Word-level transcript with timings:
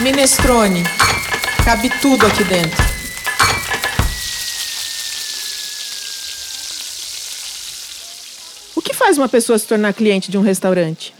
Minestrone. 0.00 0.84
Cabe 1.64 1.90
tudo 2.00 2.24
aqui 2.24 2.44
dentro. 2.44 2.84
O 8.76 8.80
que 8.80 8.94
faz 8.94 9.18
uma 9.18 9.28
pessoa 9.28 9.58
se 9.58 9.66
tornar 9.66 9.92
cliente 9.92 10.30
de 10.30 10.38
um 10.38 10.40
restaurante? 10.40 11.12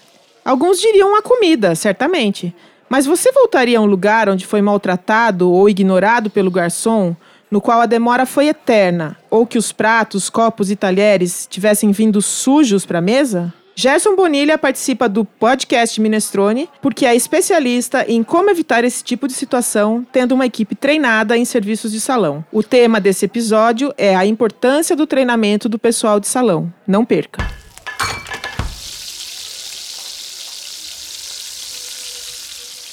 Alguns 0.45 0.81
diriam 0.81 1.17
a 1.17 1.23
comida, 1.23 1.75
certamente. 1.75 2.55
Mas 2.89 3.05
você 3.05 3.33
voltaria 3.33 3.79
a 3.79 3.83
um 3.83 3.87
lugar 3.87 4.29
onde 4.29 4.47
foi 4.47 4.63
maltratado 4.63 5.51
ou 5.51 5.69
ignorado 5.69 6.31
pelo 6.31 6.49
garçom, 6.49 7.17
no 7.51 7.61
qual 7.61 7.81
a 7.81 7.87
demora 7.87 8.25
foi 8.25 8.47
eterna, 8.47 9.17
ou 9.29 9.45
que 9.45 9.59
os 9.59 9.73
pratos, 9.73 10.31
copos 10.31 10.71
e 10.71 10.77
talheres 10.77 11.49
tivessem 11.51 11.91
vindo 11.91 12.23
sujos 12.23 12.87
para 12.87 12.99
a 12.99 13.03
mesa? 13.03 13.53
Gerson 13.81 14.17
Bonilha 14.17 14.59
participa 14.59 15.09
do 15.09 15.25
podcast 15.25 16.01
Minestrone 16.01 16.69
porque 16.83 17.07
é 17.07 17.15
especialista 17.15 18.05
em 18.09 18.25
como 18.25 18.51
evitar 18.51 18.83
esse 18.83 19.05
tipo 19.05 19.29
de 19.29 19.35
situação, 19.35 20.05
tendo 20.11 20.35
uma 20.35 20.47
equipe 20.47 20.75
treinada 20.75 21.39
em 21.39 21.45
serviços 21.45 21.93
de 21.93 22.01
salão. 22.01 22.45
O 22.51 22.61
tema 22.61 23.01
desse 23.01 23.25
episódio 23.27 23.95
é 23.97 24.17
a 24.17 24.27
importância 24.27 24.97
do 24.97 25.07
treinamento 25.07 25.69
do 25.69 25.79
pessoal 25.79 26.19
de 26.19 26.27
salão. 26.27 26.75
Não 26.85 27.05
perca! 27.05 27.39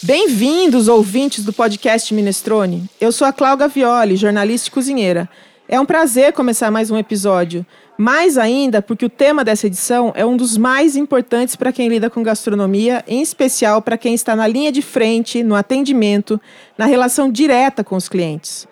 Bem-vindos, 0.04 0.88
ouvintes 0.88 1.44
do 1.44 1.52
podcast 1.52 2.14
Minestrone. 2.14 2.88
Eu 3.02 3.12
sou 3.12 3.28
a 3.28 3.34
Cláudia 3.34 3.68
Violi, 3.68 4.16
jornalista 4.16 4.68
e 4.68 4.72
cozinheira. 4.72 5.28
É 5.68 5.80
um 5.80 5.86
prazer 5.86 6.32
começar 6.32 6.70
mais 6.70 6.92
um 6.92 6.98
episódio. 6.98 7.66
Mais 7.98 8.38
ainda 8.38 8.82
porque 8.82 9.06
o 9.06 9.10
tema 9.10 9.44
dessa 9.44 9.68
edição 9.68 10.12
é 10.16 10.26
um 10.26 10.36
dos 10.36 10.58
mais 10.58 10.98
importantes 10.98 11.56
para 11.56 11.72
quem 11.72 11.88
lida 11.88 12.10
com 12.10 12.22
gastronomia, 12.22 13.04
em 13.08 13.22
especial 13.22 13.82
para 13.82 13.98
quem 13.98 14.14
está 14.14 14.36
na 14.36 14.46
linha 14.46 14.72
de 14.72 14.82
frente, 14.82 15.44
no 15.44 15.56
atendimento, 15.56 16.40
na 16.78 16.86
relação 16.86 17.32
direta 17.32 17.84
com 17.84 17.96
os 17.96 18.10
clientes. 18.10 18.68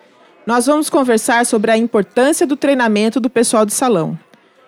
Nós 0.46 0.66
vamos 0.66 0.90
conversar 0.90 1.46
sobre 1.46 1.70
a 1.70 1.78
importância 1.78 2.46
do 2.46 2.54
treinamento 2.54 3.18
do 3.18 3.30
pessoal 3.30 3.64
de 3.64 3.72
salão. 3.72 4.18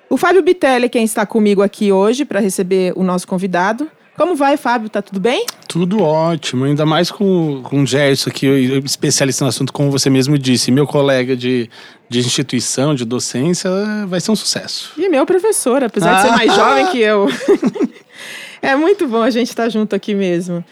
O 0.09 0.17
Fábio 0.17 0.43
Bitelli, 0.43 0.89
quem 0.89 1.05
está 1.05 1.27
comigo 1.27 1.63
aqui 1.63 1.93
hoje 1.93 2.25
para 2.25 2.41
receber 2.41 2.95
o 2.97 3.03
nosso 3.03 3.29
convidado. 3.29 3.91
Como 4.17 4.35
vai, 4.35 4.57
Fábio? 4.57 4.89
Tá 4.89 5.03
tudo 5.03 5.21
bem? 5.21 5.45
Tudo 5.77 6.03
ótimo, 6.03 6.65
ainda 6.65 6.87
mais 6.87 7.11
com, 7.11 7.61
com 7.63 7.83
o 7.83 7.87
Gerson, 7.87 8.31
que 8.31 8.47
especialista 8.83 9.45
no 9.45 9.51
assunto, 9.51 9.75
como 9.75 9.91
você 9.91 10.09
mesmo 10.09 10.39
disse, 10.39 10.73
meu 10.73 10.87
colega 10.87 11.37
de, 11.37 11.69
de 12.09 12.21
instituição, 12.21 12.95
de 12.95 13.05
docência, 13.05 13.71
vai 14.07 14.19
ser 14.19 14.31
um 14.31 14.37
sucesso. 14.37 14.95
E 14.97 15.07
meu 15.11 15.27
professor, 15.27 15.85
apesar 15.85 16.13
ah. 16.13 16.15
de 16.15 16.23
ser 16.23 16.31
mais 16.35 16.55
jovem 16.55 16.87
que 16.87 16.99
eu. 16.99 17.29
é 18.63 18.75
muito 18.75 19.07
bom 19.07 19.21
a 19.21 19.29
gente 19.29 19.49
estar 19.49 19.69
junto 19.69 19.95
aqui 19.95 20.15
mesmo. 20.15 20.65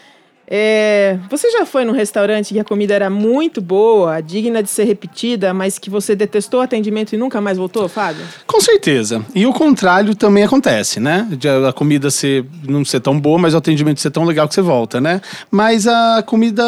É, 0.47 1.17
você 1.29 1.49
já 1.51 1.65
foi 1.65 1.85
num 1.85 1.93
restaurante 1.93 2.53
que 2.53 2.59
a 2.59 2.63
comida 2.63 2.93
era 2.93 3.09
muito 3.09 3.61
boa, 3.61 4.21
digna 4.21 4.61
de 4.61 4.69
ser 4.69 4.83
repetida, 4.83 5.53
mas 5.53 5.79
que 5.79 5.89
você 5.89 6.15
detestou 6.15 6.59
o 6.59 6.63
atendimento 6.63 7.13
e 7.13 7.17
nunca 7.17 7.41
mais 7.41 7.57
voltou, 7.57 7.87
Fábio? 7.87 8.23
Com 8.45 8.61
certeza. 8.61 9.25
E 9.33 9.45
o 9.45 9.53
contrário 9.53 10.15
também 10.15 10.43
acontece, 10.43 10.99
né? 10.99 11.27
De 11.31 11.49
a 11.49 11.73
comida 11.73 12.11
ser, 12.11 12.45
não 12.67 12.85
ser 12.85 12.99
tão 12.99 13.19
boa, 13.19 13.39
mas 13.39 13.53
o 13.53 13.57
atendimento 13.57 13.99
ser 13.99 14.11
tão 14.11 14.23
legal 14.23 14.47
que 14.47 14.53
você 14.53 14.61
volta, 14.61 15.01
né? 15.01 15.21
Mas 15.49 15.87
a 15.87 16.23
comida 16.23 16.63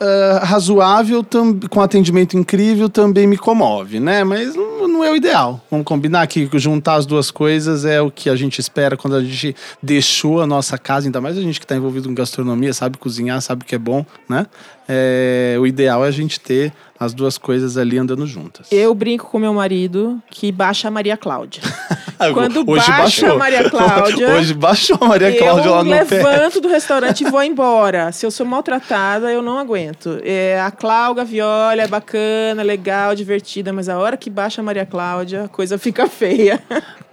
uh, 0.00 0.44
razoável, 0.44 1.24
com 1.70 1.80
atendimento 1.80 2.36
incrível, 2.36 2.88
também 2.88 3.26
me 3.26 3.36
comove, 3.36 4.00
né? 4.00 4.24
Mas 4.24 4.54
não, 4.54 4.88
não, 4.88 5.04
é 5.04 5.10
o 5.10 5.16
ideal. 5.16 5.60
Vamos 5.70 5.84
combinar 5.84 6.26
que 6.26 6.48
juntar 6.54 6.94
as 6.94 7.06
duas 7.06 7.30
coisas 7.30 7.84
é 7.84 8.00
o 8.00 8.10
que 8.10 8.30
a 8.30 8.36
gente 8.36 8.58
espera 8.60 8.96
quando 8.96 9.16
a 9.16 9.22
gente 9.22 9.54
deixou 9.82 10.40
a 10.40 10.46
nossa 10.46 10.78
casa, 10.78 11.06
ainda 11.06 11.20
mais 11.20 11.36
a 11.36 11.40
gente 11.40 11.58
que 11.58 11.64
está 11.64 11.76
envolvido 11.76 12.08
com 12.08 12.14
gastronomia, 12.14 12.72
sabe 12.72 12.98
cozinhar, 12.98 13.40
sabe 13.40 13.62
o 13.62 13.66
que 13.66 13.74
é 13.74 13.78
bom, 13.78 14.04
né? 14.28 14.46
É, 14.88 15.56
o 15.58 15.66
ideal 15.66 16.04
é 16.04 16.08
a 16.08 16.12
gente 16.12 16.38
ter 16.38 16.72
as 16.98 17.12
duas 17.12 17.36
coisas 17.36 17.76
ali 17.76 17.98
andando 17.98 18.26
juntas. 18.26 18.68
Eu 18.70 18.94
brinco 18.94 19.26
com 19.26 19.38
meu 19.38 19.52
marido 19.52 20.20
que 20.30 20.50
baixa 20.50 20.88
a 20.88 20.90
Maria 20.90 21.16
Cláudia. 21.16 21.62
Quando 22.32 22.64
Hoje 22.66 22.86
baixa 22.86 23.02
baixou. 23.02 23.32
a 23.32 23.38
Maria 23.38 23.68
Cláudia. 23.70 24.28
Hoje 24.30 24.54
baixou 24.54 24.98
a 25.00 25.06
Maria 25.06 25.36
Cláudia 25.36 25.70
lá 25.70 25.84
no 25.84 25.90
pé. 26.06 26.22
Eu 26.22 26.26
levanto 26.26 26.60
do 26.60 26.68
restaurante 26.68 27.22
e 27.22 27.30
vou 27.30 27.42
embora. 27.44 28.10
Se 28.12 28.24
eu 28.24 28.30
sou 28.30 28.46
maltratada, 28.46 29.30
eu 29.30 29.42
não 29.42 29.58
aguento. 29.58 30.18
É, 30.22 30.58
a 30.60 30.70
Cláudia 30.70 31.24
Viola 31.24 31.82
é 31.82 31.86
bacana, 31.86 32.62
legal, 32.62 33.14
divertida, 33.14 33.72
mas 33.72 33.88
a 33.88 33.98
hora 33.98 34.16
que 34.16 34.30
baixa 34.30 34.62
a 34.62 34.64
Maria 34.64 34.86
Cláudia, 34.86 35.44
a 35.44 35.48
coisa 35.48 35.76
fica 35.76 36.08
feia. 36.08 36.62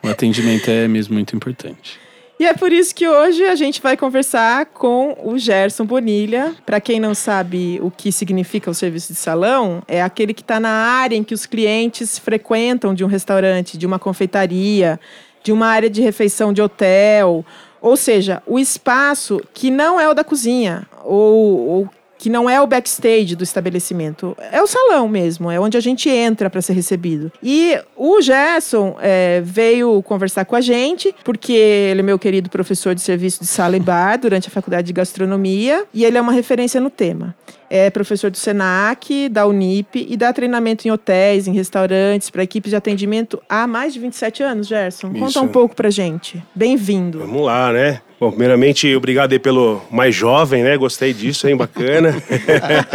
O 0.02 0.08
atendimento 0.08 0.70
é 0.70 0.88
mesmo 0.88 1.14
muito 1.16 1.36
importante. 1.36 2.00
E 2.40 2.46
é 2.46 2.54
por 2.54 2.74
isso 2.74 2.96
que 2.96 3.08
hoje 3.08 3.46
a 3.46 3.56
gente 3.56 3.82
vai 3.82 3.96
conversar 3.96 4.66
com 4.66 5.16
o 5.24 5.38
Gerson 5.38 5.86
Bonilha. 5.86 6.56
Para 6.66 6.82
quem 6.82 7.00
não 7.00 7.14
sabe 7.14 7.80
o 7.82 7.92
que 7.92 8.12
significa 8.12 8.72
o 8.72 8.74
serviço 8.74 9.14
de 9.14 9.20
salão, 9.20 9.84
é 9.88 10.02
aquele 10.02 10.34
que 10.34 10.42
está 10.42 10.60
na 10.60 10.70
área 10.70 11.16
em 11.16 11.24
que 11.24 11.34
os 11.34 11.46
clientes 11.46 12.18
frequentam 12.18 12.94
de 12.94 13.04
um 13.04 13.08
restaurante, 13.08 13.78
de 13.78 13.86
uma 13.86 14.00
confeitaria, 14.00 15.00
de 15.44 15.52
uma 15.52 15.68
área 15.68 15.90
de 15.90 16.02
refeição 16.02 16.52
de 16.52 16.62
hotel. 16.62 17.46
Ou 17.80 17.96
seja, 17.96 18.42
o 18.48 18.58
espaço 18.58 19.40
que 19.54 19.70
não 19.70 20.00
é 20.00 20.10
o 20.10 20.14
da 20.14 20.24
cozinha, 20.24 20.88
ou, 21.04 21.68
ou 21.70 21.90
que 22.24 22.30
não 22.30 22.50
é 22.50 22.62
o 22.62 22.66
backstage 22.66 23.36
do 23.36 23.44
estabelecimento, 23.44 24.34
é 24.50 24.62
o 24.62 24.66
salão 24.66 25.10
mesmo, 25.10 25.52
é 25.52 25.60
onde 25.60 25.76
a 25.76 25.82
gente 25.82 26.08
entra 26.08 26.50
para 26.50 26.62
ser 26.62 26.72
recebido. 26.72 27.30
E 27.44 27.78
o 27.98 28.22
Gerson 28.22 28.96
é, 29.02 29.42
veio 29.44 30.02
conversar 30.04 30.46
com 30.46 30.56
a 30.56 30.62
gente, 30.62 31.14
porque 31.26 31.52
ele 31.52 32.00
é 32.00 32.04
meu 32.04 32.18
querido 32.18 32.50
professor 32.50 32.96
de 32.96 33.02
serviço 33.02 33.42
de 33.42 33.48
sala 33.48 33.76
e 33.76 33.80
bar 33.82 34.16
durante 34.16 34.48
a 34.48 34.52
faculdade 34.52 34.88
de 34.88 34.94
gastronomia, 34.94 35.84
e 35.94 36.06
ele 36.06 36.18
é 36.18 36.22
uma 36.22 36.32
referência 36.32 36.80
no 36.80 36.90
tema 36.90 37.36
é 37.70 37.90
professor 37.90 38.30
do 38.30 38.38
SENAC, 38.38 39.28
da 39.30 39.48
Unip 39.48 40.06
e 40.08 40.16
dá 40.16 40.32
treinamento 40.32 40.88
em 40.88 40.92
hotéis, 40.92 41.48
em 41.48 41.54
restaurantes, 41.54 42.30
para 42.30 42.44
equipes 42.44 42.70
de 42.70 42.76
atendimento 42.76 43.42
há 43.50 43.66
mais 43.66 43.94
de 43.94 44.00
27 44.00 44.44
anos, 44.44 44.68
Gerson. 44.68 45.08
Isso. 45.08 45.20
Conta 45.20 45.42
um 45.42 45.48
pouco 45.48 45.76
pra 45.76 45.90
gente. 45.90 46.44
Bem-vindo. 46.54 47.18
Vamos 47.18 47.42
lá, 47.44 47.74
né? 47.74 48.00
Bom, 48.24 48.30
primeiramente, 48.30 48.96
obrigado 48.96 49.34
aí 49.34 49.38
pelo 49.38 49.82
mais 49.92 50.16
jovem, 50.16 50.64
né? 50.64 50.78
Gostei 50.78 51.14
disso, 51.14 51.46
hein? 51.46 51.58
Bacana. 51.58 52.16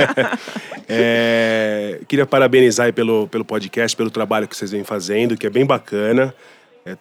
é, 0.88 2.00
queria 2.08 2.24
parabenizar 2.24 2.86
aí 2.86 2.92
pelo, 2.92 3.28
pelo 3.28 3.44
podcast, 3.44 3.94
pelo 3.94 4.10
trabalho 4.10 4.48
que 4.48 4.56
vocês 4.56 4.70
vêm 4.70 4.84
fazendo, 4.84 5.36
que 5.36 5.46
é 5.46 5.50
bem 5.50 5.66
bacana. 5.66 6.34
É, 6.82 6.96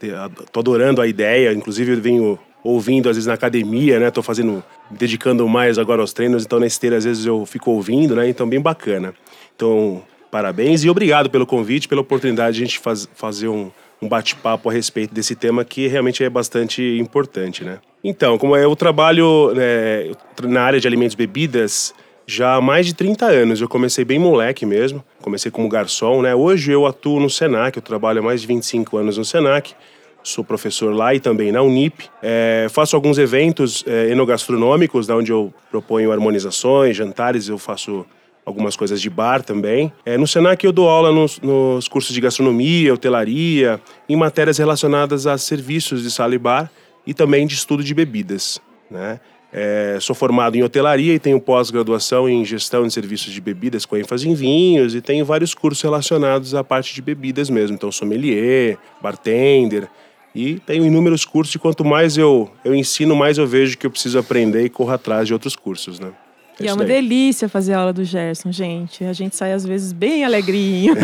tô 0.52 0.60
adorando 0.60 1.02
a 1.02 1.08
ideia, 1.08 1.54
inclusive 1.54 1.94
eu 1.94 2.02
venho 2.02 2.38
ouvindo 2.62 3.08
às 3.08 3.16
vezes 3.16 3.28
na 3.28 3.34
academia, 3.34 3.98
né? 3.98 4.12
Tô 4.12 4.22
fazendo, 4.22 4.62
dedicando 4.92 5.48
mais 5.48 5.80
agora 5.80 6.02
aos 6.02 6.12
treinos, 6.12 6.44
então 6.44 6.60
na 6.60 6.68
esteira 6.68 6.98
às 6.98 7.06
vezes 7.06 7.26
eu 7.26 7.46
fico 7.46 7.72
ouvindo, 7.72 8.14
né? 8.14 8.28
Então 8.28 8.46
bem 8.46 8.60
bacana. 8.60 9.14
Então, 9.56 10.04
parabéns 10.30 10.84
e 10.84 10.90
obrigado 10.90 11.30
pelo 11.30 11.48
convite, 11.48 11.88
pela 11.88 12.02
oportunidade 12.02 12.58
de 12.58 12.64
a 12.64 12.66
gente 12.66 12.80
faz, 12.80 13.08
fazer 13.16 13.48
um, 13.48 13.72
um 14.02 14.08
bate-papo 14.10 14.70
a 14.70 14.74
respeito 14.74 15.14
desse 15.14 15.34
tema 15.34 15.64
que 15.64 15.88
realmente 15.88 16.26
é 16.26 16.30
bastante 16.30 16.82
importante, 17.00 17.64
né? 17.64 17.80
Então, 18.09 18.38
como 18.38 18.56
é 18.56 18.63
eu 18.63 18.73
trabalho 18.73 19.53
né, 19.53 20.12
na 20.44 20.62
área 20.62 20.79
de 20.79 20.88
alimentos 20.88 21.13
e 21.13 21.18
bebidas 21.18 21.94
já 22.25 22.56
há 22.56 22.62
mais 22.62 22.85
de 22.85 22.94
30 22.94 23.25
anos. 23.25 23.59
Eu 23.59 23.68
comecei 23.68 24.06
bem 24.06 24.18
moleque 24.18 24.66
mesmo, 24.66 25.03
comecei 25.22 25.51
como 25.51 25.68
garçom, 25.68 26.22
né? 26.22 26.34
Hoje 26.34 26.72
eu 26.72 26.85
atuo 26.85 27.19
no 27.19 27.29
Senac, 27.29 27.75
eu 27.75 27.84
trabalho 27.84 28.19
há 28.19 28.23
mais 28.23 28.40
de 28.40 28.47
25 28.47 28.95
anos 28.95 29.18
no 29.18 29.25
Senac 29.25 29.75
sou 30.23 30.44
professor 30.44 30.94
lá 30.94 31.16
e 31.16 31.22
também 31.22 31.53
na 31.53 31.62
Unip. 31.62 32.09
É, 32.22 32.68
faço 32.69 32.97
alguns 32.97 33.18
eventos 33.18 33.84
é, 33.88 34.09
enogastronômicos, 34.09 35.07
da 35.07 35.16
onde 35.16 35.31
eu 35.31 35.53
proponho 35.72 36.12
harmonizações, 36.12 36.97
jantares, 36.97 37.47
eu 37.47 37.57
faço 37.57 38.06
algumas 38.45 38.75
coisas 38.75 39.01
de 39.01 39.09
bar 39.09 39.41
também. 39.41 39.91
É, 40.06 40.18
no 40.18 40.28
Senac 40.28 40.66
eu 40.66 40.74
dou 40.74 40.89
aula 40.89 41.13
nos, 41.13 41.39
nos, 41.39 41.88
cursos 41.88 42.13
de 42.13 42.19
gastronomia, 42.19 42.94
hotelaria, 42.94 43.79
em 44.09 44.18
matérias 44.18 44.57
relacionadas 44.57 45.28
a 45.28 45.38
serviços 45.38 46.03
de 46.03 46.12
sala 46.12 46.35
e 46.35 46.38
bar 46.38 46.69
e 47.07 47.13
também 47.13 47.47
de 47.47 47.56
estudo 47.56 47.84
de 47.84 47.94
bebidas, 47.94 48.62
né? 48.92 49.19
É, 49.51 49.98
sou 50.01 50.13
formado 50.13 50.57
em 50.57 50.62
hotelaria 50.62 51.13
e 51.13 51.19
tenho 51.19 51.39
pós-graduação 51.39 52.27
em 52.27 52.44
gestão 52.44 52.86
de 52.86 52.92
serviços 52.94 53.31
de 53.31 53.39
bebidas 53.39 53.86
com 53.86 53.95
ênfase 53.95 54.27
em 54.27 54.36
vinhos 54.36 54.94
e 54.94 55.00
tenho 55.00 55.24
vários 55.24 55.54
cursos 55.54 55.81
relacionados 55.81 56.54
à 56.54 56.65
parte 56.65 56.94
de 56.94 57.01
bebidas 57.01 57.50
mesmo. 57.50 57.75
Então, 57.75 57.89
sommelier, 57.89 58.77
bartender, 59.01 59.88
e 60.36 60.59
tenho 60.59 60.86
inúmeros 60.86 61.25
cursos 61.25 61.56
e 61.56 61.59
quanto 61.59 61.83
mais 61.83 62.18
eu, 62.18 62.51
eu 62.63 62.75
ensino, 62.75 63.15
mais 63.15 63.38
eu 63.38 63.48
vejo 63.48 63.77
que 63.77 63.88
eu 63.88 63.92
preciso 63.92 64.19
aprender 64.19 64.63
e 64.65 64.69
corro 64.69 64.92
atrás 64.92 65.25
de 65.25 65.33
outros 65.33 65.56
cursos, 65.56 66.00
né? 66.00 66.12
É 66.59 66.65
e 66.65 66.68
é 66.68 66.74
uma 66.74 66.83
daí. 66.83 67.01
delícia 67.01 67.48
fazer 67.48 67.74
aula 67.74 67.94
do 67.94 68.04
Gerson, 68.04 68.51
gente. 68.51 69.04
A 69.04 69.13
gente 69.13 69.36
sai 69.36 69.54
às 69.54 69.65
vezes 69.65 69.94
bem 69.94 70.25
alegrinho. 70.25 70.95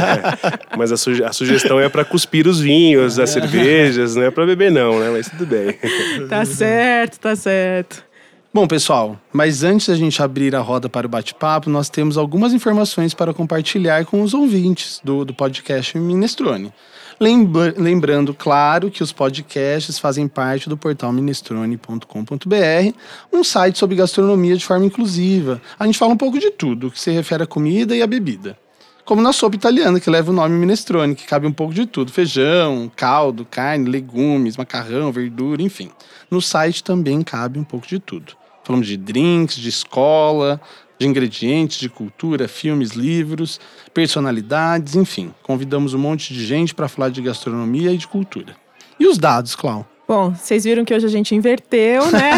Mas 0.76 0.92
a, 0.92 0.96
suge 0.96 1.24
a, 1.24 1.32
sugestão 1.32 1.80
é 1.80 1.88
para 1.88 2.04
cuspir 2.04 2.46
os 2.46 2.60
vinhos, 2.60 3.18
as 3.18 3.30
cervejas, 3.30 4.14
não 4.14 4.24
é 4.24 4.30
para 4.30 4.44
beber 4.44 4.70
não, 4.70 4.98
né? 4.98 5.10
Mas 5.10 5.28
tudo 5.28 5.46
bem. 5.46 5.78
tá 6.28 6.44
certo, 6.44 7.18
tá 7.18 7.34
certo. 7.34 8.04
Bom, 8.52 8.68
pessoal, 8.68 9.20
mas 9.32 9.64
antes 9.64 9.88
da 9.88 9.96
gente 9.96 10.22
abrir 10.22 10.54
a 10.54 10.60
roda 10.60 10.88
para 10.88 11.08
o 11.08 11.10
bate-papo, 11.10 11.68
nós 11.68 11.88
temos 11.88 12.16
algumas 12.16 12.52
informações 12.52 13.12
para 13.12 13.34
compartilhar 13.34 14.04
com 14.04 14.22
os 14.22 14.32
ouvintes 14.32 15.00
do, 15.02 15.24
do 15.24 15.34
podcast 15.34 15.98
Minestrone. 15.98 16.72
Lembra- 17.20 17.74
lembrando, 17.76 18.34
claro, 18.34 18.90
que 18.90 19.02
os 19.02 19.12
podcasts 19.12 19.98
fazem 19.98 20.26
parte 20.26 20.68
do 20.68 20.76
portal 20.76 21.12
minestrone.com.br, 21.12 22.96
um 23.32 23.44
site 23.44 23.78
sobre 23.78 23.96
gastronomia 23.96 24.56
de 24.56 24.64
forma 24.64 24.84
inclusiva. 24.86 25.60
A 25.78 25.86
gente 25.86 25.98
fala 25.98 26.12
um 26.12 26.16
pouco 26.16 26.38
de 26.38 26.50
tudo, 26.50 26.90
que 26.90 27.00
se 27.00 27.10
refere 27.10 27.44
à 27.44 27.46
comida 27.46 27.94
e 27.94 28.02
à 28.02 28.06
bebida. 28.06 28.58
Como 29.04 29.20
na 29.20 29.32
sopa 29.32 29.54
italiana, 29.56 30.00
que 30.00 30.08
leva 30.08 30.30
o 30.30 30.34
nome 30.34 30.56
minestrone, 30.58 31.14
que 31.14 31.26
cabe 31.26 31.46
um 31.46 31.52
pouco 31.52 31.74
de 31.74 31.84
tudo: 31.86 32.10
feijão, 32.10 32.90
caldo, 32.96 33.46
carne, 33.48 33.88
legumes, 33.88 34.56
macarrão, 34.56 35.12
verdura, 35.12 35.60
enfim. 35.62 35.90
No 36.30 36.40
site 36.40 36.82
também 36.82 37.20
cabe 37.22 37.58
um 37.58 37.64
pouco 37.64 37.86
de 37.86 37.98
tudo. 37.98 38.32
Falamos 38.64 38.86
de 38.86 38.96
drinks, 38.96 39.56
de 39.56 39.68
escola, 39.68 40.58
de 40.98 41.06
ingredientes, 41.06 41.78
de 41.78 41.88
cultura, 41.88 42.48
filmes, 42.48 42.90
livros, 42.90 43.60
personalidades, 43.92 44.94
enfim. 44.94 45.32
Convidamos 45.42 45.94
um 45.94 45.98
monte 45.98 46.32
de 46.32 46.44
gente 46.44 46.74
para 46.74 46.88
falar 46.88 47.08
de 47.10 47.20
gastronomia 47.22 47.92
e 47.92 47.98
de 47.98 48.06
cultura. 48.06 48.56
E 48.98 49.06
os 49.06 49.18
dados, 49.18 49.54
Clau? 49.54 49.86
Bom, 50.06 50.34
vocês 50.34 50.64
viram 50.64 50.84
que 50.84 50.92
hoje 50.92 51.06
a 51.06 51.10
gente 51.10 51.34
inverteu, 51.34 52.10
né? 52.10 52.32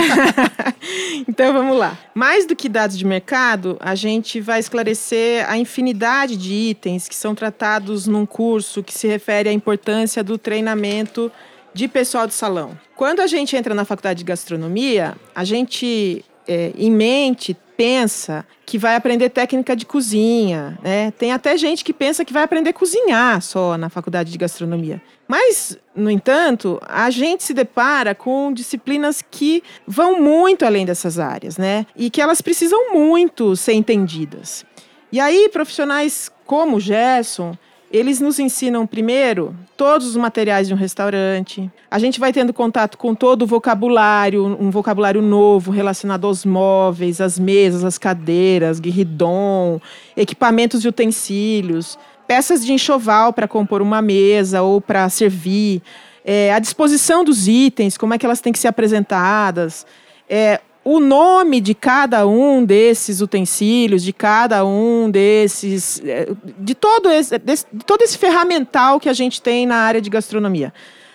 então 1.26 1.53
vamos 1.53 1.76
lá. 1.76 1.99
Mais 2.14 2.47
do 2.47 2.55
que 2.55 2.69
dados 2.69 2.97
de 2.97 3.05
mercado, 3.05 3.76
a 3.81 3.97
gente 3.97 4.41
vai 4.41 4.61
esclarecer 4.61 5.44
a 5.50 5.59
infinidade 5.59 6.37
de 6.37 6.52
itens 6.52 7.09
que 7.09 7.14
são 7.14 7.35
tratados 7.35 8.06
num 8.06 8.25
curso 8.25 8.85
que 8.85 8.94
se 8.94 9.09
refere 9.09 9.49
à 9.49 9.52
importância 9.52 10.23
do 10.23 10.38
treinamento 10.38 11.31
de 11.75 11.88
pessoal 11.88 12.26
de 12.26 12.35
salão. 12.35 12.79
Quando 12.94 13.20
a 13.20 13.26
gente 13.26 13.56
entra 13.56 13.75
na 13.75 13.85
faculdade 13.85 14.20
de 14.20 14.25
gastronomia, 14.25 15.17
a 15.35 15.43
gente, 15.43 16.25
é, 16.46 16.72
em 16.76 16.90
mente, 16.90 17.56
pensa 17.76 18.44
que 18.64 18.78
vai 18.78 18.96
aprender 18.96 19.28
técnica 19.28 19.76
de 19.76 19.84
cozinha, 19.84 20.78
né? 20.82 21.10
Tem 21.12 21.32
até 21.32 21.56
gente 21.56 21.84
que 21.84 21.93
pensa 21.93 22.25
que 22.25 22.32
vai 22.32 22.43
aprender 22.43 22.70
a 22.70 22.72
cozinhar 22.72 23.40
só 23.43 23.76
na 23.76 23.88
faculdade 23.88 24.32
de 24.32 24.38
gastronomia. 24.38 25.00
Mas, 25.28 25.78
no 25.94 26.10
entanto, 26.10 26.81
a 26.88 27.10
gente 27.10 27.44
se 27.44 27.52
depara 27.52 28.14
com 28.14 28.52
disciplinas 28.52 29.22
que 29.22 29.62
vão 29.87 30.20
muito 30.20 30.64
além 30.64 30.87
dessas 30.87 31.19
áreas, 31.19 31.58
né? 31.58 31.87
E 31.94 32.10
que 32.10 32.20
elas 32.20 32.40
precisam 32.40 32.92
muito 32.92 33.54
ser 33.56 33.75
entendidas. 33.75 34.64
E 35.12 35.20
aí, 35.20 35.49
profissionais 35.49 36.31
como 36.44 36.76
o 36.76 36.81
Gerson, 36.81 37.56
eles 37.96 38.20
nos 38.20 38.38
ensinam 38.38 38.87
primeiro 38.87 39.56
todos 39.75 40.06
os 40.06 40.16
materiais 40.16 40.69
de 40.69 40.75
um 40.75 40.76
restaurante. 40.76 41.70
A 41.90 41.98
gente 41.98 42.20
vai 42.20 42.31
tendo 42.31 42.52
contato 42.52 42.98
com 42.98 43.14
todo 43.14 43.43
o 43.43 43.46
vocabulário, 43.46 44.44
um 44.44 44.70
vocabulário 44.70 45.22
novo 45.22 45.70
relacionado 45.70 46.26
aos 46.26 46.44
móveis, 46.44 47.22
às 47.22 47.38
mesas, 47.38 47.84
às 47.84 47.96
cadeiras, 47.96 48.78
guirridom, 48.81 49.81
equipamentos 50.14 50.84
e 50.84 50.88
utensílios, 50.88 51.98
peças 52.26 52.62
de 52.62 52.70
enxoval 52.70 53.32
para 53.32 53.48
compor 53.48 53.81
uma 53.81 54.02
mesa 54.02 54.60
ou 54.60 54.78
para 54.78 55.08
servir, 55.08 55.81
é, 56.22 56.52
a 56.52 56.58
disposição 56.58 57.25
dos 57.25 57.49
itens, 57.49 57.96
como 57.96 58.12
é 58.12 58.19
que 58.19 58.26
elas 58.26 58.42
têm 58.42 58.52
que 58.52 58.58
ser 58.58 58.69
apresentadas, 58.69 59.87
é, 60.28 60.60
o 60.88 61.00
nome 61.00 61.61
de 61.61 61.75
cada 61.75 62.29
um 62.29 62.65
desses 62.65 63.21
utensílios, 63.21 64.05
de 64.05 64.12
cada 64.12 64.65
um 64.65 65.11
desses. 65.11 66.00
eh, 66.05 66.29
de 66.61 66.77
todo 66.77 67.11
esse, 67.11 67.37
de 67.41 67.85
todo 67.85 68.03
esse 68.03 68.17
ferramental 68.17 69.00
que 69.00 69.09
a 69.09 69.12
gente 69.12 69.43
tem 69.43 69.67
na 69.67 69.79
área 69.79 70.00
de 70.00 70.09
gastronomia. 70.09 70.73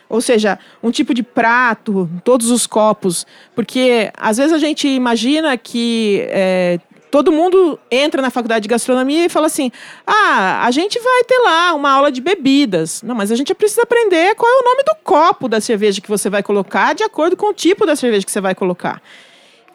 Ou 0.09 0.19
seja, 0.19 0.59
um 0.83 0.91
tipo 0.91 1.13
de 1.13 1.23
prato, 1.23 2.09
todos 2.21 2.51
os 2.51 2.67
copos. 2.67 3.25
Porque 3.55 4.11
às 4.17 4.35
vezes 4.35 4.51
a 4.51 4.57
gente 4.57 4.89
imagina 4.89 5.57
que 5.57 6.27
eh, 6.27 6.77
todo 7.09 7.31
mundo 7.31 7.79
entra 7.89 8.21
na 8.21 8.29
faculdade 8.29 8.63
de 8.63 8.69
gastronomia 8.69 9.23
e 9.23 9.29
fala 9.29 9.47
assim: 9.47 9.71
ah, 10.05 10.65
a 10.65 10.71
gente 10.71 10.99
vai 10.99 11.23
ter 11.23 11.39
lá 11.45 11.73
uma 11.73 11.91
aula 11.91 12.11
de 12.11 12.19
bebidas. 12.19 13.01
Não, 13.03 13.15
mas 13.15 13.31
a 13.31 13.37
gente 13.37 13.55
precisa 13.55 13.83
aprender 13.83 14.35
qual 14.35 14.51
é 14.51 14.59
o 14.59 14.65
nome 14.65 14.83
do 14.83 14.95
copo 15.01 15.47
da 15.47 15.61
cerveja 15.61 16.01
que 16.01 16.09
você 16.09 16.29
vai 16.29 16.43
colocar, 16.43 16.93
de 16.93 17.03
acordo 17.03 17.37
com 17.37 17.51
o 17.51 17.53
tipo 17.53 17.85
da 17.85 17.95
cerveja 17.95 18.25
que 18.25 18.31
você 18.33 18.41
vai 18.41 18.53
colocar. 18.53 19.01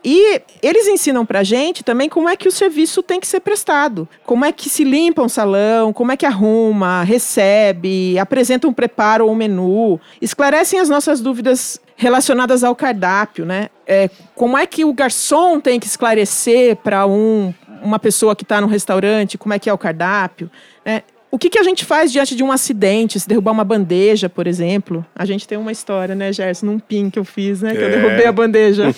E 0.05 0.41
eles 0.63 0.87
ensinam 0.87 1.27
pra 1.27 1.43
gente 1.43 1.83
também 1.83 2.09
como 2.09 2.29
é 2.29 2.37
que 2.37 2.47
o 2.47 2.53
serviço 2.53 3.03
tem 3.03 3.19
que 3.19 3.27
ser 3.27 3.41
prestado. 3.41 4.09
Como 4.25 4.45
é 4.45 4.53
que 4.53 4.69
se 4.69 4.85
limpa 4.85 5.23
um 5.23 5.29
salão, 5.29 5.93
como 5.93 6.13
é 6.13 6.17
que 6.17 6.25
arruma, 6.25 7.03
recebe, 7.03 8.19
apresenta 8.19 8.69
um 8.69 8.73
preparo 8.73 9.27
ou 9.27 9.33
um 9.33 9.35
menu. 9.35 10.01
Esclarecem 10.21 10.79
as 10.79 10.89
nossas 10.89 11.21
dúvidas 11.21 11.81
relacionadas 11.97 12.63
ao 12.63 12.77
cardápio, 12.77 13.45
né? 13.45 13.69
É, 13.87 14.11
como 14.35 14.57
é 14.57 14.67
que 14.67 14.85
o 14.85 14.93
garçom 14.93 15.61
tem 15.61 15.81
que 15.81 15.87
esclarecer 15.87 16.77
para 16.77 17.07
um, 17.07 17.53
uma 17.83 17.99
pessoa 17.99 18.37
que 18.37 18.43
está 18.43 18.61
no 18.61 18.67
restaurante 18.67 19.39
como 19.39 19.55
é 19.55 19.59
que 19.59 19.71
é 19.71 19.73
o 19.73 19.79
cardápio, 19.79 20.51
né? 20.85 21.03
O 21.37 21.39
que, 21.39 21.51
que 21.51 21.59
a 21.59 21.63
gente 21.63 21.85
faz 21.85 22.11
diante 22.11 22.35
de 22.35 22.43
um 22.43 22.51
acidente, 22.51 23.21
se 23.21 23.29
derrubar 23.29 23.53
uma 23.53 23.63
bandeja, 23.63 24.27
por 24.27 24.47
exemplo? 24.47 25.05
A 25.15 25.27
gente 25.27 25.47
tem 25.47 25.59
uma 25.59 25.71
história, 25.71 26.15
né, 26.15 26.33
Gerson, 26.33 26.65
num 26.65 26.79
pin 26.79 27.11
que 27.11 27.19
eu 27.19 27.27
fiz, 27.27 27.61
né? 27.61 27.73
Que 27.77 27.83
eu 27.83 27.89
É. 27.89 27.91
derrubei 27.91 28.25
a 28.27 28.33
bandeja. 28.33 28.85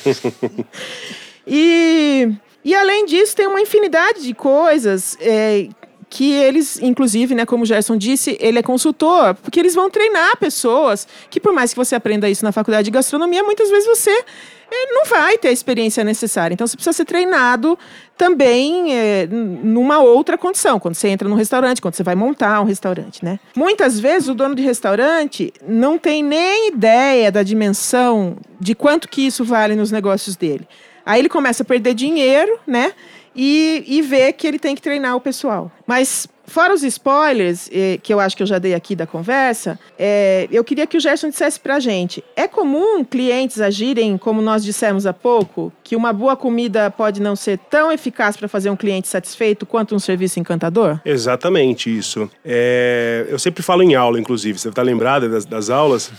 E, 1.45 2.31
e 2.65 2.75
além 2.77 3.07
disso, 3.07 3.35
tem 3.35 3.47
uma 3.49 3.61
infinidade 3.61 4.23
de 4.23 4.35
coisas 4.35 5.17
é, 5.21 5.67
que 6.11 6.33
eles, 6.33 6.81
inclusive, 6.81 7.35
né, 7.35 7.45
como 7.45 7.65
o 7.65 7.67
Gerson 7.67 7.97
disse, 7.97 8.37
ele 8.41 8.59
é 8.59 8.63
consultor, 8.63 9.35
porque 9.35 9.61
eles 9.61 9.75
vão 9.75 9.91
treinar 9.91 10.37
pessoas 10.39 11.07
que, 11.31 11.39
por 11.39 11.53
mais 11.53 11.73
que 11.73 11.77
você 11.77 11.95
aprenda 11.95 12.29
isso 12.29 12.45
na 12.45 12.53
faculdade 12.53 12.87
de 12.87 12.91
gastronomia, 12.91 13.43
muitas 13.43 13.71
vezes 13.71 13.87
você 13.87 14.11
é, 14.11 14.93
não 14.93 15.05
vai 15.05 15.37
ter 15.37 15.49
a 15.49 15.53
experiência 15.53 16.03
necessária. 16.05 16.55
Então, 16.55 16.67
você 16.67 16.77
precisa 16.77 16.95
ser 16.95 17.05
treinado 17.05 17.79
também 18.17 18.95
é, 18.95 19.27
numa 19.31 20.01
outra 20.01 20.39
condição, 20.39 20.81
quando 20.81 20.95
você 20.95 21.09
entra 21.09 21.29
num 21.29 21.37
restaurante, 21.37 21.81
quando 21.81 21.95
você 21.95 22.03
vai 22.03 22.15
montar 22.15 22.61
um 22.61 22.65
restaurante, 22.65 23.25
né? 23.25 23.39
Muitas 23.55 24.01
vezes, 24.01 24.29
o 24.29 24.35
dono 24.35 24.55
de 24.55 24.63
restaurante 24.63 25.53
não 25.67 25.99
tem 25.99 26.23
nem 26.23 26.69
ideia 26.69 27.31
da 27.31 27.43
dimensão 27.43 28.37
de 28.59 28.75
quanto 28.75 29.09
que 29.09 29.27
isso 29.27 29.45
vale 29.45 29.75
nos 29.75 29.91
negócios 29.91 30.37
dele. 30.37 30.67
Aí 31.05 31.21
ele 31.21 31.29
começa 31.29 31.63
a 31.63 31.67
perder 31.67 31.95
dinheiro, 31.95 32.59
né? 32.67 32.93
E, 33.35 33.85
e 33.87 34.03
vê 34.03 34.33
que 34.33 34.47
ele 34.47 34.59
tem 34.59 34.75
que 34.75 34.83
treinar 34.83 35.17
o 35.17 35.21
pessoal. 35.21 35.71
Mas, 35.87 36.29
fora 36.47 36.75
os 36.75 36.83
spoilers, 36.83 37.69
eh, 37.73 37.99
que 38.03 38.13
eu 38.13 38.19
acho 38.19 38.37
que 38.37 38.43
eu 38.43 38.47
já 38.47 38.59
dei 38.59 38.75
aqui 38.75 38.97
da 38.97 39.07
conversa, 39.07 39.79
eh, 39.99 40.49
eu 40.51 40.65
queria 40.65 40.87
que 40.87 40.97
o 40.97 41.01
Gerson 41.01 41.29
dissesse 41.29 41.61
pra 41.61 41.79
gente: 41.79 42.25
é 42.35 42.49
comum 42.49 43.05
clientes 43.05 43.61
agirem, 43.61 44.19
como 44.19 44.43
nós 44.43 44.65
dissemos 44.65 45.07
há 45.07 45.13
pouco, 45.13 45.73
que 45.85 45.95
uma 45.95 46.13
boa 46.13 46.37
comida 46.37 46.91
pode 46.91 47.21
não 47.21 47.37
ser 47.37 47.59
tão 47.71 47.93
eficaz 47.93 48.37
para 48.37 48.49
fazer 48.49 48.71
um 48.71 48.77
cliente 48.77 49.09
satisfeito 49.09 49.65
quanto 49.67 49.95
um 49.95 49.99
serviço 49.99 50.41
encantador? 50.41 51.01
Exatamente 51.05 51.97
isso. 51.97 52.31
É, 52.45 53.27
eu 53.29 53.39
sempre 53.39 53.63
falo 53.63 53.83
em 53.83 53.95
aula, 53.95 54.19
inclusive. 54.19 54.59
Você 54.59 54.69
está 54.69 54.83
lembrada 54.83 55.29
das, 55.29 55.45
das 55.45 55.71
aulas? 55.71 56.11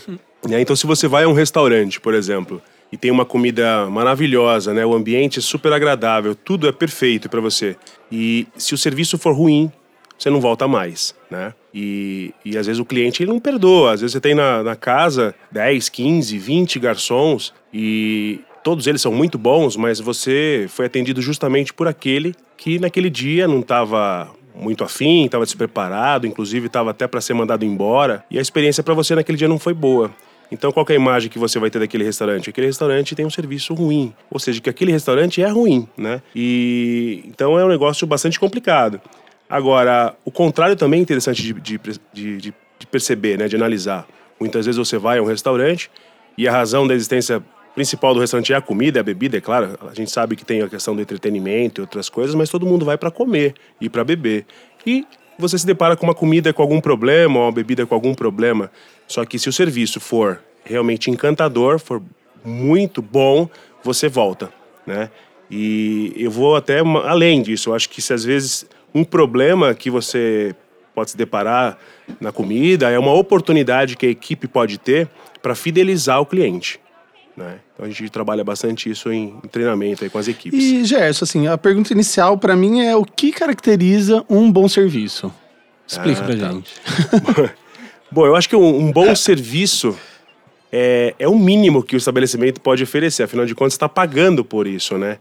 Né? 0.48 0.60
Então, 0.60 0.74
se 0.74 0.86
você 0.86 1.06
vai 1.06 1.24
a 1.24 1.28
um 1.28 1.32
restaurante, 1.32 2.00
por 2.00 2.14
exemplo, 2.14 2.62
e 2.92 2.96
tem 2.96 3.10
uma 3.10 3.24
comida 3.24 3.88
maravilhosa, 3.90 4.74
né? 4.74 4.84
O 4.84 4.94
ambiente 4.94 5.38
é 5.38 5.42
super 5.42 5.72
agradável, 5.72 6.34
tudo 6.34 6.68
é 6.68 6.72
perfeito 6.72 7.28
para 7.28 7.40
você. 7.40 7.76
E 8.10 8.46
se 8.56 8.74
o 8.74 8.78
serviço 8.78 9.16
for 9.16 9.34
ruim, 9.34 9.70
você 10.18 10.28
não 10.28 10.40
volta 10.40 10.68
mais, 10.68 11.14
né? 11.30 11.54
E, 11.72 12.34
e 12.44 12.58
às 12.58 12.66
vezes 12.66 12.80
o 12.80 12.84
cliente 12.84 13.22
ele 13.22 13.30
não 13.30 13.40
perdoa. 13.40 13.92
Às 13.92 14.00
vezes 14.00 14.12
você 14.12 14.20
tem 14.20 14.34
na, 14.34 14.62
na 14.62 14.76
casa 14.76 15.34
10, 15.50 15.88
15, 15.88 16.38
20 16.38 16.78
garçons 16.78 17.54
e 17.72 18.40
todos 18.62 18.86
eles 18.86 19.00
são 19.00 19.12
muito 19.12 19.38
bons, 19.38 19.76
mas 19.76 20.00
você 20.00 20.66
foi 20.68 20.86
atendido 20.86 21.22
justamente 21.22 21.72
por 21.72 21.88
aquele 21.88 22.34
que 22.56 22.78
naquele 22.78 23.08
dia 23.08 23.48
não 23.48 23.60
estava 23.60 24.30
muito 24.54 24.84
afim, 24.84 25.24
estava 25.24 25.44
despreparado, 25.44 26.26
inclusive 26.26 26.66
estava 26.66 26.90
até 26.90 27.06
para 27.06 27.20
ser 27.20 27.34
mandado 27.34 27.64
embora. 27.64 28.24
E 28.30 28.38
a 28.38 28.42
experiência 28.42 28.82
para 28.82 28.92
você 28.92 29.14
naquele 29.14 29.38
dia 29.38 29.48
não 29.48 29.58
foi 29.58 29.72
boa. 29.72 30.10
Então, 30.52 30.72
qual 30.72 30.84
é 30.88 30.92
a 30.92 30.96
imagem 30.96 31.30
que 31.30 31.38
você 31.38 31.58
vai 31.58 31.70
ter 31.70 31.78
daquele 31.78 32.02
restaurante? 32.04 32.50
Aquele 32.50 32.66
restaurante 32.66 33.14
tem 33.14 33.24
um 33.24 33.30
serviço 33.30 33.72
ruim, 33.74 34.12
ou 34.30 34.38
seja, 34.40 34.60
que 34.60 34.68
aquele 34.68 34.90
restaurante 34.92 35.40
é 35.42 35.48
ruim, 35.48 35.88
né? 35.96 36.20
E 36.34 37.22
então 37.26 37.58
é 37.58 37.64
um 37.64 37.68
negócio 37.68 38.06
bastante 38.06 38.38
complicado. 38.40 39.00
Agora, 39.48 40.14
o 40.24 40.30
contrário 40.30 40.76
também 40.76 41.00
é 41.00 41.02
interessante 41.02 41.42
de, 41.42 41.52
de, 41.52 41.78
de, 42.12 42.36
de- 42.38 42.54
de 42.78 42.86
perceber, 42.86 43.36
né? 43.38 43.46
De 43.46 43.56
analisar. 43.56 44.06
Muitas 44.40 44.64
vezes 44.66 44.78
você 44.78 44.96
vai 44.96 45.18
a 45.18 45.22
um 45.22 45.26
restaurante 45.26 45.90
e 46.38 46.48
a 46.48 46.52
razão 46.52 46.86
da 46.86 46.94
existência 46.94 47.42
principal 47.74 48.14
do 48.14 48.20
restaurante 48.20 48.52
é 48.52 48.56
a 48.56 48.60
comida, 48.60 48.98
é 48.98 49.00
a 49.00 49.04
bebida, 49.04 49.36
é 49.36 49.40
claro. 49.40 49.78
A 49.90 49.94
gente 49.94 50.10
sabe 50.10 50.34
que 50.34 50.44
tem 50.44 50.62
a 50.62 50.68
questão 50.68 50.96
do 50.96 51.02
entretenimento 51.02 51.80
e 51.80 51.82
outras 51.82 52.08
coisas, 52.08 52.34
mas 52.34 52.48
todo 52.48 52.64
mundo 52.66 52.84
vai 52.84 52.96
para 52.96 53.10
comer 53.10 53.54
e 53.80 53.88
para 53.88 54.02
beber. 54.02 54.46
E 54.86 55.06
você 55.38 55.58
se 55.58 55.66
depara 55.66 55.96
com 55.96 56.06
uma 56.06 56.14
comida 56.14 56.52
com 56.52 56.62
algum 56.62 56.80
problema 56.80 57.38
ou 57.38 57.44
uma 57.46 57.52
bebida 57.52 57.84
com 57.86 57.94
algum 57.94 58.14
problema. 58.14 58.70
Só 59.10 59.24
que 59.24 59.40
se 59.40 59.48
o 59.48 59.52
serviço 59.52 59.98
for 59.98 60.40
realmente 60.64 61.10
encantador, 61.10 61.80
for 61.80 62.00
muito 62.44 63.02
bom, 63.02 63.48
você 63.82 64.08
volta, 64.08 64.52
né? 64.86 65.10
E 65.50 66.12
eu 66.16 66.30
vou 66.30 66.54
até 66.54 66.78
além 66.78 67.42
disso. 67.42 67.70
Eu 67.70 67.74
acho 67.74 67.88
que 67.88 68.00
se 68.00 68.12
às 68.12 68.22
vezes 68.22 68.64
um 68.94 69.02
problema 69.02 69.74
que 69.74 69.90
você 69.90 70.54
pode 70.94 71.10
se 71.10 71.16
deparar 71.16 71.76
na 72.20 72.30
comida 72.30 72.88
é 72.88 72.96
uma 73.00 73.12
oportunidade 73.12 73.96
que 73.96 74.06
a 74.06 74.10
equipe 74.10 74.46
pode 74.46 74.78
ter 74.78 75.08
para 75.42 75.56
fidelizar 75.56 76.20
o 76.20 76.26
cliente. 76.26 76.78
Né? 77.36 77.58
Então 77.74 77.86
a 77.86 77.88
gente 77.88 78.08
trabalha 78.10 78.44
bastante 78.44 78.88
isso 78.88 79.10
em, 79.12 79.40
em 79.44 79.48
treinamento 79.48 80.04
aí 80.04 80.10
com 80.10 80.18
as 80.18 80.28
equipes. 80.28 80.62
E, 80.62 80.84
Gerson, 80.84 81.24
assim, 81.24 81.48
a 81.48 81.58
pergunta 81.58 81.92
inicial 81.92 82.38
para 82.38 82.54
mim 82.54 82.82
é 82.82 82.94
o 82.94 83.04
que 83.04 83.32
caracteriza 83.32 84.24
um 84.30 84.52
bom 84.52 84.68
serviço? 84.68 85.32
Explica 85.84 86.20
Ah, 86.20 86.24
pra 86.26 86.36
tá. 86.36 86.52
gente. 86.52 86.70
Bom, 88.12 88.26
eu 88.26 88.34
acho 88.34 88.48
que 88.48 88.56
um, 88.56 88.86
um 88.86 88.92
bom 88.92 89.14
serviço 89.16 89.96
é, 90.72 91.14
é 91.18 91.28
o 91.28 91.38
mínimo 91.38 91.82
que 91.82 91.94
o 91.94 91.98
estabelecimento 91.98 92.60
pode 92.60 92.82
oferecer. 92.82 93.22
Afinal 93.22 93.46
de 93.46 93.54
contas, 93.54 93.74
está 93.74 93.88
pagando 93.88 94.44
por 94.44 94.66
isso, 94.66 94.98
né? 94.98 95.18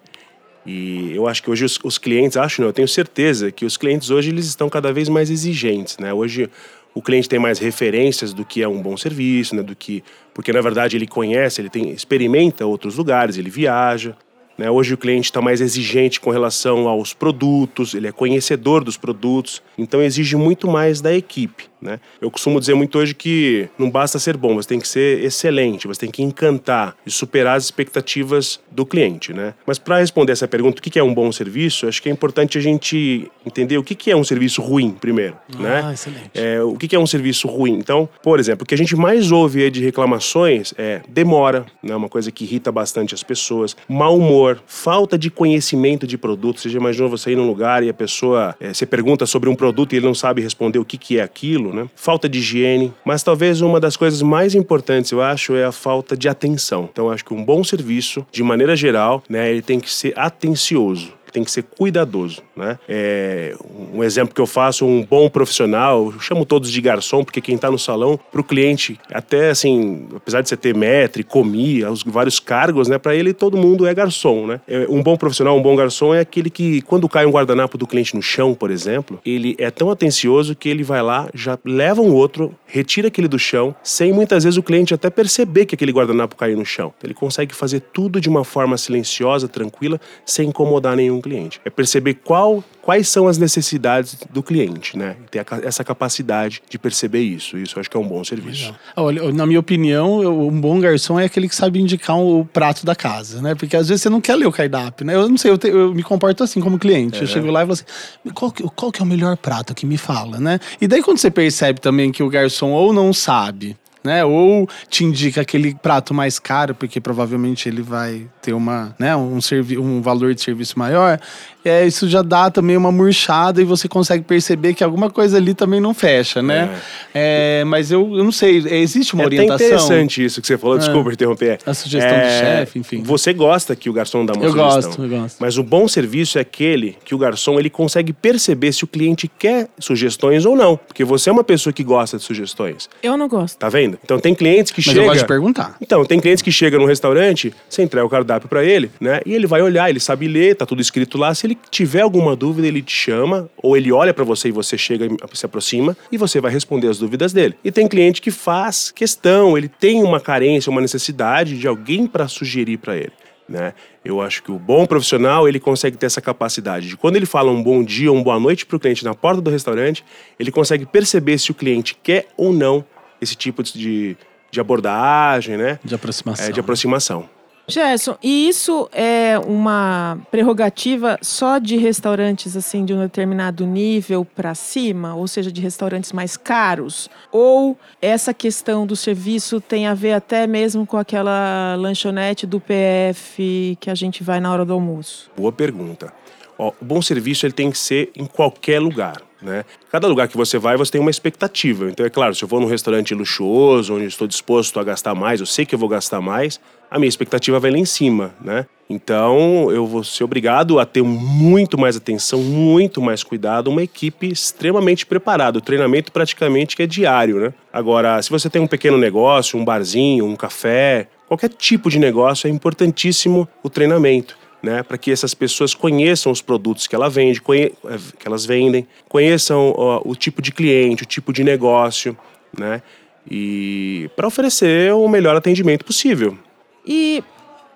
E 0.65 1.13
eu 1.15 1.27
acho 1.27 1.41
que 1.41 1.49
hoje 1.49 1.65
os, 1.65 1.79
os, 1.83 1.97
clientes, 1.97 2.35
acho 2.35 2.61
não, 2.61 2.69
eu 2.69 2.73
tenho 2.73 2.87
certeza 2.87 3.51
que 3.51 3.65
os 3.65 3.77
clientes 3.77 4.09
hoje 4.09 4.29
eles 4.29 4.45
estão 4.45 4.69
cada 4.69 4.91
vez 4.91 5.07
mais 5.07 5.29
exigentes, 5.29 5.97
né? 5.97 6.13
Hoje 6.13 6.49
o 6.93 7.01
cliente 7.01 7.29
tem 7.29 7.39
mais 7.39 7.59
referências 7.59 8.33
do 8.33 8.43
que 8.43 8.61
é 8.61 8.67
um 8.67 8.81
bom 8.81 8.97
serviço, 8.97 9.55
né? 9.55 9.63
Do 9.63 9.75
que 9.75 10.03
porque 10.33 10.51
na 10.51 10.61
verdade 10.61 10.97
ele 10.97 11.07
conhece, 11.07 11.61
ele 11.61 11.69
tem 11.69 11.91
experimenta 11.91 12.65
outros 12.65 12.97
lugares, 12.97 13.37
ele 13.37 13.49
viaja. 13.49 14.15
Né? 14.59 14.69
Hoje 14.69 14.93
o 14.93 14.97
cliente 14.97 15.29
está 15.29 15.41
mais 15.41 15.61
exigente 15.61 16.19
com 16.19 16.31
relação 16.31 16.89
aos 16.89 17.13
produtos, 17.13 17.93
ele 17.93 18.07
é 18.07 18.11
conhecedor 18.11 18.83
dos 18.83 18.97
produtos, 18.97 19.63
então 19.77 20.01
exige 20.01 20.35
muito 20.35 20.67
mais 20.67 20.99
da 20.99 21.15
equipe. 21.15 21.69
Né? 21.81 21.99
Eu 22.21 22.29
costumo 22.29 22.59
dizer 22.59 22.73
muito 22.73 22.97
hoje 22.97 23.13
que 23.13 23.69
não 23.77 23.89
basta 23.89 24.19
ser 24.19 24.35
bom, 24.35 24.55
você 24.55 24.67
tem 24.67 24.79
que 24.79 24.87
ser 24.87 25.23
excelente, 25.23 25.87
você 25.87 26.01
tem 26.01 26.11
que 26.11 26.21
encantar 26.21 26.95
e 27.05 27.11
superar 27.11 27.57
as 27.57 27.65
expectativas 27.65 28.59
do 28.69 28.85
cliente. 28.85 29.33
Né? 29.33 29.53
Mas 29.65 29.79
para 29.79 29.99
responder 29.99 30.33
essa 30.33 30.47
pergunta, 30.47 30.79
o 30.79 30.81
que 30.81 30.99
é 30.99 31.03
um 31.03 31.13
bom 31.13 31.31
serviço, 31.31 31.87
acho 31.87 32.01
que 32.01 32.09
é 32.09 32.11
importante 32.11 32.57
a 32.57 32.61
gente 32.61 33.31
entender 33.45 33.77
o 33.77 33.83
que 33.83 34.11
é 34.11 34.15
um 34.15 34.23
serviço 34.23 34.61
ruim 34.61 34.91
primeiro. 34.91 35.35
Ah, 35.55 35.61
né? 35.61 35.93
excelente. 35.93 36.31
É, 36.33 36.61
o 36.61 36.75
que 36.75 36.95
é 36.95 36.99
um 36.99 37.07
serviço 37.07 37.47
ruim? 37.47 37.73
Então, 37.73 38.07
por 38.21 38.39
exemplo, 38.39 38.63
o 38.63 38.65
que 38.65 38.73
a 38.73 38.77
gente 38.77 38.95
mais 38.95 39.31
ouve 39.31 39.69
de 39.69 39.83
reclamações 39.83 40.73
é 40.77 41.01
demora, 41.07 41.65
né? 41.81 41.95
uma 41.95 42.09
coisa 42.09 42.31
que 42.31 42.43
irrita 42.43 42.71
bastante 42.71 43.13
as 43.13 43.23
pessoas, 43.23 43.75
mau 43.87 44.17
humor, 44.17 44.61
falta 44.65 45.17
de 45.17 45.29
conhecimento 45.29 46.07
de 46.07 46.17
produto. 46.17 46.59
Você 46.59 46.69
já 46.69 46.79
imaginou 46.79 47.09
você 47.09 47.31
ir 47.31 47.35
num 47.35 47.47
lugar 47.47 47.83
e 47.83 47.89
a 47.89 47.93
pessoa, 47.93 48.55
é, 48.59 48.73
você 48.73 48.85
pergunta 48.85 49.25
sobre 49.25 49.49
um 49.49 49.55
produto 49.55 49.93
e 49.93 49.97
ele 49.97 50.05
não 50.05 50.15
sabe 50.15 50.41
responder 50.41 50.79
o 50.79 50.85
que, 50.85 50.97
que 50.97 51.19
é 51.19 51.21
aquilo, 51.21 51.68
né? 51.73 51.87
Falta 51.95 52.27
de 52.27 52.39
higiene, 52.39 52.93
mas 53.05 53.23
talvez 53.23 53.61
uma 53.61 53.79
das 53.79 53.95
coisas 53.95 54.21
mais 54.21 54.55
importantes, 54.55 55.11
eu 55.11 55.21
acho, 55.21 55.55
é 55.55 55.65
a 55.65 55.71
falta 55.71 56.15
de 56.15 56.27
atenção. 56.27 56.89
Então, 56.91 57.09
acho 57.09 57.25
que 57.25 57.33
um 57.33 57.43
bom 57.43 57.63
serviço, 57.63 58.25
de 58.31 58.43
maneira 58.43 58.75
geral, 58.75 59.23
né, 59.29 59.49
ele 59.49 59.61
tem 59.61 59.79
que 59.79 59.91
ser 59.91 60.13
atencioso 60.17 61.18
tem 61.31 61.43
que 61.43 61.51
ser 61.51 61.63
cuidadoso, 61.63 62.41
né? 62.55 62.77
É, 62.87 63.55
um 63.93 64.03
exemplo 64.03 64.33
que 64.33 64.41
eu 64.41 64.47
faço, 64.47 64.85
um 64.85 65.03
bom 65.03 65.29
profissional, 65.29 66.11
chamo 66.19 66.45
todos 66.45 66.71
de 66.71 66.81
garçom, 66.81 67.23
porque 67.23 67.41
quem 67.41 67.55
está 67.55 67.69
no 67.69 67.79
salão, 67.79 68.19
para 68.31 68.41
o 68.41 68.43
cliente, 68.43 68.99
até 69.11 69.49
assim, 69.49 70.07
apesar 70.15 70.41
de 70.41 70.49
você 70.49 70.57
ter 70.57 70.75
metre, 70.75 71.23
comi, 71.23 71.83
os 71.83 72.03
vários 72.03 72.39
cargos, 72.39 72.87
né? 72.87 72.97
Para 72.97 73.15
ele, 73.15 73.33
todo 73.33 73.57
mundo 73.57 73.85
é 73.85 73.93
garçom, 73.93 74.47
né? 74.47 74.61
É, 74.67 74.85
um 74.89 75.01
bom 75.01 75.17
profissional, 75.17 75.57
um 75.57 75.61
bom 75.61 75.75
garçom 75.75 76.13
é 76.13 76.19
aquele 76.19 76.49
que, 76.49 76.81
quando 76.81 77.07
cai 77.07 77.25
um 77.25 77.31
guardanapo 77.31 77.77
do 77.77 77.87
cliente 77.87 78.15
no 78.15 78.21
chão, 78.21 78.53
por 78.53 78.71
exemplo, 78.71 79.19
ele 79.25 79.55
é 79.57 79.69
tão 79.71 79.89
atencioso 79.89 80.55
que 80.55 80.69
ele 80.69 80.83
vai 80.83 81.01
lá, 81.01 81.29
já 81.33 81.57
leva 81.63 82.01
um 82.01 82.13
outro, 82.13 82.53
retira 82.65 83.07
aquele 83.07 83.27
do 83.27 83.39
chão, 83.39 83.75
sem 83.83 84.11
muitas 84.13 84.43
vezes 84.43 84.57
o 84.57 84.63
cliente 84.63 84.93
até 84.93 85.09
perceber 85.09 85.65
que 85.65 85.75
aquele 85.75 85.91
guardanapo 85.91 86.35
caiu 86.35 86.57
no 86.57 86.65
chão. 86.65 86.93
Ele 87.03 87.13
consegue 87.13 87.53
fazer 87.53 87.79
tudo 87.79 88.19
de 88.19 88.29
uma 88.29 88.43
forma 88.43 88.77
silenciosa, 88.77 89.47
tranquila, 89.47 89.99
sem 90.25 90.49
incomodar 90.49 90.95
nenhum 90.95 91.18
cliente. 91.21 91.59
É 91.63 91.69
perceber 91.69 92.15
qual, 92.15 92.63
quais 92.81 93.07
são 93.07 93.27
as 93.27 93.37
necessidades 93.37 94.17
do 94.29 94.41
cliente, 94.41 94.97
né? 94.97 95.15
Ter 95.29 95.45
essa 95.63 95.83
capacidade 95.83 96.61
de 96.69 96.77
perceber 96.77 97.21
isso. 97.21 97.57
Isso 97.57 97.79
acho 97.79 97.89
que 97.89 97.97
é 97.97 97.99
um 97.99 98.07
bom 98.07 98.23
serviço. 98.23 98.73
Olha, 98.95 99.31
na 99.31 99.45
minha 99.45 99.59
opinião, 99.59 100.19
um 100.19 100.59
bom 100.59 100.79
garçom 100.79 101.19
é 101.19 101.25
aquele 101.25 101.47
que 101.47 101.55
sabe 101.55 101.79
indicar 101.79 102.17
o 102.17 102.45
prato 102.45 102.85
da 102.85 102.95
casa, 102.95 103.41
né? 103.41 103.55
Porque 103.55 103.75
às 103.75 103.87
vezes 103.87 104.01
você 104.03 104.09
não 104.09 104.21
quer 104.21 104.35
ler 104.35 104.47
o 104.47 104.51
cardápio, 104.51 105.05
né? 105.05 105.15
Eu 105.15 105.29
não 105.29 105.37
sei, 105.37 105.51
eu, 105.51 105.57
te, 105.57 105.67
eu 105.67 105.93
me 105.93 106.03
comporto 106.03 106.43
assim 106.43 106.59
como 106.59 106.77
cliente. 106.79 107.19
É. 107.19 107.23
Eu 107.23 107.27
chego 107.27 107.51
lá 107.51 107.63
e 107.63 107.65
falo 107.65 107.73
assim, 107.73 108.33
qual 108.33 108.51
que, 108.51 108.63
qual 108.63 108.91
que 108.91 109.01
é 109.01 109.03
o 109.03 109.07
melhor 109.07 109.37
prato 109.37 109.73
que 109.73 109.85
me 109.85 109.97
fala, 109.97 110.39
né? 110.39 110.59
E 110.79 110.87
daí 110.87 111.01
quando 111.01 111.17
você 111.17 111.31
percebe 111.31 111.79
também 111.79 112.11
que 112.11 112.23
o 112.23 112.29
garçom 112.29 112.71
ou 112.71 112.93
não 112.93 113.13
sabe, 113.13 113.75
né? 114.03 114.23
Ou 114.23 114.67
te 114.89 115.03
indica 115.03 115.41
aquele 115.41 115.75
prato 115.75 116.13
mais 116.13 116.39
caro, 116.39 116.73
porque 116.73 117.01
provavelmente 117.01 117.67
ele 117.67 117.81
vai 117.81 118.27
ter 118.41 118.53
uma, 118.53 118.95
né, 118.97 119.15
um, 119.15 119.41
servi 119.41 119.77
um 119.77 120.01
valor 120.01 120.33
de 120.33 120.41
serviço 120.41 120.77
maior 120.77 121.19
é, 121.63 121.85
isso 121.85 122.07
já 122.07 122.21
dá 122.21 122.49
também 122.49 122.77
uma 122.77 122.91
murchada 122.91 123.61
e 123.61 123.65
você 123.65 123.87
consegue 123.87 124.23
perceber 124.23 124.73
que 124.73 124.83
alguma 124.83 125.09
coisa 125.09 125.37
ali 125.37 125.53
também 125.53 125.81
não 125.81 125.93
fecha, 125.93 126.41
né? 126.41 126.69
É. 127.13 127.59
É, 127.61 127.63
mas 127.65 127.91
eu, 127.91 128.15
eu 128.15 128.23
não 128.23 128.31
sei, 128.31 128.57
existe 128.57 129.13
uma 129.13 129.23
é 129.23 129.25
orientação? 129.25 129.65
É 129.65 129.69
interessante 129.69 130.23
isso 130.23 130.39
que 130.41 130.47
você 130.47 130.57
falou, 130.57 130.77
desculpa 130.77 131.11
interromper. 131.11 131.59
A 131.65 131.73
sugestão 131.73 132.17
do 132.17 132.23
é, 132.23 132.39
chefe, 132.39 132.79
enfim. 132.79 133.03
Você 133.03 133.33
gosta 133.33 133.75
que 133.75 133.89
o 133.89 133.93
garçom 133.93 134.25
dá 134.25 134.33
uma 134.33 134.43
eu 134.43 134.51
sugestão. 134.51 134.69
Eu 134.69 134.83
gosto, 134.83 135.03
eu 135.03 135.09
gosto. 135.09 135.37
Mas 135.39 135.57
o 135.57 135.63
bom 135.63 135.87
serviço 135.87 136.37
é 136.37 136.41
aquele 136.41 136.97
que 137.03 137.13
o 137.13 137.17
garçom 137.17 137.59
ele 137.59 137.69
consegue 137.69 138.13
perceber 138.13 138.71
se 138.71 138.85
o 138.85 138.87
cliente 138.87 139.27
quer 139.27 139.67
sugestões 139.77 140.45
ou 140.45 140.55
não. 140.55 140.77
Porque 140.77 141.03
você 141.03 141.29
é 141.29 141.33
uma 141.33 141.43
pessoa 141.43 141.73
que 141.73 141.83
gosta 141.83 142.17
de 142.17 142.23
sugestões. 142.23 142.89
Eu 143.03 143.17
não 143.17 143.27
gosto. 143.27 143.57
Tá 143.57 143.67
vendo? 143.67 143.88
Então 144.03 144.19
tem 144.19 144.35
clientes 144.35 144.71
que 144.71 144.79
mas 144.79 144.85
chegam... 144.85 145.03
eu 145.03 145.09
gosto 145.09 145.21
de 145.21 145.27
perguntar. 145.27 145.75
Então, 145.81 146.05
tem 146.05 146.19
clientes 146.19 146.41
que 146.41 146.51
chegam 146.51 146.79
no 146.79 146.85
restaurante, 146.85 147.53
você 147.69 147.81
entrega 147.81 148.05
o 148.05 148.09
cardápio 148.09 148.49
para 148.49 148.63
ele, 148.63 148.91
né? 148.99 149.21
E 149.25 149.33
ele 149.33 149.47
vai 149.47 149.61
olhar, 149.61 149.89
ele 149.89 149.99
sabe 149.99 150.27
ler, 150.27 150.55
tá 150.55 150.65
tudo 150.65 150.81
escrito 150.81 151.17
lá. 151.17 151.33
Se 151.33 151.47
ele 151.47 151.57
tiver 151.69 152.01
alguma 152.01 152.35
dúvida, 152.35 152.67
ele 152.67 152.81
te 152.81 152.93
chama, 152.93 153.49
ou 153.57 153.75
ele 153.75 153.91
olha 153.91 154.13
para 154.13 154.23
você 154.23 154.49
e 154.49 154.51
você 154.51 154.77
chega 154.77 155.05
e 155.05 155.37
se 155.37 155.45
aproxima, 155.45 155.95
e 156.11 156.17
você 156.17 156.39
vai 156.39 156.51
responder 156.51 156.87
as 156.87 156.97
dúvidas 156.97 157.33
dele. 157.33 157.55
E 157.63 157.71
tem 157.71 157.87
cliente 157.87 158.21
que 158.21 158.31
faz 158.31 158.91
questão, 158.91 159.57
ele 159.57 159.67
tem 159.67 160.03
uma 160.03 160.19
carência, 160.19 160.69
uma 160.69 160.81
necessidade 160.81 161.57
de 161.57 161.67
alguém 161.67 162.07
para 162.07 162.27
sugerir 162.27 162.77
para 162.77 162.95
ele. 162.97 163.13
Né? 163.47 163.73
Eu 164.05 164.21
acho 164.21 164.43
que 164.43 164.51
o 164.51 164.59
bom 164.59 164.85
profissional 164.85 165.47
ele 165.47 165.59
consegue 165.59 165.97
ter 165.97 166.05
essa 166.05 166.21
capacidade 166.21 166.87
de 166.87 166.95
quando 166.95 167.15
ele 167.15 167.25
fala 167.25 167.51
um 167.51 167.63
bom 167.63 167.83
dia, 167.83 168.11
uma 168.11 168.23
boa 168.23 168.39
noite 168.39 168.63
para 168.63 168.77
o 168.77 168.79
cliente 168.79 169.03
na 169.03 169.15
porta 169.15 169.41
do 169.41 169.49
restaurante, 169.49 170.05
ele 170.39 170.51
consegue 170.51 170.85
perceber 170.85 171.39
se 171.39 171.49
o 171.49 171.55
cliente 171.55 171.97
quer 172.01 172.27
ou 172.37 172.53
não 172.53 172.85
esse 173.21 173.35
tipo 173.35 173.63
de, 173.63 174.17
de 174.51 174.59
abordagem, 174.59 175.57
né? 175.57 175.79
De 175.83 175.95
aproximação. 175.95 176.45
É, 176.45 176.51
de 176.51 176.59
aproximação. 176.59 177.29
Gerson, 177.69 178.17
e 178.21 178.49
isso 178.49 178.89
é 178.91 179.37
uma 179.37 180.17
prerrogativa 180.31 181.19
só 181.21 181.59
de 181.59 181.77
restaurantes 181.77 182.57
assim 182.57 182.83
de 182.83 182.93
um 182.93 182.99
determinado 182.99 183.65
nível 183.65 184.25
para 184.25 184.55
cima, 184.55 185.13
ou 185.13 185.27
seja, 185.27 185.51
de 185.51 185.61
restaurantes 185.61 186.11
mais 186.11 186.35
caros? 186.35 187.09
Ou 187.31 187.77
essa 188.01 188.33
questão 188.33 188.87
do 188.87 188.95
serviço 188.95 189.61
tem 189.61 189.85
a 189.85 189.93
ver 189.93 190.13
até 190.13 190.47
mesmo 190.47 190.85
com 190.85 190.97
aquela 190.97 191.75
lanchonete 191.75 192.47
do 192.47 192.59
PF 192.59 193.77
que 193.79 193.89
a 193.89 193.95
gente 193.95 194.23
vai 194.23 194.39
na 194.39 194.51
hora 194.51 194.65
do 194.65 194.73
almoço? 194.73 195.29
Boa 195.37 195.51
pergunta. 195.51 196.11
Ó, 196.57 196.73
o 196.81 196.85
bom 196.85 197.01
serviço 197.01 197.45
ele 197.45 197.53
tem 197.53 197.69
que 197.69 197.77
ser 197.77 198.11
em 198.15 198.25
qualquer 198.25 198.81
lugar. 198.81 199.28
Né? 199.41 199.63
Cada 199.91 200.07
lugar 200.07 200.27
que 200.27 200.35
você 200.35 200.57
vai, 200.57 200.75
você 200.75 200.91
tem 200.91 201.01
uma 201.01 201.09
expectativa. 201.09 201.89
Então, 201.89 202.05
é 202.05 202.09
claro, 202.09 202.35
se 202.35 202.43
eu 202.43 202.47
vou 202.47 202.59
num 202.59 202.67
restaurante 202.67 203.13
luxuoso, 203.13 203.95
onde 203.95 204.05
estou 204.05 204.27
disposto 204.27 204.79
a 204.79 204.83
gastar 204.83 205.15
mais, 205.15 205.39
eu 205.39 205.45
sei 205.45 205.65
que 205.65 205.73
eu 205.73 205.79
vou 205.79 205.87
gastar 205.87 206.19
mais, 206.19 206.59
a 206.91 206.99
minha 206.99 207.07
expectativa 207.07 207.59
vai 207.59 207.71
lá 207.71 207.77
em 207.77 207.85
cima, 207.85 208.33
né? 208.41 208.65
Então, 208.89 209.71
eu 209.71 209.85
vou 209.85 210.03
ser 210.03 210.23
obrigado 210.23 210.79
a 210.79 210.85
ter 210.85 211.03
muito 211.03 211.77
mais 211.77 211.95
atenção, 211.95 212.41
muito 212.41 212.99
mais 212.99 213.23
cuidado, 213.23 213.69
uma 213.69 213.83
equipe 213.83 214.27
extremamente 214.27 215.05
preparada. 215.05 215.59
O 215.59 215.61
treinamento 215.61 216.11
praticamente 216.11 216.75
que 216.75 216.81
é 216.81 216.87
diário, 216.87 217.39
né? 217.39 217.53
Agora, 217.71 218.19
se 218.21 218.31
você 218.31 218.49
tem 218.49 218.59
um 218.59 218.67
pequeno 218.67 218.97
negócio, 218.97 219.59
um 219.59 219.63
barzinho, 219.63 220.25
um 220.25 220.35
café, 220.35 221.07
qualquer 221.27 221.49
tipo 221.49 221.87
de 221.87 221.99
negócio, 221.99 222.47
é 222.47 222.49
importantíssimo 222.49 223.47
o 223.61 223.69
treinamento 223.69 224.38
né, 224.61 224.83
para 224.83 224.97
que 224.97 225.11
essas 225.11 225.33
pessoas 225.33 225.73
conheçam 225.73 226.31
os 226.31 226.41
produtos 226.41 226.87
que, 226.87 226.95
ela 226.95 227.09
vende, 227.09 227.41
eh, 227.49 227.71
que 228.17 228.27
elas 228.27 228.45
vendem, 228.45 228.87
conheçam 229.07 229.73
ó, 229.75 230.01
o 230.03 230.15
tipo 230.15 230.41
de 230.41 230.51
cliente, 230.51 231.03
o 231.03 231.05
tipo 231.05 231.31
de 231.31 231.43
negócio, 231.43 232.17
né, 232.57 232.81
e 233.29 234.09
para 234.15 234.27
oferecer 234.27 234.93
o 234.93 235.07
melhor 235.07 235.35
atendimento 235.35 235.85
possível. 235.85 236.37
E 236.85 237.23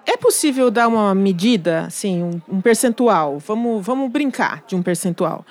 é 0.05 0.17
possível 0.17 0.69
dar 0.69 0.87
uma 0.87 1.13
medida, 1.15 1.85
assim, 1.85 2.23
um, 2.23 2.41
um 2.49 2.61
percentual? 2.61 3.39
Vamos, 3.39 3.85
vamos 3.85 4.11
brincar 4.11 4.63
de 4.67 4.75
um 4.75 4.81
percentual. 4.81 5.45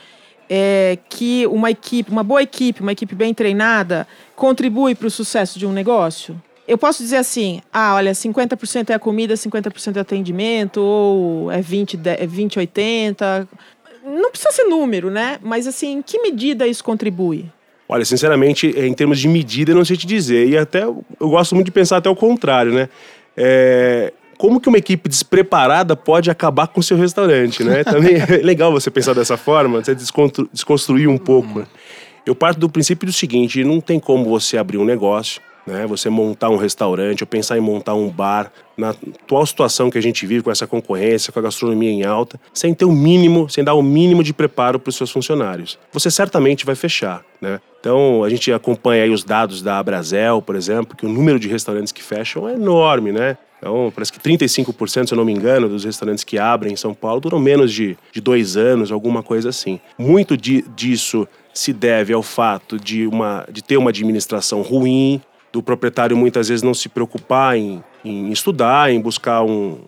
É, 0.48 0.98
que 1.08 1.46
uma 1.46 1.70
equipe, 1.70 2.10
uma 2.10 2.22
boa 2.22 2.42
equipe, 2.42 2.82
uma 2.82 2.92
equipe 2.92 3.14
bem 3.14 3.32
treinada, 3.32 4.06
contribui 4.36 4.94
para 4.94 5.06
o 5.06 5.10
sucesso 5.10 5.58
de 5.58 5.66
um 5.66 5.72
negócio? 5.72 6.40
Eu 6.72 6.78
posso 6.78 7.02
dizer 7.02 7.16
assim, 7.16 7.60
ah, 7.70 7.94
olha, 7.96 8.12
50% 8.12 8.88
é 8.88 8.94
a 8.94 8.98
comida, 8.98 9.34
50% 9.34 9.96
é 9.96 10.00
atendimento, 10.00 10.78
ou 10.78 11.52
é 11.52 11.60
20, 11.60 12.00
é 12.04 12.26
20, 12.26 12.58
80. 12.60 13.48
Não 14.02 14.30
precisa 14.30 14.50
ser 14.52 14.64
número, 14.64 15.10
né? 15.10 15.38
Mas 15.42 15.66
assim, 15.66 15.98
em 15.98 16.02
que 16.02 16.18
medida 16.20 16.66
isso 16.66 16.82
contribui? 16.82 17.44
Olha, 17.86 18.06
sinceramente, 18.06 18.68
em 18.68 18.94
termos 18.94 19.20
de 19.20 19.28
medida, 19.28 19.72
eu 19.72 19.76
não 19.76 19.84
sei 19.84 19.98
te 19.98 20.06
dizer. 20.06 20.48
E 20.48 20.56
até 20.56 20.84
eu 20.84 21.04
gosto 21.20 21.54
muito 21.54 21.66
de 21.66 21.72
pensar 21.72 21.98
até 21.98 22.08
o 22.08 22.16
contrário, 22.16 22.72
né? 22.72 22.88
É, 23.36 24.10
como 24.38 24.58
que 24.58 24.68
uma 24.68 24.78
equipe 24.78 25.10
despreparada 25.10 25.94
pode 25.94 26.30
acabar 26.30 26.68
com 26.68 26.80
o 26.80 26.82
seu 26.82 26.96
restaurante, 26.96 27.62
né? 27.62 27.84
Também 27.84 28.14
é 28.14 28.38
legal 28.42 28.72
você 28.72 28.90
pensar 28.90 29.14
dessa 29.14 29.36
forma, 29.36 29.84
você 29.84 29.94
desconstruir 29.94 31.06
um 31.06 31.18
pouco. 31.18 31.58
Né? 31.58 31.66
Eu 32.24 32.34
parto 32.34 32.58
do 32.58 32.68
princípio 32.70 33.04
do 33.04 33.12
seguinte: 33.12 33.62
não 33.62 33.78
tem 33.78 34.00
como 34.00 34.24
você 34.24 34.56
abrir 34.56 34.78
um 34.78 34.86
negócio 34.86 35.42
né? 35.66 35.86
Você 35.86 36.10
montar 36.10 36.50
um 36.50 36.56
restaurante 36.56 37.22
ou 37.22 37.26
pensar 37.26 37.56
em 37.56 37.60
montar 37.60 37.94
um 37.94 38.08
bar 38.08 38.52
na 38.76 38.90
atual 38.90 39.44
situação 39.46 39.90
que 39.90 39.98
a 39.98 40.02
gente 40.02 40.26
vive 40.26 40.42
com 40.42 40.50
essa 40.50 40.66
concorrência, 40.66 41.32
com 41.32 41.38
a 41.38 41.42
gastronomia 41.42 41.90
em 41.90 42.04
alta, 42.04 42.40
sem 42.52 42.74
ter 42.74 42.84
o 42.84 42.92
mínimo, 42.92 43.48
sem 43.48 43.62
dar 43.62 43.74
o 43.74 43.82
mínimo 43.82 44.22
de 44.22 44.32
preparo 44.32 44.78
para 44.78 44.90
os 44.90 44.96
seus 44.96 45.10
funcionários. 45.10 45.78
Você 45.92 46.10
certamente 46.10 46.64
vai 46.64 46.74
fechar, 46.74 47.24
né? 47.40 47.60
Então, 47.80 48.22
a 48.22 48.30
gente 48.30 48.52
acompanha 48.52 49.02
aí 49.02 49.10
os 49.10 49.24
dados 49.24 49.60
da 49.60 49.78
Abrazel, 49.78 50.40
por 50.40 50.54
exemplo, 50.54 50.96
que 50.96 51.04
o 51.04 51.08
número 51.08 51.38
de 51.38 51.48
restaurantes 51.48 51.92
que 51.92 52.02
fecham 52.02 52.48
é 52.48 52.54
enorme, 52.54 53.10
né? 53.10 53.36
Então, 53.58 53.92
parece 53.94 54.12
que 54.12 54.18
35%, 54.18 55.06
se 55.06 55.14
eu 55.14 55.16
não 55.16 55.24
me 55.24 55.32
engano, 55.32 55.68
dos 55.68 55.84
restaurantes 55.84 56.24
que 56.24 56.36
abrem 56.36 56.72
em 56.72 56.76
São 56.76 56.92
Paulo 56.94 57.20
duram 57.20 57.38
menos 57.38 57.72
de, 57.72 57.96
de 58.12 58.20
dois 58.20 58.56
anos, 58.56 58.90
alguma 58.90 59.22
coisa 59.22 59.50
assim. 59.50 59.78
Muito 59.96 60.36
de, 60.36 60.62
disso 60.74 61.28
se 61.54 61.72
deve 61.72 62.12
ao 62.12 62.22
fato 62.22 62.78
de, 62.78 63.06
uma, 63.06 63.46
de 63.50 63.62
ter 63.62 63.76
uma 63.76 63.90
administração 63.90 64.62
ruim, 64.62 65.20
do 65.52 65.62
proprietário 65.62 66.16
muitas 66.16 66.48
vezes 66.48 66.62
não 66.62 66.74
se 66.74 66.88
preocupar 66.88 67.56
em, 67.56 67.82
em 68.04 68.30
estudar, 68.32 68.90
em 68.90 69.00
buscar 69.00 69.42
um, 69.42 69.78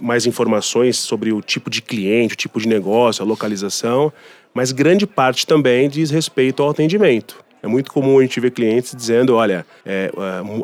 mais 0.00 0.26
informações 0.26 0.96
sobre 0.98 1.32
o 1.32 1.40
tipo 1.40 1.70
de 1.70 1.80
cliente, 1.80 2.34
o 2.34 2.36
tipo 2.36 2.60
de 2.60 2.68
negócio, 2.68 3.22
a 3.22 3.26
localização, 3.26 4.12
mas 4.52 4.72
grande 4.72 5.06
parte 5.06 5.46
também 5.46 5.88
diz 5.88 6.10
respeito 6.10 6.62
ao 6.62 6.70
atendimento. 6.70 7.41
É 7.62 7.68
muito 7.68 7.92
comum 7.92 8.18
a 8.18 8.22
gente 8.22 8.38
ver 8.40 8.50
clientes 8.50 8.94
dizendo: 8.94 9.34
olha, 9.36 9.64
é, 9.86 10.10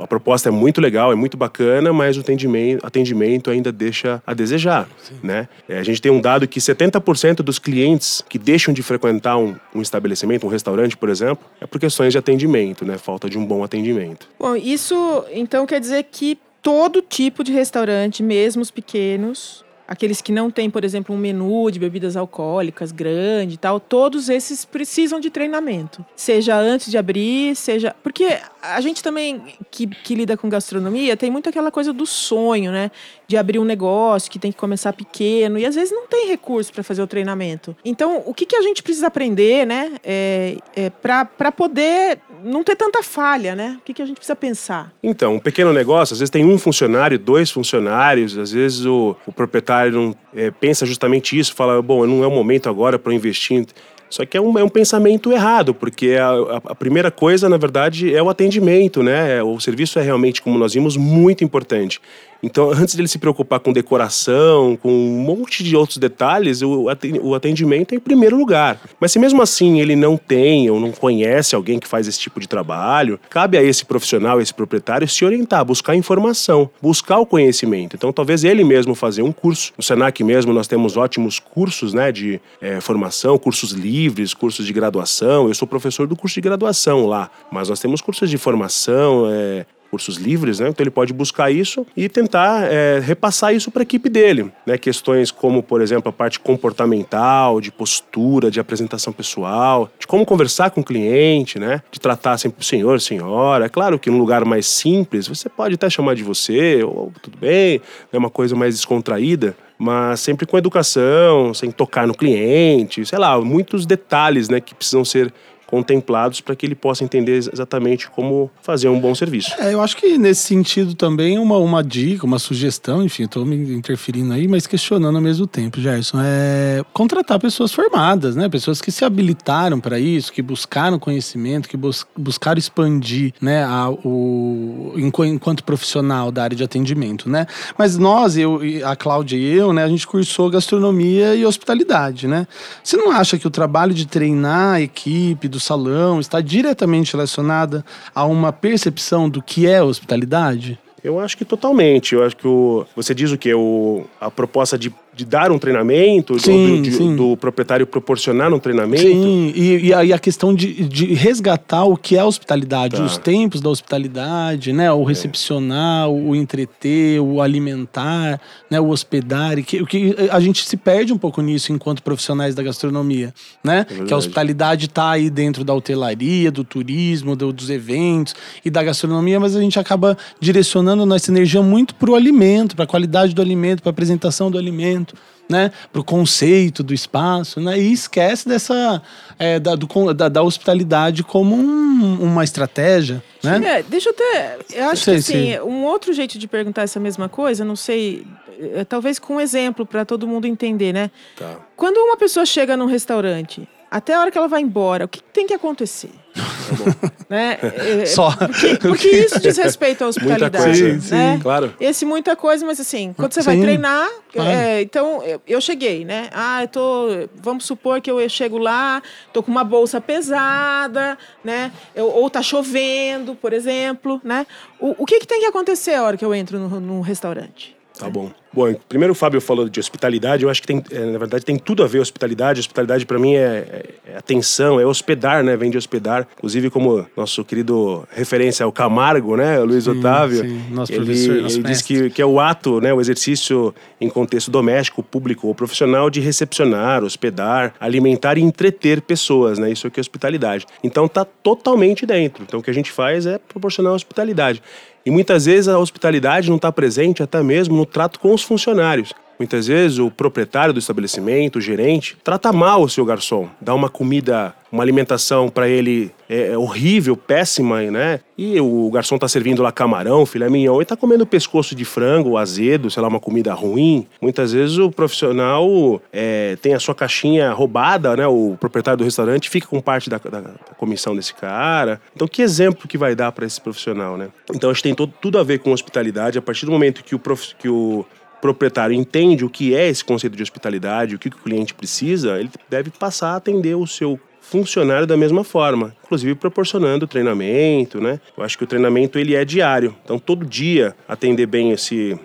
a 0.02 0.06
proposta 0.06 0.48
é 0.48 0.52
muito 0.52 0.80
legal, 0.80 1.12
é 1.12 1.14
muito 1.14 1.36
bacana, 1.36 1.92
mas 1.92 2.16
o 2.16 2.20
atendimento, 2.20 2.84
atendimento 2.84 3.50
ainda 3.50 3.70
deixa 3.70 4.22
a 4.26 4.34
desejar. 4.34 4.88
Né? 5.22 5.48
É, 5.68 5.78
a 5.78 5.82
gente 5.82 6.02
tem 6.02 6.10
um 6.10 6.20
dado 6.20 6.46
que 6.48 6.58
70% 6.58 7.36
dos 7.36 7.58
clientes 7.58 8.22
que 8.28 8.38
deixam 8.38 8.74
de 8.74 8.82
frequentar 8.82 9.36
um, 9.36 9.54
um, 9.74 9.80
estabelecimento, 9.80 10.46
um 10.46 10.50
restaurante, 10.50 10.96
por 10.96 11.08
exemplo, 11.08 11.44
é 11.60 11.66
por 11.66 11.78
questões 11.78 12.12
de 12.12 12.18
atendimento, 12.18 12.84
né? 12.84 12.98
falta 12.98 13.30
de 13.30 13.38
um 13.38 13.46
bom 13.46 13.62
atendimento. 13.62 14.28
Bom, 14.38 14.56
isso 14.56 15.24
então 15.32 15.66
quer 15.66 15.80
dizer 15.80 16.04
que 16.10 16.38
todo 16.62 17.00
tipo 17.00 17.44
de 17.44 17.52
restaurante, 17.52 18.22
mesmo 18.22 18.62
os 18.62 18.70
pequenos, 18.70 19.64
aqueles 19.88 20.20
que 20.20 20.30
não 20.30 20.50
têm, 20.50 20.68
por 20.68 20.84
exemplo, 20.84 21.14
um 21.14 21.18
menu 21.18 21.70
de 21.70 21.78
bebidas 21.78 22.14
alcoólicas 22.14 22.92
grande 22.92 23.54
e 23.54 23.56
tal, 23.56 23.80
todos 23.80 24.28
esses 24.28 24.66
precisam 24.66 25.18
de 25.18 25.30
treinamento. 25.30 26.04
Seja 26.14 26.56
antes 26.56 26.90
de 26.90 26.98
abrir, 26.98 27.56
seja. 27.56 27.96
Porque 28.02 28.38
a 28.60 28.80
gente 28.82 29.02
também, 29.02 29.42
que, 29.70 29.86
que 29.86 30.14
lida 30.14 30.36
com 30.36 30.48
gastronomia, 30.48 31.16
tem 31.16 31.30
muito 31.30 31.48
aquela 31.48 31.70
coisa 31.70 31.90
do 31.90 32.04
sonho, 32.04 32.70
né? 32.70 32.90
De 33.26 33.36
abrir 33.38 33.58
um 33.58 33.64
negócio 33.64 34.30
que 34.30 34.38
tem 34.38 34.52
que 34.52 34.58
começar 34.58 34.92
pequeno 34.92 35.58
e 35.58 35.64
às 35.64 35.74
vezes 35.74 35.90
não 35.90 36.06
tem 36.06 36.28
recurso 36.28 36.70
para 36.72 36.82
fazer 36.82 37.02
o 37.02 37.06
treinamento. 37.06 37.74
Então, 37.82 38.22
o 38.26 38.34
que, 38.34 38.44
que 38.44 38.56
a 38.56 38.62
gente 38.62 38.82
precisa 38.82 39.06
aprender, 39.06 39.66
né? 39.66 39.92
É, 40.04 40.58
é 40.76 40.90
para 40.90 41.50
poder 41.50 42.18
não 42.44 42.62
ter 42.64 42.76
tanta 42.76 43.02
falha, 43.02 43.54
né? 43.54 43.76
O 43.80 43.84
que, 43.84 43.94
que 43.94 44.02
a 44.02 44.06
gente 44.06 44.16
precisa 44.16 44.36
pensar? 44.36 44.92
Então, 45.02 45.34
um 45.36 45.38
pequeno 45.38 45.72
negócio, 45.72 46.14
às 46.14 46.20
vezes 46.20 46.30
tem 46.30 46.44
um 46.44 46.58
funcionário, 46.58 47.18
dois 47.18 47.50
funcionários, 47.50 48.36
às 48.36 48.52
vezes 48.52 48.84
o, 48.84 49.16
o 49.26 49.32
proprietário 49.32 49.92
não 49.92 50.16
é, 50.34 50.50
pensa 50.50 50.86
justamente 50.86 51.38
isso, 51.38 51.54
fala, 51.54 51.80
bom, 51.82 52.06
não 52.06 52.22
é 52.22 52.26
o 52.26 52.30
momento 52.30 52.68
agora 52.68 52.98
para 52.98 53.12
investir. 53.14 53.66
Só 54.10 54.24
que 54.24 54.36
é 54.36 54.40
um, 54.40 54.58
é 54.58 54.64
um 54.64 54.68
pensamento 54.68 55.30
errado, 55.30 55.74
porque 55.74 56.14
a, 56.14 56.28
a, 56.30 56.56
a, 56.68 56.74
primeira 56.74 57.10
coisa, 57.10 57.48
na 57.48 57.58
verdade, 57.58 58.14
é 58.14 58.22
o 58.22 58.30
atendimento, 58.30 59.02
né? 59.02 59.42
O 59.42 59.60
serviço 59.60 59.98
é 59.98 60.02
realmente, 60.02 60.40
como 60.40 60.58
nós 60.58 60.72
vimos, 60.72 60.96
muito 60.96 61.44
importante. 61.44 62.00
Então, 62.42 62.70
antes 62.70 62.94
dele 62.94 63.08
se 63.08 63.18
preocupar 63.18 63.60
com 63.60 63.72
decoração, 63.72 64.76
com 64.76 64.90
um 64.92 65.20
monte 65.20 65.64
de 65.64 65.76
outros 65.76 65.98
detalhes, 65.98 66.62
o 66.62 67.34
atendimento 67.34 67.92
é 67.92 67.96
em 67.96 68.00
primeiro 68.00 68.36
lugar. 68.36 68.80
Mas 69.00 69.12
se 69.12 69.18
mesmo 69.18 69.42
assim 69.42 69.80
ele 69.80 69.96
não 69.96 70.16
tem 70.16 70.70
ou 70.70 70.78
não 70.78 70.92
conhece 70.92 71.54
alguém 71.54 71.78
que 71.78 71.88
faz 71.88 72.06
esse 72.06 72.20
tipo 72.20 72.40
de 72.40 72.48
trabalho, 72.48 73.18
cabe 73.28 73.58
a 73.58 73.62
esse 73.62 73.84
profissional, 73.84 74.40
esse 74.40 74.54
proprietário, 74.54 75.08
se 75.08 75.24
orientar, 75.24 75.64
buscar 75.64 75.96
informação, 75.96 76.70
buscar 76.80 77.18
o 77.18 77.26
conhecimento. 77.26 77.96
Então, 77.96 78.12
talvez 78.12 78.44
ele 78.44 78.62
mesmo 78.62 78.94
fazer 78.94 79.22
um 79.22 79.32
curso. 79.32 79.72
No 79.76 79.82
Senac 79.82 80.22
mesmo 80.22 80.52
nós 80.52 80.68
temos 80.68 80.96
ótimos 80.96 81.38
cursos 81.38 81.92
né, 81.92 82.12
de 82.12 82.40
é, 82.60 82.80
formação, 82.80 83.38
cursos 83.38 83.72
livres, 83.72 84.32
cursos 84.34 84.66
de 84.66 84.72
graduação. 84.72 85.48
Eu 85.48 85.54
sou 85.54 85.66
professor 85.66 86.06
do 86.06 86.16
curso 86.16 86.34
de 86.34 86.40
graduação 86.40 87.06
lá, 87.06 87.30
mas 87.50 87.68
nós 87.68 87.80
temos 87.80 88.00
cursos 88.00 88.30
de 88.30 88.38
formação, 88.38 89.26
é, 89.30 89.66
cursos 89.90 90.16
livres, 90.16 90.60
né? 90.60 90.68
Então 90.68 90.82
ele 90.82 90.90
pode 90.90 91.12
buscar 91.12 91.50
isso 91.50 91.86
e 91.96 92.08
tentar 92.08 92.64
é, 92.64 92.98
repassar 93.00 93.54
isso 93.54 93.70
para 93.70 93.82
a 93.82 93.84
equipe 93.84 94.08
dele, 94.08 94.50
né? 94.66 94.78
Questões 94.78 95.30
como, 95.30 95.62
por 95.62 95.80
exemplo, 95.80 96.08
a 96.08 96.12
parte 96.12 96.38
comportamental, 96.38 97.60
de 97.60 97.70
postura, 97.70 98.50
de 98.50 98.60
apresentação 98.60 99.12
pessoal, 99.12 99.90
de 99.98 100.06
como 100.06 100.24
conversar 100.24 100.70
com 100.70 100.80
o 100.80 100.84
cliente, 100.84 101.58
né? 101.58 101.82
De 101.90 102.00
tratar 102.00 102.38
sempre 102.38 102.64
senhor, 102.64 103.00
senhora. 103.00 103.66
É 103.66 103.68
claro 103.68 103.98
que 103.98 104.10
num 104.10 104.18
lugar 104.18 104.44
mais 104.44 104.66
simples 104.66 105.26
você 105.26 105.48
pode 105.48 105.74
até 105.74 105.88
chamar 105.88 106.14
de 106.14 106.22
você 106.22 106.82
ou 106.82 107.12
tudo 107.22 107.38
bem, 107.38 107.80
é 108.12 108.18
uma 108.18 108.30
coisa 108.30 108.54
mais 108.54 108.74
descontraída, 108.74 109.56
mas 109.78 110.20
sempre 110.20 110.46
com 110.46 110.58
educação, 110.58 111.54
sem 111.54 111.70
tocar 111.70 112.06
no 112.06 112.14
cliente, 112.14 113.06
sei 113.06 113.18
lá, 113.18 113.40
muitos 113.40 113.86
detalhes, 113.86 114.48
né? 114.48 114.60
Que 114.60 114.74
precisam 114.74 115.04
ser 115.04 115.32
contemplados 115.68 116.40
para 116.40 116.56
que 116.56 116.64
ele 116.64 116.74
possa 116.74 117.04
entender 117.04 117.36
exatamente 117.36 118.08
como 118.10 118.50
fazer 118.62 118.88
um 118.88 118.98
bom 118.98 119.14
serviço. 119.14 119.54
É, 119.58 119.74
eu 119.74 119.82
acho 119.82 119.98
que 119.98 120.16
nesse 120.16 120.42
sentido 120.42 120.94
também 120.94 121.38
uma, 121.38 121.58
uma 121.58 121.84
dica, 121.84 122.24
uma 122.24 122.38
sugestão, 122.38 123.04
enfim, 123.04 123.24
estou 123.24 123.44
me 123.44 123.74
interferindo 123.74 124.32
aí, 124.32 124.48
mas 124.48 124.66
questionando 124.66 125.16
ao 125.16 125.22
mesmo 125.22 125.46
tempo, 125.46 125.78
Gerson, 125.78 126.18
é 126.22 126.82
contratar 126.94 127.38
pessoas 127.38 127.70
formadas, 127.70 128.34
né? 128.34 128.48
Pessoas 128.48 128.80
que 128.80 128.90
se 128.90 129.04
habilitaram 129.04 129.78
para 129.78 130.00
isso, 130.00 130.32
que 130.32 130.40
buscaram 130.40 130.98
conhecimento, 130.98 131.68
que 131.68 131.76
bus 131.76 132.06
buscaram 132.16 132.58
expandir, 132.58 133.34
né, 133.40 133.62
a, 133.64 133.90
o, 133.90 134.94
enquanto 134.96 135.62
profissional 135.62 136.32
da 136.32 136.44
área 136.44 136.56
de 136.56 136.64
atendimento, 136.64 137.28
né? 137.28 137.46
Mas 137.76 137.98
nós, 137.98 138.38
eu, 138.38 138.60
a 138.86 138.96
Cláudia 138.96 139.36
e 139.36 139.44
eu, 139.54 139.74
né, 139.74 139.84
a 139.84 139.88
gente 139.88 140.06
cursou 140.06 140.48
gastronomia 140.48 141.34
e 141.34 141.44
hospitalidade, 141.44 142.26
né? 142.26 142.46
Você 142.82 142.96
não 142.96 143.10
acha 143.10 143.36
que 143.36 143.46
o 143.46 143.50
trabalho 143.50 143.92
de 143.92 144.06
treinar 144.06 144.76
a 144.76 144.80
equipe, 144.80 145.46
do 145.46 145.57
salão 145.60 146.20
está 146.20 146.40
diretamente 146.40 147.12
relacionada 147.12 147.84
a 148.14 148.24
uma 148.24 148.52
percepção 148.52 149.28
do 149.28 149.42
que 149.42 149.66
é 149.66 149.82
hospitalidade? 149.82 150.78
Eu 151.02 151.20
acho 151.20 151.36
que 151.36 151.44
totalmente. 151.44 152.14
Eu 152.14 152.24
acho 152.24 152.36
que 152.36 152.46
o, 152.46 152.84
você 152.94 153.14
diz 153.14 153.30
o 153.30 153.38
que? 153.38 153.54
O, 153.54 154.04
a 154.20 154.30
proposta 154.30 154.76
de 154.76 154.92
de 155.18 155.24
dar 155.24 155.50
um 155.50 155.58
treinamento, 155.58 156.38
sim, 156.38 156.80
do, 156.80 156.82
de, 156.82 157.16
do, 157.16 157.36
proprietário 157.36 157.84
proporcionar 157.84 158.54
um 158.54 158.60
treinamento. 158.60 159.02
Sim, 159.02 159.52
e, 159.52 159.88
e, 159.88 159.92
a, 159.92 160.04
e 160.04 160.12
a 160.12 160.18
questão 160.18 160.54
de, 160.54 160.84
de, 160.84 161.12
resgatar 161.12 161.82
o 161.82 161.96
que 161.96 162.16
é 162.16 162.20
a 162.20 162.24
hospitalidade, 162.24 162.94
tá. 162.96 163.02
os 163.02 163.18
tempos 163.18 163.60
da 163.60 163.68
hospitalidade, 163.68 164.72
né? 164.72 164.92
O 164.92 165.02
é. 165.02 165.08
recepcionar, 165.08 166.04
é. 166.04 166.08
o 166.08 166.36
entreter, 166.36 167.20
o 167.20 167.42
alimentar, 167.42 168.40
né? 168.70 168.78
o 168.78 168.90
hospedar. 168.90 169.60
Que, 169.64 169.84
que 169.86 170.14
a 170.30 170.38
gente 170.38 170.64
se 170.64 170.76
perde 170.76 171.12
um 171.12 171.18
pouco 171.18 171.42
nisso 171.42 171.72
enquanto 171.72 172.00
profissionais 172.00 172.54
da 172.54 172.62
gastronomia, 172.62 173.34
né? 173.64 173.86
É 173.90 174.04
que 174.04 174.14
a 174.14 174.16
hospitalidade 174.16 174.86
está 174.86 175.10
aí 175.10 175.28
dentro 175.30 175.64
da 175.64 175.74
hotelaria, 175.74 176.52
do 176.52 176.62
turismo, 176.62 177.34
do, 177.34 177.52
dos 177.52 177.70
eventos 177.70 178.36
e 178.64 178.70
da 178.70 178.84
gastronomia, 178.84 179.40
mas 179.40 179.56
a 179.56 179.60
gente 179.60 179.80
acaba 179.80 180.16
direcionando 180.38 181.04
nossa 181.04 181.28
energia 181.28 181.60
muito 181.60 181.92
para 181.96 182.08
o 182.08 182.14
alimento, 182.14 182.76
para 182.76 182.84
a 182.84 182.88
qualidade 182.88 183.34
do 183.34 183.42
alimento, 183.42 183.82
para 183.82 183.90
a 183.90 183.90
apresentação 183.90 184.48
do 184.48 184.56
alimento 184.56 185.07
né, 185.48 185.72
para 185.90 186.00
o 186.00 186.04
conceito 186.04 186.82
do 186.82 186.92
espaço, 186.92 187.60
né, 187.60 187.78
e 187.78 187.92
esquece 187.92 188.46
dessa 188.46 189.02
é, 189.38 189.58
da, 189.58 189.74
do, 189.74 190.14
da, 190.14 190.28
da, 190.28 190.42
hospitalidade 190.42 191.22
como 191.22 191.56
um, 191.56 192.18
uma 192.20 192.44
estratégia, 192.44 193.22
né? 193.42 193.78
É, 193.78 193.82
deixa 193.82 194.10
eu 194.10 194.12
até, 194.12 194.58
eu 194.74 194.88
acho 194.90 195.04
sei, 195.04 195.14
que 195.14 195.20
assim, 195.20 195.32
sei. 195.52 195.60
um 195.62 195.84
outro 195.84 196.12
jeito 196.12 196.38
de 196.38 196.46
perguntar 196.46 196.82
essa 196.82 197.00
mesma 197.00 197.28
coisa, 197.28 197.64
não 197.64 197.76
sei, 197.76 198.26
é, 198.74 198.84
talvez 198.84 199.18
com 199.18 199.36
um 199.36 199.40
exemplo 199.40 199.86
para 199.86 200.04
todo 200.04 200.28
mundo 200.28 200.46
entender, 200.46 200.92
né? 200.92 201.10
Tá. 201.36 201.56
Quando 201.76 201.96
uma 201.96 202.16
pessoa 202.16 202.44
chega 202.44 202.76
num 202.76 202.86
restaurante, 202.86 203.66
até 203.90 204.14
a 204.14 204.20
hora 204.20 204.30
que 204.30 204.38
ela 204.38 204.48
vai 204.48 204.60
embora, 204.60 205.04
o 205.04 205.08
que 205.08 205.22
tem 205.22 205.46
que 205.46 205.54
acontecer? 205.54 206.10
né? 207.28 207.58
É, 207.78 208.02
é, 208.02 208.06
Só. 208.06 208.30
Porque, 208.34 208.76
porque, 208.76 209.08
isso 209.08 209.40
diz 209.40 209.56
respeito 209.58 210.02
à 210.02 210.08
hospitalidade. 210.08 210.64
Muita 210.64 210.80
coisa. 210.80 211.16
Né? 211.16 211.34
Sim, 211.34 211.40
claro. 211.40 211.74
Esse 211.78 212.06
muita 212.06 212.34
coisa, 212.34 212.64
mas 212.64 212.80
assim, 212.80 213.12
quando 213.12 213.32
você 213.32 213.42
sim. 213.42 213.46
vai 213.46 213.60
treinar, 213.60 214.08
claro. 214.32 214.50
é, 214.50 214.82
então 214.82 215.22
eu 215.46 215.60
cheguei, 215.60 216.04
né? 216.04 216.30
Ah, 216.32 216.62
eu 216.62 216.68
tô. 216.68 217.28
Vamos 217.34 217.64
supor 217.64 218.00
que 218.00 218.10
eu 218.10 218.26
chego 218.28 218.58
lá, 218.58 219.02
tô 219.32 219.42
com 219.42 219.50
uma 219.50 219.64
bolsa 219.64 220.00
pesada, 220.00 221.18
né? 221.44 221.70
Eu, 221.94 222.06
ou 222.06 222.30
tá 222.30 222.42
chovendo, 222.42 223.34
por 223.34 223.52
exemplo, 223.52 224.20
né? 224.24 224.46
O, 224.80 225.02
o 225.02 225.06
que, 225.06 225.20
que 225.20 225.26
tem 225.26 225.40
que 225.40 225.46
acontecer 225.46 225.94
a 225.94 226.02
hora 226.02 226.16
que 226.16 226.24
eu 226.24 226.34
entro 226.34 226.58
no, 226.58 226.80
no 226.80 227.00
restaurante? 227.00 227.77
Tá 227.98 228.10
bom. 228.10 228.30
Bom, 228.52 228.74
primeiro 228.88 229.12
o 229.12 229.14
Fábio 229.14 229.40
falou 229.40 229.68
de 229.68 229.78
hospitalidade, 229.78 230.42
eu 230.42 230.50
acho 230.50 230.62
que 230.62 230.66
tem, 230.66 230.82
é, 230.90 231.04
na 231.04 231.18
verdade 231.18 231.44
tem 231.44 231.58
tudo 231.58 231.82
a 231.82 231.86
ver 231.86 232.00
hospitalidade. 232.00 232.60
Hospitalidade 232.60 233.04
para 233.04 233.18
mim 233.18 233.34
é, 233.34 233.38
é, 233.38 233.84
é, 234.12 234.16
atenção, 234.16 234.80
é 234.80 234.86
hospedar, 234.86 235.44
né? 235.44 235.56
Vem 235.56 235.70
de 235.70 235.76
hospedar. 235.76 236.26
Inclusive 236.36 236.70
como 236.70 237.06
nosso 237.16 237.44
querido 237.44 238.06
referência 238.10 238.64
é 238.64 238.66
o 238.66 238.72
Camargo, 238.72 239.36
né? 239.36 239.60
O 239.60 239.66
Luiz 239.66 239.84
sim, 239.84 239.90
Otávio. 239.90 240.40
Sim, 240.40 240.62
nosso 240.70 240.92
ele, 240.92 241.04
professor, 241.04 241.42
nosso 241.42 241.56
ele 241.58 241.64
diz 241.64 241.82
que, 241.82 242.10
que 242.10 242.22
é 242.22 242.26
o 242.26 242.40
ato, 242.40 242.80
né? 242.80 242.92
O 242.92 243.00
exercício 243.00 243.74
em 244.00 244.08
contexto 244.08 244.50
doméstico, 244.50 245.02
público 245.02 245.46
ou 245.46 245.54
profissional 245.54 246.08
de 246.08 246.20
recepcionar, 246.20 247.04
hospedar, 247.04 247.74
alimentar 247.78 248.38
e 248.38 248.40
entreter 248.40 249.02
pessoas, 249.02 249.58
né? 249.58 249.70
Isso 249.70 249.86
aqui 249.86 250.00
é 250.00 250.02
hospitalidade. 250.02 250.66
Então 250.82 251.06
tá 251.06 251.24
totalmente 251.24 252.06
dentro. 252.06 252.42
Então 252.44 252.60
o 252.60 252.62
que 252.62 252.70
a 252.70 252.74
gente 252.74 252.90
faz 252.90 253.26
é 253.26 253.38
proporcionar 253.38 253.92
hospitalidade. 253.92 254.62
E 255.08 255.10
muitas 255.10 255.46
vezes 255.46 255.68
a 255.68 255.78
hospitalidade 255.78 256.50
não 256.50 256.56
está 256.56 256.70
presente 256.70 257.22
até 257.22 257.42
mesmo 257.42 257.74
no 257.74 257.86
trato 257.86 258.20
com 258.20 258.34
os 258.34 258.42
funcionários. 258.42 259.14
Muitas 259.38 259.66
vezes 259.66 259.98
o 259.98 260.10
proprietário 260.10 260.74
do 260.74 260.80
estabelecimento, 260.80 261.56
o 261.56 261.60
gerente, 261.60 262.16
trata 262.24 262.52
mal 262.52 262.82
o 262.82 262.88
seu 262.88 263.04
garçom, 263.04 263.48
dá 263.60 263.74
uma 263.74 263.88
comida, 263.88 264.54
uma 264.72 264.82
alimentação 264.82 265.48
para 265.48 265.68
ele 265.68 266.10
é, 266.28 266.48
é, 266.48 266.58
horrível, 266.58 267.16
péssima, 267.16 267.82
né? 267.82 268.20
E 268.36 268.60
o 268.60 268.90
garçom 268.90 269.16
tá 269.16 269.26
servindo 269.26 269.62
lá 269.62 269.72
camarão, 269.72 270.26
filé 270.26 270.48
mignon 270.48 270.82
e 270.82 270.84
tá 270.84 270.96
comendo 270.96 271.26
pescoço 271.26 271.74
de 271.74 271.84
frango, 271.84 272.36
azedo, 272.36 272.90
sei 272.90 273.02
lá, 273.02 273.08
uma 273.08 273.18
comida 273.18 273.54
ruim. 273.54 274.06
Muitas 274.20 274.52
vezes 274.52 274.78
o 274.78 274.90
profissional 274.90 276.02
é, 276.12 276.56
tem 276.60 276.74
a 276.74 276.80
sua 276.80 276.94
caixinha 276.94 277.52
roubada, 277.52 278.16
né? 278.16 278.26
O 278.26 278.56
proprietário 278.60 278.98
do 278.98 279.04
restaurante 279.04 279.48
fica 279.48 279.66
com 279.66 279.80
parte 279.80 280.10
da, 280.10 280.18
da, 280.18 280.42
comissão 280.76 281.16
desse 281.16 281.34
cara. 281.34 282.00
Então, 282.14 282.28
que 282.28 282.42
exemplo 282.42 282.86
que 282.86 282.98
vai 282.98 283.14
dar 283.14 283.32
para 283.32 283.46
esse 283.46 283.60
profissional, 283.60 284.16
né? 284.16 284.28
Então, 284.54 284.70
acho 284.70 284.82
que 284.82 284.88
tem 284.88 284.94
todo, 284.94 285.12
tudo 285.20 285.38
a 285.38 285.42
ver 285.42 285.58
com 285.60 285.72
hospitalidade. 285.72 286.38
A 286.38 286.42
partir 286.42 286.66
do 286.66 286.72
momento 286.72 287.02
que 287.02 287.14
o, 287.14 287.18
prof, 287.18 287.54
que 287.58 287.68
o 287.68 288.04
proprietário 288.40 288.94
entende 288.94 289.44
o 289.44 289.50
que 289.50 289.74
é 289.74 289.88
esse 289.88 290.04
conceito 290.04 290.36
de 290.36 290.42
hospitalidade, 290.42 291.14
o 291.14 291.18
que 291.18 291.28
o 291.28 291.30
cliente 291.30 291.74
precisa, 291.74 292.38
ele 292.38 292.50
deve 292.68 292.90
passar 292.90 293.30
a 293.30 293.36
atender 293.36 293.76
o 293.76 293.86
seu 293.86 294.18
funcionário 294.40 295.06
da 295.06 295.16
mesma 295.16 295.44
forma, 295.44 295.94
inclusive 296.04 296.34
proporcionando 296.34 297.06
treinamento, 297.06 298.00
né? 298.00 298.18
Eu 298.36 298.42
acho 298.42 298.56
que 298.56 298.64
o 298.64 298.66
treinamento 298.66 299.18
ele 299.18 299.34
é 299.34 299.44
diário, 299.44 299.94
então 300.02 300.18
todo 300.18 300.46
dia 300.46 300.96
atender 301.06 301.46
bem 301.46 301.70
esse 301.70 302.18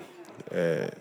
é, 0.49 0.93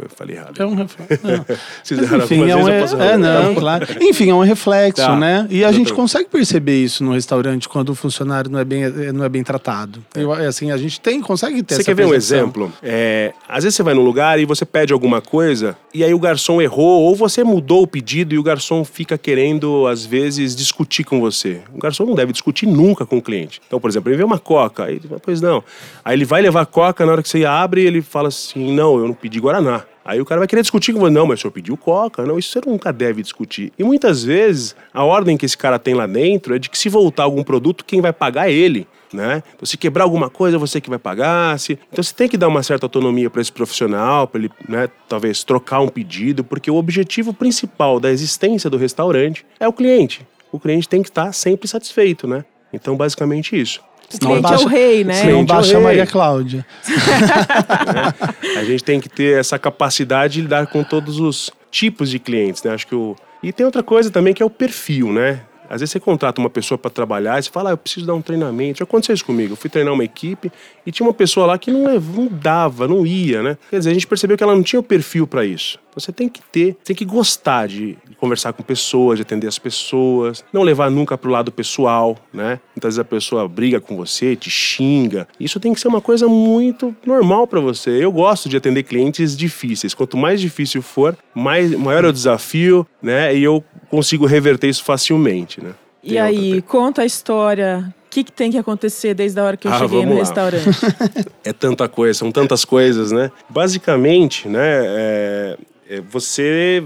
que 0.00 0.06
eu 0.06 0.10
falei 0.10 0.36
errado. 0.36 0.60
É 0.60 0.66
um 0.66 0.74
reflexo. 0.74 1.24
Enfim, 2.16 2.50
é, 2.50 2.56
um, 2.56 2.68
é, 2.68 3.16
não, 3.16 3.54
claro. 3.54 3.86
Enfim, 4.00 4.30
é 4.30 4.34
um 4.34 4.42
reflexo, 4.42 5.02
tá. 5.02 5.16
né? 5.16 5.46
E 5.50 5.64
a 5.64 5.72
gente 5.72 5.92
consegue 5.92 6.28
perceber 6.28 6.82
isso 6.82 7.04
no 7.04 7.12
restaurante 7.12 7.68
quando 7.68 7.90
o 7.90 7.94
funcionário 7.94 8.50
não 8.50 8.58
é 8.58 8.64
bem, 8.64 8.88
não 9.12 9.24
é 9.24 9.28
bem 9.28 9.42
tratado. 9.42 10.04
Eu, 10.14 10.32
assim, 10.32 10.70
a 10.70 10.76
gente 10.76 11.00
tem, 11.00 11.20
consegue 11.20 11.62
ter 11.62 11.76
Você 11.76 11.84
quer 11.84 11.94
ver 11.94 12.06
um 12.06 12.14
exemplo? 12.14 12.72
É, 12.82 13.32
às 13.48 13.64
vezes 13.64 13.76
você 13.76 13.82
vai 13.82 13.94
num 13.94 14.02
lugar 14.04 14.38
e 14.38 14.44
você 14.44 14.64
pede 14.64 14.92
alguma 14.92 15.20
coisa 15.20 15.76
e 15.92 16.02
aí 16.02 16.12
o 16.12 16.18
garçom 16.18 16.60
errou 16.60 17.02
ou 17.02 17.14
você 17.14 17.44
mudou 17.44 17.82
o 17.82 17.86
pedido 17.86 18.34
e 18.34 18.38
o 18.38 18.42
garçom 18.42 18.84
fica 18.84 19.16
querendo, 19.16 19.86
às 19.86 20.04
vezes, 20.04 20.56
discutir 20.56 21.04
com 21.04 21.20
você. 21.20 21.60
O 21.72 21.78
garçom 21.78 22.04
não 22.04 22.16
deve 22.16 22.32
discutir 22.32 22.66
nunca 22.66 23.06
com 23.06 23.18
o 23.18 23.22
cliente. 23.22 23.60
Então, 23.66 23.78
por 23.78 23.88
exemplo, 23.88 24.10
ele 24.10 24.16
vê 24.16 24.24
uma 24.24 24.38
coca, 24.38 24.84
aí 24.84 25.00
pois 25.22 25.40
não. 25.40 25.62
Aí 26.04 26.16
ele 26.16 26.24
vai 26.24 26.42
levar 26.42 26.62
a 26.62 26.66
coca, 26.66 27.06
na 27.06 27.12
hora 27.12 27.22
que 27.22 27.28
você 27.28 27.44
abre, 27.44 27.84
ele 27.84 28.02
fala 28.02 28.28
assim, 28.28 28.72
não, 28.72 28.98
eu 28.98 29.06
não 29.06 29.14
pedi 29.14 29.38
Guaraná. 29.38 29.83
Aí 30.04 30.20
o 30.20 30.24
cara 30.24 30.40
vai 30.40 30.48
querer 30.48 30.62
discutir 30.62 30.92
com 30.92 31.00
você. 31.00 31.10
Não, 31.10 31.26
mas 31.26 31.38
o 31.38 31.42
senhor 31.42 31.52
pediu 31.52 31.76
coca. 31.76 32.24
Não, 32.24 32.38
isso 32.38 32.50
você 32.50 32.60
nunca 32.68 32.92
deve 32.92 33.22
discutir. 33.22 33.72
E 33.78 33.82
muitas 33.82 34.22
vezes, 34.22 34.76
a 34.92 35.02
ordem 35.02 35.36
que 35.36 35.46
esse 35.46 35.56
cara 35.56 35.78
tem 35.78 35.94
lá 35.94 36.06
dentro 36.06 36.54
é 36.54 36.58
de 36.58 36.68
que 36.68 36.76
se 36.76 36.88
voltar 36.88 37.22
algum 37.22 37.42
produto, 37.42 37.84
quem 37.84 38.00
vai 38.00 38.12
pagar 38.12 38.48
é 38.48 38.52
ele. 38.52 38.86
Né? 39.12 39.42
Então, 39.54 39.64
se 39.64 39.76
quebrar 39.76 40.02
alguma 40.02 40.28
coisa, 40.28 40.58
você 40.58 40.80
que 40.80 40.90
vai 40.90 40.98
pagar. 40.98 41.58
Se... 41.58 41.78
Então, 41.90 42.02
você 42.02 42.12
tem 42.12 42.28
que 42.28 42.36
dar 42.36 42.48
uma 42.48 42.62
certa 42.62 42.84
autonomia 42.84 43.30
para 43.30 43.40
esse 43.40 43.52
profissional, 43.52 44.26
para 44.26 44.40
ele, 44.40 44.50
né, 44.68 44.88
talvez, 45.08 45.44
trocar 45.44 45.80
um 45.80 45.88
pedido, 45.88 46.42
porque 46.42 46.68
o 46.68 46.74
objetivo 46.74 47.32
principal 47.32 48.00
da 48.00 48.10
existência 48.10 48.68
do 48.68 48.76
restaurante 48.76 49.46
é 49.60 49.68
o 49.68 49.72
cliente. 49.72 50.26
O 50.50 50.58
cliente 50.58 50.88
tem 50.88 51.00
que 51.00 51.08
estar 51.08 51.32
sempre 51.32 51.68
satisfeito, 51.68 52.26
né? 52.26 52.44
Então, 52.72 52.96
basicamente 52.96 53.58
isso. 53.58 53.80
O 54.12 54.18
cliente 54.18 54.42
baixa, 54.42 54.62
é 54.62 54.66
o 54.66 54.68
rei, 54.68 55.04
né? 55.04 55.24
Não 55.24 55.44
baixa 55.44 55.74
é 55.74 55.76
a 55.76 55.80
Maria 55.80 56.06
Cláudia. 56.06 56.66
é. 58.56 58.58
A 58.58 58.64
gente 58.64 58.84
tem 58.84 59.00
que 59.00 59.08
ter 59.08 59.38
essa 59.38 59.58
capacidade 59.58 60.34
de 60.34 60.42
lidar 60.42 60.66
com 60.66 60.82
todos 60.82 61.18
os 61.18 61.50
tipos 61.70 62.10
de 62.10 62.18
clientes, 62.18 62.62
né? 62.62 62.72
Acho 62.72 62.86
que 62.86 62.94
o... 62.94 63.16
E 63.42 63.52
tem 63.52 63.66
outra 63.66 63.82
coisa 63.82 64.10
também 64.10 64.32
que 64.32 64.42
é 64.42 64.46
o 64.46 64.50
perfil, 64.50 65.12
né? 65.12 65.40
Às 65.68 65.80
vezes 65.80 65.92
você 65.92 66.00
contrata 66.00 66.40
uma 66.40 66.50
pessoa 66.50 66.78
para 66.78 66.90
trabalhar 66.90 67.38
e 67.38 67.42
você 67.42 67.50
fala, 67.50 67.70
ah, 67.70 67.72
eu 67.72 67.76
preciso 67.76 68.06
dar 68.06 68.14
um 68.14 68.22
treinamento. 68.22 68.78
Já 68.78 68.84
aconteceu 68.84 69.14
isso 69.14 69.24
comigo. 69.24 69.54
Eu 69.54 69.56
fui 69.56 69.70
treinar 69.70 69.92
uma 69.92 70.04
equipe 70.04 70.52
e 70.86 70.92
tinha 70.92 71.06
uma 71.06 71.14
pessoa 71.14 71.46
lá 71.46 71.58
que 71.58 71.70
não, 71.70 71.98
não 71.98 72.28
dava, 72.30 72.86
não 72.86 73.06
ia, 73.06 73.42
né? 73.42 73.58
Quer 73.70 73.78
dizer, 73.78 73.90
a 73.90 73.94
gente 73.94 74.06
percebeu 74.06 74.36
que 74.36 74.42
ela 74.42 74.54
não 74.54 74.62
tinha 74.62 74.78
o 74.78 74.82
perfil 74.82 75.26
para 75.26 75.44
isso. 75.44 75.78
Você 75.94 76.12
tem 76.12 76.28
que 76.28 76.40
ter, 76.42 76.76
tem 76.84 76.94
que 76.94 77.04
gostar 77.04 77.68
de 77.68 77.96
conversar 78.18 78.52
com 78.52 78.62
pessoas, 78.62 79.18
de 79.18 79.22
atender 79.22 79.46
as 79.46 79.58
pessoas, 79.58 80.44
não 80.52 80.62
levar 80.62 80.90
nunca 80.90 81.16
pro 81.16 81.30
lado 81.30 81.52
pessoal, 81.52 82.16
né? 82.32 82.60
Muitas 82.74 82.94
vezes 82.94 82.98
a 82.98 83.04
pessoa 83.04 83.48
briga 83.48 83.80
com 83.80 83.96
você, 83.96 84.34
te 84.34 84.50
xinga. 84.50 85.28
Isso 85.38 85.60
tem 85.60 85.72
que 85.72 85.80
ser 85.80 85.88
uma 85.88 86.00
coisa 86.00 86.26
muito 86.26 86.94
normal 87.06 87.46
para 87.46 87.60
você. 87.60 87.90
Eu 87.90 88.10
gosto 88.10 88.48
de 88.48 88.56
atender 88.56 88.82
clientes 88.82 89.36
difíceis. 89.36 89.94
Quanto 89.94 90.16
mais 90.16 90.40
difícil 90.40 90.82
for, 90.82 91.16
mais 91.34 91.70
maior 91.72 92.04
é 92.04 92.08
o 92.08 92.12
desafio, 92.12 92.86
né? 93.02 93.34
E 93.36 93.42
eu 93.42 93.62
consigo 93.90 94.26
reverter 94.26 94.68
isso 94.68 94.82
facilmente, 94.82 95.62
né? 95.62 95.74
Tem 96.02 96.12
e 96.12 96.18
aí, 96.18 96.62
conta 96.62 97.02
a 97.02 97.06
história 97.06 97.94
o 98.06 98.10
que, 98.14 98.22
que, 98.22 98.30
tem 98.30 98.50
que 98.50 98.58
acontecer 98.58 99.12
desde 99.12 99.40
a 99.40 99.44
hora 99.44 99.56
que 99.56 99.66
eu 99.66 99.72
ah, 99.72 99.78
cheguei 99.78 100.06
no 100.06 100.12
lá. 100.12 100.20
restaurante? 100.20 100.68
é 101.42 101.52
tanta 101.52 101.88
coisa, 101.88 102.16
são 102.16 102.30
tantas 102.30 102.64
coisas, 102.64 103.10
né? 103.10 103.32
Basicamente, 103.48 104.48
né, 104.48 104.60
é 104.62 105.58
você... 106.00 106.82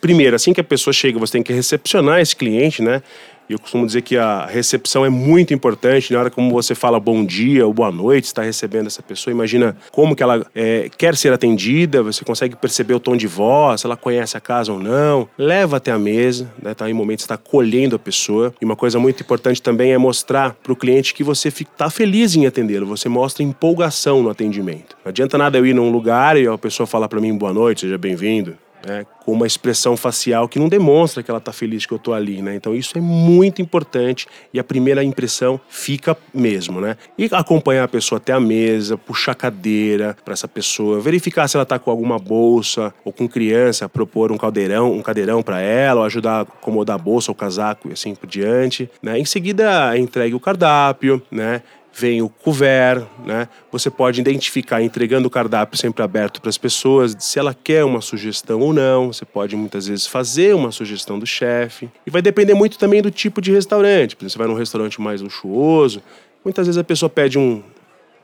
Primeiro, 0.00 0.36
assim 0.36 0.52
que 0.52 0.60
a 0.60 0.64
pessoa 0.64 0.94
chega, 0.94 1.18
você 1.18 1.32
tem 1.32 1.42
que 1.42 1.52
recepcionar 1.52 2.20
esse 2.20 2.34
cliente, 2.34 2.80
né? 2.80 3.02
E 3.48 3.52
eu 3.52 3.58
costumo 3.58 3.86
dizer 3.86 4.02
que 4.02 4.16
a 4.16 4.46
recepção 4.46 5.04
é 5.04 5.10
muito 5.10 5.52
importante. 5.52 6.12
Na 6.12 6.20
hora 6.20 6.30
como 6.30 6.50
você 6.50 6.74
fala 6.74 6.98
bom 6.98 7.24
dia 7.24 7.66
ou 7.66 7.72
boa 7.72 7.90
noite, 7.90 8.24
está 8.24 8.42
recebendo 8.42 8.86
essa 8.86 9.02
pessoa, 9.02 9.32
imagina 9.32 9.76
como 9.90 10.14
que 10.14 10.22
ela 10.22 10.46
é, 10.54 10.88
quer 10.96 11.16
ser 11.16 11.32
atendida, 11.32 12.02
você 12.02 12.24
consegue 12.24 12.56
perceber 12.56 12.94
o 12.94 13.00
tom 13.00 13.16
de 13.16 13.26
voz, 13.26 13.84
ela 13.84 13.96
conhece 13.96 14.36
a 14.36 14.40
casa 14.40 14.72
ou 14.72 14.78
não. 14.78 15.28
Leva 15.36 15.76
até 15.76 15.90
a 15.90 15.98
mesa, 15.98 16.52
né? 16.62 16.74
Tá 16.74 16.88
em 16.88 16.92
momento 16.92 17.20
está 17.20 17.36
colhendo 17.36 17.96
a 17.96 17.98
pessoa. 17.98 18.54
E 18.60 18.64
uma 18.64 18.76
coisa 18.76 18.98
muito 18.98 19.22
importante 19.22 19.60
também 19.60 19.92
é 19.92 19.98
mostrar 19.98 20.54
para 20.62 20.72
o 20.72 20.76
cliente 20.76 21.14
que 21.14 21.24
você 21.24 21.48
está 21.48 21.90
feliz 21.90 22.34
em 22.34 22.46
atendê-lo. 22.46 22.86
Você 22.86 23.08
mostra 23.08 23.42
empolgação 23.42 24.22
no 24.22 24.30
atendimento. 24.30 24.96
Não 25.04 25.10
adianta 25.10 25.36
nada 25.36 25.58
eu 25.58 25.66
ir 25.66 25.74
num 25.74 25.90
lugar 25.90 26.36
e 26.36 26.46
a 26.46 26.58
pessoa 26.58 26.86
falar 26.86 27.08
para 27.08 27.20
mim 27.20 27.36
boa 27.36 27.52
noite, 27.52 27.82
seja 27.82 27.98
bem-vindo 27.98 28.56
né, 28.86 29.06
com 29.24 29.32
uma 29.32 29.46
expressão 29.46 29.96
facial 29.96 30.48
que 30.48 30.58
não 30.58 30.68
demonstra 30.68 31.22
que 31.22 31.30
ela 31.30 31.38
está 31.38 31.52
feliz 31.52 31.86
que 31.86 31.92
eu 31.92 31.96
estou 31.96 32.14
ali, 32.14 32.42
né? 32.42 32.54
Então 32.54 32.74
isso 32.74 32.96
é 32.98 33.00
muito 33.00 33.62
importante 33.62 34.26
e 34.52 34.58
a 34.58 34.64
primeira 34.64 35.02
impressão 35.04 35.60
fica 35.68 36.16
mesmo, 36.34 36.80
né? 36.80 36.96
E 37.16 37.28
acompanhar 37.32 37.84
a 37.84 37.88
pessoa 37.88 38.16
até 38.18 38.32
a 38.32 38.40
mesa, 38.40 38.98
puxar 38.98 39.32
a 39.32 39.34
cadeira 39.34 40.16
para 40.24 40.32
essa 40.32 40.48
pessoa, 40.48 41.00
verificar 41.00 41.48
se 41.48 41.56
ela 41.56 41.62
está 41.62 41.78
com 41.78 41.90
alguma 41.90 42.18
bolsa 42.18 42.92
ou 43.04 43.12
com 43.12 43.28
criança, 43.28 43.88
propor 43.88 44.32
um 44.32 44.36
caldeirão, 44.36 44.92
um 44.92 45.02
cadeirão 45.02 45.42
para 45.42 45.60
ela, 45.60 46.00
ou 46.00 46.06
ajudar 46.06 46.38
a 46.38 46.40
acomodar 46.42 46.96
a 46.96 46.98
bolsa, 46.98 47.30
o 47.30 47.34
casaco 47.34 47.88
e 47.88 47.92
assim 47.92 48.14
por 48.14 48.26
diante, 48.26 48.90
né? 49.02 49.18
Em 49.18 49.24
seguida 49.24 49.96
entregue 49.96 50.34
o 50.34 50.40
cardápio, 50.40 51.22
né? 51.30 51.62
Vem 51.94 52.22
o 52.22 52.28
couvert, 52.28 53.06
né? 53.24 53.48
Você 53.70 53.90
pode 53.90 54.20
identificar 54.20 54.82
entregando 54.82 55.28
o 55.28 55.30
cardápio 55.30 55.78
sempre 55.78 56.02
aberto 56.02 56.40
para 56.40 56.48
as 56.48 56.56
pessoas, 56.56 57.14
se 57.18 57.38
ela 57.38 57.54
quer 57.54 57.84
uma 57.84 58.00
sugestão 58.00 58.60
ou 58.60 58.72
não. 58.72 59.12
Você 59.12 59.24
pode 59.24 59.54
muitas 59.54 59.86
vezes 59.86 60.06
fazer 60.06 60.54
uma 60.54 60.72
sugestão 60.72 61.18
do 61.18 61.26
chefe. 61.26 61.90
E 62.06 62.10
vai 62.10 62.22
depender 62.22 62.54
muito 62.54 62.78
também 62.78 63.02
do 63.02 63.10
tipo 63.10 63.40
de 63.40 63.52
restaurante. 63.52 64.16
Por 64.16 64.22
exemplo, 64.24 64.32
você 64.32 64.38
vai 64.38 64.46
num 64.48 64.54
restaurante 64.54 65.00
mais 65.00 65.20
luxuoso, 65.20 66.02
muitas 66.44 66.66
vezes 66.66 66.78
a 66.78 66.84
pessoa 66.84 67.10
pede 67.10 67.38
um, 67.38 67.62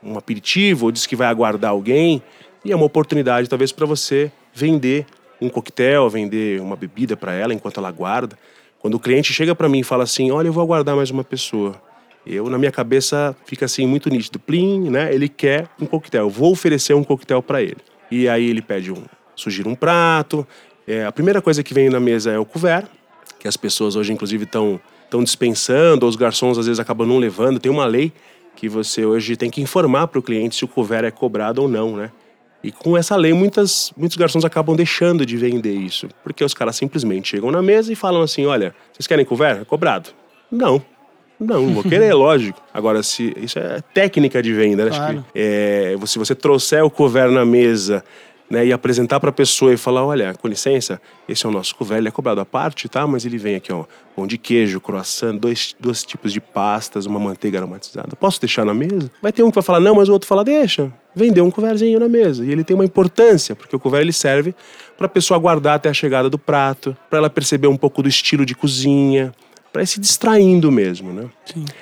um 0.03 0.17
aperitivo 0.17 0.85
ou 0.85 0.91
diz 0.91 1.05
que 1.05 1.15
vai 1.15 1.27
aguardar 1.27 1.71
alguém, 1.71 2.21
e 2.65 2.71
é 2.71 2.75
uma 2.75 2.85
oportunidade 2.85 3.47
talvez 3.47 3.71
para 3.71 3.85
você 3.85 4.31
vender 4.53 5.05
um 5.39 5.47
coquetel, 5.47 6.09
vender 6.09 6.59
uma 6.59 6.75
bebida 6.75 7.15
para 7.15 7.33
ela 7.33 7.53
enquanto 7.53 7.77
ela 7.77 7.87
aguarda. 7.87 8.37
Quando 8.79 8.95
o 8.95 8.99
cliente 8.99 9.31
chega 9.31 9.53
para 9.53 9.69
mim 9.69 9.79
e 9.79 9.83
fala 9.83 10.03
assim: 10.03 10.31
"Olha, 10.31 10.47
eu 10.47 10.53
vou 10.53 10.63
aguardar 10.63 10.95
mais 10.95 11.09
uma 11.09 11.23
pessoa" 11.23 11.81
eu, 12.25 12.49
na 12.49 12.57
minha 12.57 12.71
cabeça, 12.71 13.35
fica 13.45 13.65
assim 13.65 13.87
muito 13.87 14.09
nítido. 14.09 14.39
Plim, 14.39 14.89
né? 14.89 15.13
Ele 15.13 15.27
quer 15.27 15.67
um 15.79 15.85
coquetel. 15.85 16.25
Eu 16.25 16.29
vou 16.29 16.51
oferecer 16.51 16.93
um 16.93 17.03
coquetel 17.03 17.41
para 17.41 17.61
ele. 17.61 17.77
E 18.11 18.27
aí 18.27 18.49
ele 18.49 18.61
pede 18.61 18.91
um, 18.91 19.03
sugira 19.35 19.67
um 19.67 19.75
prato. 19.75 20.47
É, 20.87 21.05
a 21.05 21.11
primeira 21.11 21.41
coisa 21.41 21.63
que 21.63 21.73
vem 21.73 21.89
na 21.89 21.99
mesa 21.99 22.31
é 22.31 22.39
o 22.39 22.45
couvert, 22.45 22.87
que 23.39 23.47
as 23.47 23.55
pessoas 23.55 23.95
hoje, 23.95 24.11
inclusive, 24.11 24.43
estão 24.43 24.79
estão 25.09 25.23
dispensando, 25.23 26.05
ou 26.05 26.09
os 26.09 26.15
garçons 26.15 26.57
às 26.57 26.67
vezes 26.67 26.79
acabam 26.79 27.07
não 27.07 27.17
levando. 27.17 27.59
Tem 27.59 27.71
uma 27.71 27.85
lei 27.85 28.13
que 28.55 28.69
você 28.69 29.05
hoje 29.05 29.35
tem 29.35 29.49
que 29.49 29.61
informar 29.61 30.07
para 30.07 30.19
o 30.19 30.21
cliente 30.21 30.55
se 30.55 30.63
o 30.63 30.67
couvert 30.67 31.05
é 31.05 31.11
cobrado 31.11 31.63
ou 31.63 31.67
não, 31.67 31.95
né? 31.95 32.11
E 32.63 32.71
com 32.71 32.97
essa 32.97 33.15
lei, 33.15 33.33
muitas, 33.33 33.91
muitos 33.95 34.17
garçons 34.17 34.43
acabam 34.43 34.75
deixando 34.75 35.25
de 35.25 35.37
vender 35.37 35.73
isso, 35.73 36.09
porque 36.23 36.43
os 36.43 36.53
caras 36.53 36.75
simplesmente 36.75 37.29
chegam 37.29 37.51
na 37.51 37.61
mesa 37.61 37.91
e 37.91 37.95
falam 37.95 38.21
assim: 38.21 38.45
olha, 38.45 38.75
vocês 38.93 39.07
querem 39.07 39.25
couvert? 39.25 39.61
É 39.61 39.65
cobrado. 39.65 40.09
Não, 40.51 40.81
não, 41.39 41.73
vou 41.73 41.83
querer, 41.83 42.13
lógico. 42.15 42.61
Agora, 42.73 43.01
se 43.01 43.33
isso 43.37 43.57
é 43.57 43.81
técnica 43.93 44.41
de 44.41 44.53
venda, 44.53 44.85
né? 44.85 44.91
Claro. 44.91 45.19
Acho 45.19 45.23
que, 45.23 45.29
é, 45.35 45.95
se 46.05 46.19
você 46.19 46.35
trouxer 46.35 46.83
o 46.83 46.89
couvert 46.89 47.31
na 47.31 47.45
mesa 47.45 48.03
né, 48.49 48.65
e 48.65 48.73
apresentar 48.73 49.19
para 49.19 49.29
a 49.29 49.33
pessoa 49.33 49.73
e 49.73 49.77
falar, 49.77 50.03
olha, 50.03 50.33
com 50.33 50.47
licença, 50.47 50.99
esse 51.27 51.45
é 51.45 51.49
o 51.49 51.51
nosso 51.51 51.75
couvert, 51.75 51.99
ele 51.99 52.07
é 52.07 52.11
cobrado 52.11 52.41
à 52.41 52.45
parte, 52.45 52.89
tá? 52.89 53.05
Mas 53.05 53.25
ele 53.25 53.37
vem 53.37 53.55
aqui, 53.55 53.71
ó, 53.71 53.85
pão 54.15 54.25
de 54.25 54.37
queijo, 54.37 54.81
croissant, 54.81 55.37
dois, 55.37 55.75
dois 55.79 56.03
tipos 56.03 56.33
de 56.33 56.41
pastas, 56.41 57.05
uma 57.05 57.19
manteiga 57.19 57.59
aromatizada. 57.59 58.15
Posso 58.15 58.41
deixar 58.41 58.65
na 58.65 58.73
mesa? 58.73 59.11
Vai 59.21 59.31
ter 59.31 59.43
um 59.43 59.49
que 59.49 59.55
vai 59.55 59.63
falar, 59.63 59.79
não, 59.79 59.95
mas 59.95 60.09
o 60.09 60.13
outro 60.13 60.27
fala, 60.27 60.43
deixa. 60.43 60.91
Vendeu 61.15 61.45
um 61.45 61.51
couvertzinho 61.51 61.99
na 61.99 62.09
mesa. 62.09 62.43
E 62.43 62.51
ele 62.51 62.63
tem 62.63 62.75
uma 62.75 62.85
importância, 62.85 63.55
porque 63.55 63.75
o 63.75 63.79
couvert 63.79 64.01
ele 64.01 64.13
serve 64.13 64.55
para 64.97 65.05
a 65.05 65.09
pessoa 65.09 65.39
guardar 65.39 65.75
até 65.75 65.89
a 65.89 65.93
chegada 65.93 66.29
do 66.29 66.37
prato, 66.37 66.97
para 67.09 67.19
ela 67.19 67.29
perceber 67.29 67.67
um 67.67 67.77
pouco 67.77 68.01
do 68.01 68.09
estilo 68.09 68.45
de 68.45 68.55
cozinha, 68.55 69.33
para 69.71 69.83
ir 69.83 69.87
se 69.87 69.99
distraindo 69.99 70.71
mesmo, 70.71 71.13
né? 71.13 71.25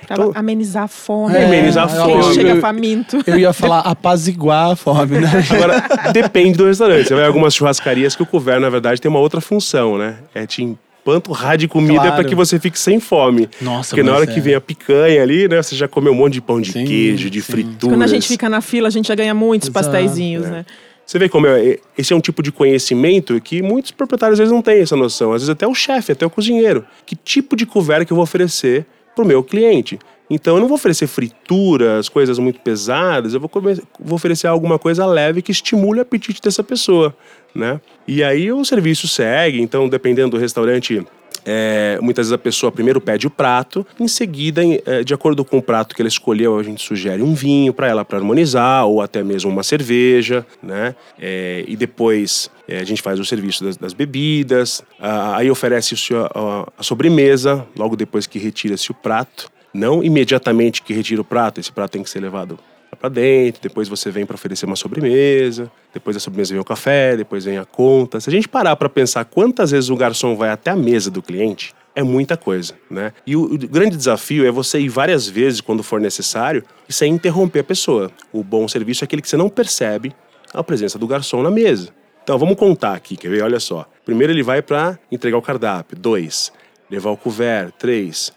Pra 0.07 0.15
Então- 0.15 0.31
amenizar 0.35 0.83
a 0.83 0.87
fome. 0.87 1.35
É, 1.35 1.45
amenizar 1.45 1.85
a 1.85 2.05
Quem 2.05 2.21
fome. 2.21 2.33
chega 2.35 2.55
faminto. 2.59 3.21
Eu 3.25 3.39
ia 3.39 3.53
falar 3.53 3.79
apaziguar 3.79 4.71
a 4.71 4.75
fome, 4.75 5.19
né? 5.19 5.29
Agora, 5.51 6.11
depende 6.11 6.57
do 6.57 6.65
restaurante. 6.65 7.07
Você 7.07 7.13
vai 7.15 7.23
em 7.23 7.27
algumas 7.27 7.53
churrascarias 7.55 8.15
que 8.15 8.23
o 8.23 8.25
couvert, 8.25 8.59
na 8.59 8.69
verdade, 8.69 8.99
tem 9.01 9.09
uma 9.09 9.19
outra 9.19 9.39
função, 9.39 9.97
né? 9.97 10.17
É 10.35 10.45
te 10.45 10.63
empanturrar 10.63 11.57
de 11.57 11.69
comida 11.69 12.01
Claro. 12.01 12.15
para 12.15 12.23
que 12.25 12.35
você 12.35 12.59
fique 12.59 12.77
sem 12.77 12.99
fome. 12.99 13.49
Nossa, 13.61 13.91
Porque 13.95 14.03
na 14.03 14.13
hora 14.13 14.25
é. 14.25 14.27
que 14.27 14.41
vem 14.41 14.53
a 14.55 14.59
picanha 14.59 15.21
ali, 15.23 15.47
né? 15.47 15.61
Você 15.63 15.73
já 15.75 15.87
comeu 15.87 16.11
um 16.11 16.15
monte 16.17 16.33
de 16.33 16.41
pão 16.41 16.59
de 16.59 16.73
Sim, 16.73 16.83
queijo, 16.85 17.29
de 17.29 17.41
sim. 17.41 17.51
frituras. 17.53 17.95
Quando 17.97 18.03
a 18.03 18.07
gente 18.07 18.27
fica 18.27 18.49
na 18.49 18.59
fila, 18.59 18.89
a 18.89 18.91
gente 18.91 19.07
já 19.07 19.15
ganha 19.15 19.33
muitos 19.33 19.69
Exato, 19.69 19.85
pastéisinhos, 19.85 20.45
né? 20.47 20.65
Você 21.07 21.17
vê 21.17 21.29
como 21.29 21.47
é, 21.47 21.79
esse 21.97 22.11
é 22.11 22.15
um 22.15 22.19
tipo 22.19 22.43
de 22.43 22.51
conhecimento 22.51 23.39
que 23.39 23.61
muitos 23.61 23.91
proprietários 23.91 24.33
às 24.35 24.39
vezes 24.39 24.51
não 24.53 24.61
têm 24.61 24.81
essa 24.81 24.95
noção. 24.97 25.31
Às 25.31 25.41
vezes 25.41 25.49
até 25.49 25.65
o 25.65 25.73
chefe, 25.73 26.11
até 26.11 26.25
o 26.25 26.29
cozinheiro. 26.29 26.85
Que 27.05 27.15
tipo 27.15 27.55
de 27.55 27.65
couvert 27.65 28.05
que 28.05 28.11
eu 28.11 28.15
vou 28.15 28.23
oferecer 28.23 28.85
para 29.15 29.23
o 29.23 29.27
meu 29.27 29.41
cliente? 29.41 29.97
Então 30.29 30.55
eu 30.55 30.59
não 30.59 30.67
vou 30.67 30.75
oferecer 30.75 31.07
frituras, 31.07 32.09
coisas 32.09 32.37
muito 32.37 32.59
pesadas. 32.59 33.33
Eu 33.33 33.39
vou, 33.39 33.47
come- 33.47 33.81
vou 33.97 34.15
oferecer 34.15 34.47
alguma 34.47 34.77
coisa 34.77 35.05
leve 35.05 35.41
que 35.41 35.49
estimule 35.53 35.99
o 35.99 36.01
apetite 36.01 36.41
dessa 36.41 36.61
pessoa, 36.61 37.15
né? 37.55 37.79
E 38.05 38.21
aí 38.21 38.51
o 38.51 38.65
serviço 38.65 39.07
segue. 39.07 39.61
Então 39.61 39.87
dependendo 39.87 40.31
do 40.31 40.37
restaurante 40.37 41.01
é, 41.49 41.97
muitas 42.01 42.25
vezes 42.27 42.33
a 42.33 42.37
pessoa 42.37 42.71
primeiro 42.71 42.99
pede 42.99 43.25
o 43.25 43.29
prato, 43.29 43.87
em 43.97 44.07
seguida, 44.07 44.61
é, 44.85 45.03
de 45.03 45.13
acordo 45.13 45.45
com 45.45 45.57
o 45.57 45.61
prato 45.61 45.95
que 45.95 46.01
ela 46.01 46.09
escolheu, 46.09 46.59
a 46.59 46.63
gente 46.63 46.83
sugere 46.85 47.23
um 47.23 47.33
vinho 47.33 47.73
para 47.73 47.87
ela 47.87 48.03
para 48.03 48.17
harmonizar, 48.17 48.85
ou 48.85 49.01
até 49.01 49.23
mesmo 49.23 49.49
uma 49.49 49.63
cerveja, 49.63 50.45
né? 50.61 50.93
É, 51.17 51.63
e 51.67 51.75
depois 51.77 52.51
é, 52.67 52.79
a 52.79 52.83
gente 52.83 53.01
faz 53.01 53.17
o 53.19 53.23
serviço 53.25 53.63
das, 53.63 53.77
das 53.77 53.93
bebidas, 53.93 54.83
aí 54.99 55.49
oferece-se 55.49 56.13
a, 56.13 56.29
a- 56.35 56.67
a 56.77 56.83
sobremesa, 56.83 57.65
logo 57.77 57.95
depois 57.95 58.27
que 58.27 58.37
retira-se 58.37 58.91
o 58.91 58.93
prato. 58.93 59.49
Não 59.73 60.03
imediatamente 60.03 60.81
que 60.81 60.91
retira 60.93 61.21
o 61.21 61.25
prato, 61.25 61.59
esse 61.59 61.71
prato 61.71 61.91
tem 61.91 62.03
que 62.03 62.09
ser 62.09 62.19
levado 62.19 62.59
para 62.95 63.09
dentro, 63.09 63.61
depois 63.61 63.87
você 63.87 64.09
vem 64.09 64.25
para 64.25 64.35
oferecer 64.35 64.65
uma 64.65 64.75
sobremesa, 64.75 65.71
depois 65.93 66.15
da 66.15 66.19
sobremesa 66.19 66.53
vem 66.53 66.61
o 66.61 66.65
café, 66.65 67.17
depois 67.17 67.45
vem 67.45 67.57
a 67.57 67.65
conta. 67.65 68.19
Se 68.19 68.29
a 68.29 68.33
gente 68.33 68.47
parar 68.47 68.75
para 68.75 68.89
pensar 68.89 69.25
quantas 69.25 69.71
vezes 69.71 69.89
o 69.89 69.95
garçom 69.95 70.35
vai 70.35 70.49
até 70.49 70.71
a 70.71 70.75
mesa 70.75 71.11
do 71.11 71.21
cliente, 71.21 71.73
é 71.95 72.03
muita 72.03 72.37
coisa, 72.37 72.75
né? 72.91 73.11
E 73.25 73.35
o, 73.35 73.43
o 73.43 73.57
grande 73.57 73.97
desafio 73.97 74.45
é 74.45 74.51
você 74.51 74.79
ir 74.79 74.89
várias 74.89 75.27
vezes 75.27 75.61
quando 75.61 75.81
for 75.81 75.99
necessário 75.99 76.63
e 76.87 76.93
sem 76.93 77.11
interromper 77.11 77.59
a 77.59 77.63
pessoa. 77.63 78.11
O 78.31 78.43
bom 78.43 78.67
serviço 78.67 79.03
é 79.03 79.05
aquele 79.05 79.21
que 79.21 79.29
você 79.29 79.37
não 79.37 79.49
percebe 79.49 80.13
a 80.53 80.63
presença 80.63 80.99
do 80.99 81.07
garçom 81.07 81.41
na 81.41 81.49
mesa. 81.49 81.89
Então 82.23 82.37
vamos 82.37 82.55
contar 82.55 82.93
aqui, 82.93 83.17
quer 83.17 83.29
ver? 83.29 83.41
Olha 83.41 83.59
só. 83.59 83.89
Primeiro 84.05 84.31
ele 84.31 84.43
vai 84.43 84.61
para 84.61 84.99
entregar 85.11 85.37
o 85.37 85.41
cardápio. 85.41 85.97
Dois, 85.97 86.51
levar 86.89 87.09
o 87.09 87.17
couvert. 87.17 87.71
Três, 87.79 88.31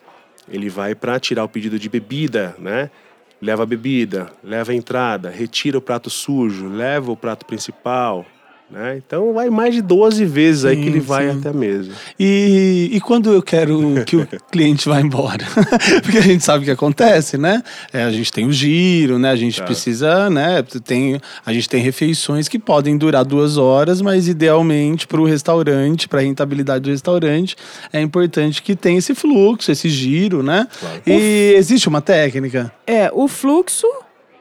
ele 0.49 0.69
vai 0.69 0.95
para 0.95 1.21
tirar 1.21 1.45
o 1.45 1.49
pedido 1.49 1.79
de 1.79 1.89
bebida, 1.89 2.57
né? 2.59 2.91
Leva 3.40 3.62
a 3.62 3.66
bebida, 3.66 4.31
leva 4.44 4.72
a 4.72 4.74
entrada, 4.74 5.31
retira 5.31 5.79
o 5.79 5.81
prato 5.81 6.11
sujo, 6.11 6.68
leva 6.68 7.11
o 7.11 7.16
prato 7.16 7.46
principal, 7.46 8.26
né? 8.70 8.96
Então 9.04 9.33
vai 9.33 9.50
mais 9.50 9.74
de 9.74 9.83
12 9.83 10.24
vezes 10.24 10.64
aí 10.64 10.76
que 10.76 10.87
ele 10.87 11.00
Sim, 11.00 11.06
vai 11.06 11.30
sim. 11.30 11.38
até 11.38 11.48
a 11.48 11.52
mesa. 11.52 11.90
E, 12.18 12.90
e 12.92 13.00
quando 13.00 13.33
eu 13.33 13.42
quero 13.42 14.04
que 14.06 14.16
o 14.16 14.26
cliente 14.50 14.88
vá 14.88 15.00
embora? 15.00 15.44
Porque 16.02 16.18
a 16.18 16.22
gente 16.22 16.44
sabe 16.44 16.62
o 16.62 16.64
que 16.64 16.70
acontece, 16.70 17.37
né? 17.37 17.62
É, 17.92 18.02
a 18.04 18.11
gente 18.11 18.33
tem 18.33 18.46
o 18.46 18.52
giro, 18.52 19.18
né? 19.18 19.30
A 19.30 19.37
gente 19.37 19.59
Tá. 19.59 19.64
precisa, 19.64 20.30
né? 20.30 20.62
Tem, 20.85 21.20
a 21.44 21.52
gente 21.52 21.68
tem 21.68 21.83
refeições 21.83 22.48
que 22.48 22.59
podem 22.59 22.96
durar 22.96 23.24
duas 23.24 23.56
horas, 23.56 24.00
mas 24.00 24.28
idealmente 24.28 25.06
para 25.06 25.20
o 25.20 25.24
restaurante, 25.24 26.09
para 26.09 26.20
a 26.20 26.22
rentabilidade 26.22 26.85
do 26.85 26.90
restaurante, 26.90 27.56
é 27.92 28.00
importante 28.00 28.62
que 28.62 28.74
tenha 28.76 28.98
esse 28.98 29.14
fluxo, 29.14 29.70
esse 29.72 29.88
giro, 29.88 30.42
né? 30.42 30.66
Claro. 30.78 31.02
E 31.06 31.54
existe 31.56 31.88
uma 31.88 32.00
técnica? 32.00 32.72
É, 32.87 33.11
o 33.12 33.26
fluxo 33.28 33.87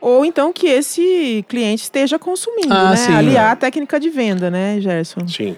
ou 0.02 0.24
então 0.26 0.52
que 0.54 0.68
esse 0.68 1.44
cliente 1.48 1.84
esteja 1.84 2.18
consumindo, 2.20 2.74
Ah, 2.74 2.92
né? 2.92 2.96
sim. 2.96 3.14
Aliar 3.14 3.52
a 3.52 3.56
técnica 3.56 4.00
de 4.00 4.10
venda, 4.10 4.50
né, 4.50 4.80
Gerson? 4.80 5.28
Sim. 5.28 5.58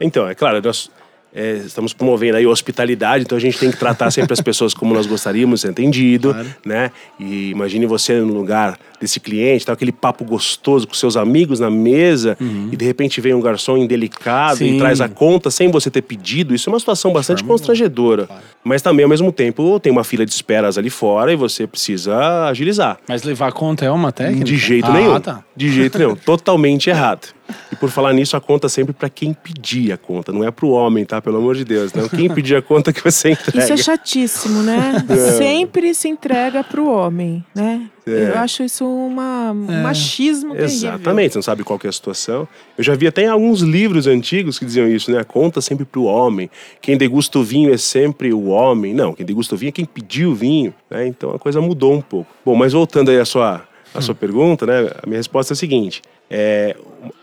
Então, 0.00 0.28
é 0.28 0.34
claro, 0.34 0.60
nós 0.62 0.90
é, 1.34 1.54
estamos 1.66 1.92
promovendo 1.92 2.36
aí 2.36 2.46
hospitalidade, 2.46 3.24
então 3.24 3.36
a 3.36 3.40
gente 3.40 3.58
tem 3.58 3.70
que 3.70 3.76
tratar 3.76 4.10
sempre 4.12 4.32
as 4.32 4.40
pessoas 4.40 4.72
como 4.72 4.94
nós 4.94 5.06
gostaríamos, 5.06 5.64
entendido, 5.64 6.34
né? 6.64 6.92
E 7.18 7.50
imagine 7.50 7.86
você 7.86 8.20
no 8.20 8.32
lugar 8.32 8.78
desse 9.00 9.18
cliente, 9.18 9.66
tá 9.66 9.72
aquele 9.72 9.90
papo 9.90 10.24
gostoso 10.24 10.86
com 10.86 10.94
seus 10.94 11.16
amigos 11.16 11.60
na 11.60 11.70
mesa 11.70 12.36
e 12.70 12.76
de 12.76 12.84
repente 12.84 13.20
vem 13.20 13.34
um 13.34 13.40
garçom 13.40 13.76
indelicado 13.76 14.58
Sim. 14.58 14.76
e 14.76 14.78
traz 14.78 15.00
a 15.00 15.08
conta 15.08 15.50
sem 15.50 15.70
você 15.70 15.90
ter 15.90 16.02
pedido. 16.02 16.54
Isso 16.54 16.70
é 16.70 16.72
uma 16.72 16.78
situação 16.78 17.12
bastante 17.12 17.42
constrangedora. 17.42 18.28
Mas 18.62 18.80
também, 18.80 19.02
ao 19.02 19.10
mesmo 19.10 19.30
tempo, 19.32 19.78
tem 19.80 19.92
uma 19.92 20.04
fila 20.04 20.24
de 20.24 20.32
esperas 20.32 20.78
ali 20.78 20.88
fora 20.88 21.32
e 21.32 21.36
você 21.36 21.66
precisa 21.66 22.46
agilizar. 22.46 22.98
Mas 23.08 23.22
levar 23.24 23.52
conta 23.52 23.84
é 23.84 23.90
uma 23.90 24.12
técnica? 24.12 24.44
De 24.44 24.56
jeito 24.56 24.86
ah, 24.86 24.92
nenhum. 24.92 25.20
Tá. 25.20 25.44
De 25.54 25.70
jeito 25.70 25.98
nenhum. 25.98 26.14
Totalmente 26.24 26.88
errado. 26.88 27.28
E 27.72 27.76
por 27.76 27.90
falar 27.90 28.12
nisso, 28.12 28.36
a 28.36 28.40
conta 28.40 28.68
sempre 28.68 28.92
para 28.92 29.08
quem 29.08 29.32
pedir 29.32 29.92
a 29.92 29.96
conta. 29.96 30.32
Não 30.32 30.44
é 30.44 30.50
pro 30.50 30.68
homem, 30.68 31.04
tá? 31.04 31.20
Pelo 31.20 31.38
amor 31.38 31.54
de 31.54 31.64
Deus. 31.64 31.92
Não. 31.92 32.08
Quem 32.08 32.28
pedir 32.32 32.56
a 32.56 32.62
conta 32.62 32.92
que 32.92 33.02
você 33.02 33.30
entrega. 33.30 33.64
Isso 33.64 33.72
é 33.72 33.76
chatíssimo, 33.76 34.62
né? 34.62 35.04
Sempre 35.36 35.94
se 35.94 36.08
entrega 36.08 36.62
pro 36.64 36.88
homem, 36.88 37.44
né? 37.54 37.88
É. 38.06 38.30
Eu 38.30 38.38
acho 38.38 38.62
isso 38.62 38.84
uma, 38.84 39.50
um 39.52 39.82
machismo 39.82 40.54
terrível. 40.54 40.90
Exatamente, 40.90 41.32
você 41.32 41.38
não 41.38 41.42
sabe 41.42 41.64
qual 41.64 41.78
que 41.78 41.86
é 41.86 41.90
a 41.90 41.92
situação. 41.92 42.46
Eu 42.76 42.84
já 42.84 42.94
vi 42.94 43.06
até 43.06 43.22
em 43.22 43.28
alguns 43.28 43.62
livros 43.62 44.06
antigos 44.06 44.58
que 44.58 44.64
diziam 44.64 44.86
isso, 44.86 45.10
né? 45.10 45.18
A 45.18 45.24
conta 45.24 45.60
sempre 45.62 45.86
pro 45.86 46.04
homem. 46.04 46.50
Quem 46.82 46.98
degusta 46.98 47.38
o 47.38 47.42
vinho 47.42 47.72
é 47.72 47.78
sempre 47.78 48.32
o 48.32 48.48
homem. 48.48 48.92
Não, 48.92 49.14
quem 49.14 49.24
degusta 49.24 49.54
o 49.54 49.58
vinho 49.58 49.70
é 49.70 49.72
quem 49.72 49.86
pediu 49.86 50.32
o 50.32 50.34
vinho. 50.34 50.74
Né? 50.90 51.06
Então 51.06 51.30
a 51.30 51.38
coisa 51.38 51.60
mudou 51.60 51.94
um 51.94 52.02
pouco. 52.02 52.30
Bom, 52.44 52.54
mas 52.54 52.74
voltando 52.74 53.10
aí 53.10 53.18
à 53.18 53.24
sua, 53.24 53.66
à 53.94 54.00
sua 54.02 54.14
pergunta, 54.14 54.66
né? 54.66 54.90
A 55.02 55.06
minha 55.06 55.18
resposta 55.18 55.52
é 55.52 55.54
a 55.54 55.56
seguinte. 55.56 56.02
É, 56.30 56.76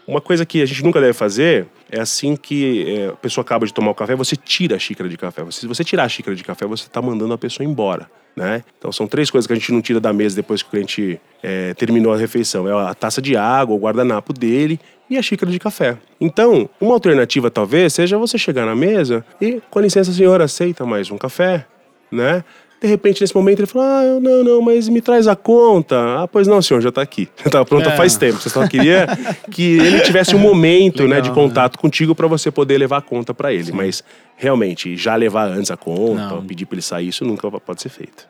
uma 0.08 0.22
coisa 0.22 0.46
que 0.46 0.62
a 0.62 0.66
gente 0.66 0.84
nunca 0.84 1.00
deve 1.02 1.14
fazer 1.14 1.66
é 1.92 2.00
assim 2.00 2.36
que 2.36 2.86
é, 2.88 3.08
a 3.08 3.14
pessoa 3.14 3.42
acaba 3.44 3.66
de 3.66 3.74
tomar 3.74 3.92
o 3.92 3.96
café, 3.96 4.16
você 4.16 4.36
tira 4.36 4.76
a 4.76 4.80
xícara 4.80 5.10
de 5.10 5.18
café. 5.18 5.44
Você- 5.44 5.62
Se 5.62 5.68
você 5.68 5.84
tirar 5.84 6.04
a 6.04 6.10
xícara 6.10 6.36
de 6.36 6.44
café, 6.44 6.66
você 6.66 6.86
está 6.86 7.02
mandando 7.02 7.34
a 7.34 7.38
pessoa 7.38 7.68
embora. 7.68 8.10
Né? 8.34 8.64
Então 8.78 8.94
são 8.94 9.08
três 9.08 9.30
coisas 9.30 9.46
que 9.46 9.52
a 9.52 9.56
gente 9.58 9.74
não 9.74 9.82
tira 9.82 10.00
da 10.00 10.14
mesa 10.14 10.38
depois 10.38 10.62
que 10.64 10.70
o 10.70 10.72
cliente 10.72 11.20
é, 11.44 11.74
terminou 11.74 12.14
a 12.14 12.18
refeição. 12.18 12.66
É 12.66 12.90
a 12.90 12.94
taça 12.94 13.22
de 13.22 13.36
água, 13.36 13.76
o 13.76 13.80
guardanapo 13.80 14.32
dele 14.32 14.80
e 15.10 15.18
a 15.18 15.22
xícara 15.22 15.52
de 15.52 15.60
café. 15.60 15.98
Então, 16.20 16.70
uma 16.80 16.94
alternativa 16.94 17.52
talvez 17.52 17.92
seja 17.92 18.18
você 18.18 18.38
chegar 18.38 18.66
na 18.66 18.74
mesa 18.76 19.26
e, 19.42 19.62
com 19.70 19.82
licença, 19.82 20.14
senhora, 20.14 20.46
aceita 20.46 20.86
mais 20.86 21.12
um 21.12 21.18
café, 21.18 21.66
né? 22.10 22.42
De 22.82 22.88
repente, 22.88 23.22
nesse 23.22 23.36
momento, 23.36 23.60
ele 23.60 23.68
falou: 23.68 23.88
Ah, 23.88 24.04
eu- 24.04 24.20
não, 24.20 24.44
não, 24.44 24.62
mas 24.62 24.90
me 24.90 25.02
traz 25.02 25.28
a 25.28 25.36
conta. 25.36 25.96
Ah, 26.24 26.28
pois 26.28 26.48
não, 26.48 26.60
senhor, 26.64 26.82
já 26.82 26.90
está 26.90 27.02
aqui. 27.02 27.30
Já 27.38 27.46
estava 27.46 27.64
pronta 27.66 27.92
É. 27.92 27.96
faz 27.96 28.18
tempo. 28.18 28.40
Você 28.40 28.50
só 28.50 28.68
queria 28.68 29.06
que 29.52 29.78
ele 29.78 30.00
tivesse 30.00 30.36
um 30.36 30.40
momento 30.50 31.04
né, 31.04 31.18
Legal, 31.18 31.22
de 31.22 31.30
né? 31.30 31.36
contato 31.36 31.78
contigo 31.78 32.16
para 32.16 32.26
você 32.28 32.50
poder 32.50 32.80
levar 32.80 32.98
a 32.98 33.02
conta 33.02 33.34
para 33.36 33.54
ele. 33.54 33.72
Mas, 33.72 34.04
realmente, 34.36 34.98
já 34.98 35.16
levar 35.16 35.48
antes 35.50 35.70
a 35.70 35.78
conta, 35.78 36.28
Não. 36.36 36.44
pedir 36.44 36.66
para 36.66 36.76
ele 36.76 36.82
sair, 36.82 37.10
isso 37.10 37.24
nunca 37.24 37.52
pode 37.52 37.82
ser 37.84 37.90
feito. 37.90 38.26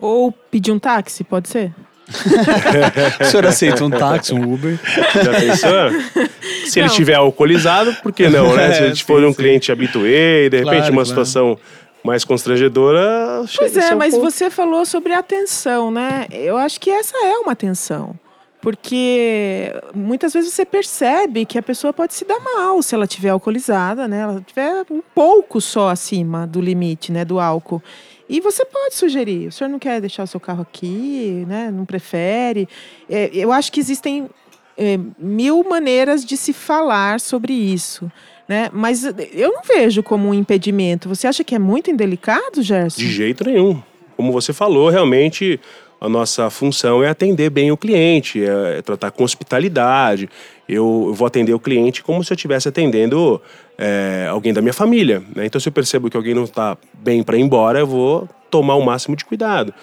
Ou 0.00 0.32
pedir 0.32 0.72
um 0.72 0.78
táxi, 0.80 1.22
pode 1.22 1.48
ser? 1.48 1.72
O 3.20 3.24
senhor 3.24 3.46
aceita 3.46 3.84
um 3.84 3.90
táxi, 3.90 4.32
um 4.34 4.52
Uber? 4.52 4.78
Já 5.24 5.32
pensou? 5.40 6.28
Se 6.66 6.78
ele 6.80 6.86
Não. 6.86 6.92
estiver 6.92 7.14
alcoolizado, 7.14 7.94
por 8.02 8.12
que 8.12 8.28
não, 8.28 8.54
né? 8.54 8.72
Se 8.72 8.80
É, 8.82 8.84
a 8.84 8.88
gente 8.88 9.04
for 9.04 9.20
sim, 9.20 9.26
um 9.26 9.30
sim. 9.30 9.36
cliente 9.36 9.72
habituê, 9.72 10.46
e 10.46 10.50
de 10.50 10.56
repente 10.58 10.64
Claro, 10.76 10.92
uma 10.92 11.04
claro. 11.04 11.06
situação 11.06 11.58
mais 12.06 12.24
constrangedora. 12.24 13.44
Pois 13.56 13.76
é, 13.76 13.94
um 13.94 13.98
mas 13.98 14.14
pouco- 14.14 14.30
você 14.30 14.48
falou 14.48 14.86
sobre 14.86 15.12
atenção, 15.12 15.90
né? 15.90 16.26
Eu 16.30 16.56
acho 16.56 16.80
que 16.80 16.90
essa 16.90 17.16
é 17.18 17.36
uma 17.38 17.52
atenção. 17.52 18.14
Porque 18.60 19.72
muitas 19.94 20.32
vezes 20.32 20.52
você 20.52 20.64
percebe 20.64 21.44
que 21.44 21.56
a 21.56 21.62
pessoa 21.62 21.92
pode 21.92 22.14
se 22.14 22.24
dar 22.24 22.40
mal 22.40 22.82
se 22.82 22.94
ela 22.96 23.04
estiver 23.04 23.28
alcoolizada, 23.28 24.08
né? 24.08 24.20
Ela 24.20 24.40
estiver 24.40 24.84
um 24.90 25.00
pouco 25.14 25.60
só 25.60 25.88
acima 25.90 26.46
do 26.46 26.60
limite, 26.60 27.12
né, 27.12 27.24
do 27.24 27.38
álcool. 27.38 27.80
E 28.28 28.40
você 28.40 28.64
pode 28.64 28.96
sugerir, 28.96 29.46
o 29.46 29.52
senhor 29.52 29.70
não 29.70 29.78
quer 29.78 30.00
deixar 30.00 30.24
o 30.24 30.26
seu 30.26 30.40
carro 30.40 30.62
aqui, 30.62 31.44
né? 31.46 31.70
Não 31.72 31.84
prefere. 31.84 32.68
É, 33.08 33.30
eu 33.32 33.52
acho 33.52 33.70
que 33.70 33.78
existem 33.78 34.28
é, 34.76 34.98
mil 35.16 35.62
maneiras 35.62 36.24
de 36.24 36.36
se 36.36 36.52
falar 36.52 37.20
sobre 37.20 37.52
isso. 37.52 38.10
Né? 38.48 38.70
Mas 38.72 39.04
eu 39.04 39.52
não 39.52 39.62
vejo 39.62 40.02
como 40.02 40.28
um 40.28 40.34
impedimento. 40.34 41.08
Você 41.08 41.26
acha 41.26 41.42
que 41.42 41.54
é 41.54 41.58
muito 41.58 41.90
indelicado, 41.90 42.62
Gerson? 42.62 43.00
De 43.00 43.10
jeito 43.10 43.44
nenhum. 43.44 43.82
Como 44.16 44.32
você 44.32 44.52
falou, 44.52 44.88
realmente, 44.88 45.60
a 46.00 46.08
nossa 46.08 46.48
função 46.50 47.02
é 47.02 47.08
atender 47.08 47.50
bem 47.50 47.72
o 47.72 47.76
cliente, 47.76 48.42
é, 48.42 48.78
é 48.78 48.82
tratar 48.82 49.10
com 49.10 49.24
hospitalidade. 49.24 50.28
Eu, 50.68 51.12
vou 51.14 51.26
atender 51.26 51.52
o 51.54 51.58
cliente 51.58 52.02
como 52.02 52.22
se 52.22 52.32
eu 52.32 52.34
estivesse 52.34 52.68
atendendo 52.68 53.40
é, 53.76 54.26
alguém 54.30 54.52
da 54.52 54.60
minha 54.60 54.72
família. 54.72 55.22
Né? 55.34 55.46
Então, 55.46 55.60
se 55.60 55.68
eu 55.68 55.72
percebo 55.72 56.08
que 56.08 56.16
alguém 56.16 56.34
não 56.34 56.44
está 56.44 56.76
bem 56.94 57.22
para 57.22 57.36
ir 57.36 57.40
embora, 57.40 57.80
eu 57.80 57.86
vou 57.86 58.28
tomar 58.50 58.74
o 58.76 58.84
máximo 58.84 59.16
de 59.16 59.24
cuidado. 59.24 59.74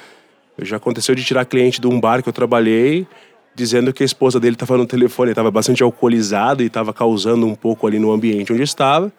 Já 0.62 0.78
aconteceu 0.78 1.15
de 1.15 1.23
tirar 1.23 1.45
cliente 1.45 1.82
de 1.82 1.88
um 1.88 1.99
bar 1.99 2.21
que 2.21 2.30
eu 2.30 2.34
trabalhei, 2.34 3.08
dizendo 3.56 3.94
que 3.94 4.04
a 4.04 4.06
esposa 4.06 4.39
dele 4.39 4.56
estava 4.56 4.78
no 4.78 4.86
telefone, 4.86 5.32
estava 5.32 5.52
bastante 5.52 5.84
alcoolizado 5.84 6.63
e 6.63 6.68
estava 6.68 6.94
causando 6.94 7.46
um 7.46 7.56
pouco 7.56 7.86
ali 7.88 8.00
no 8.00 8.12
ambiente 8.12 8.52
onde 8.52 8.63
estava. 8.63 9.12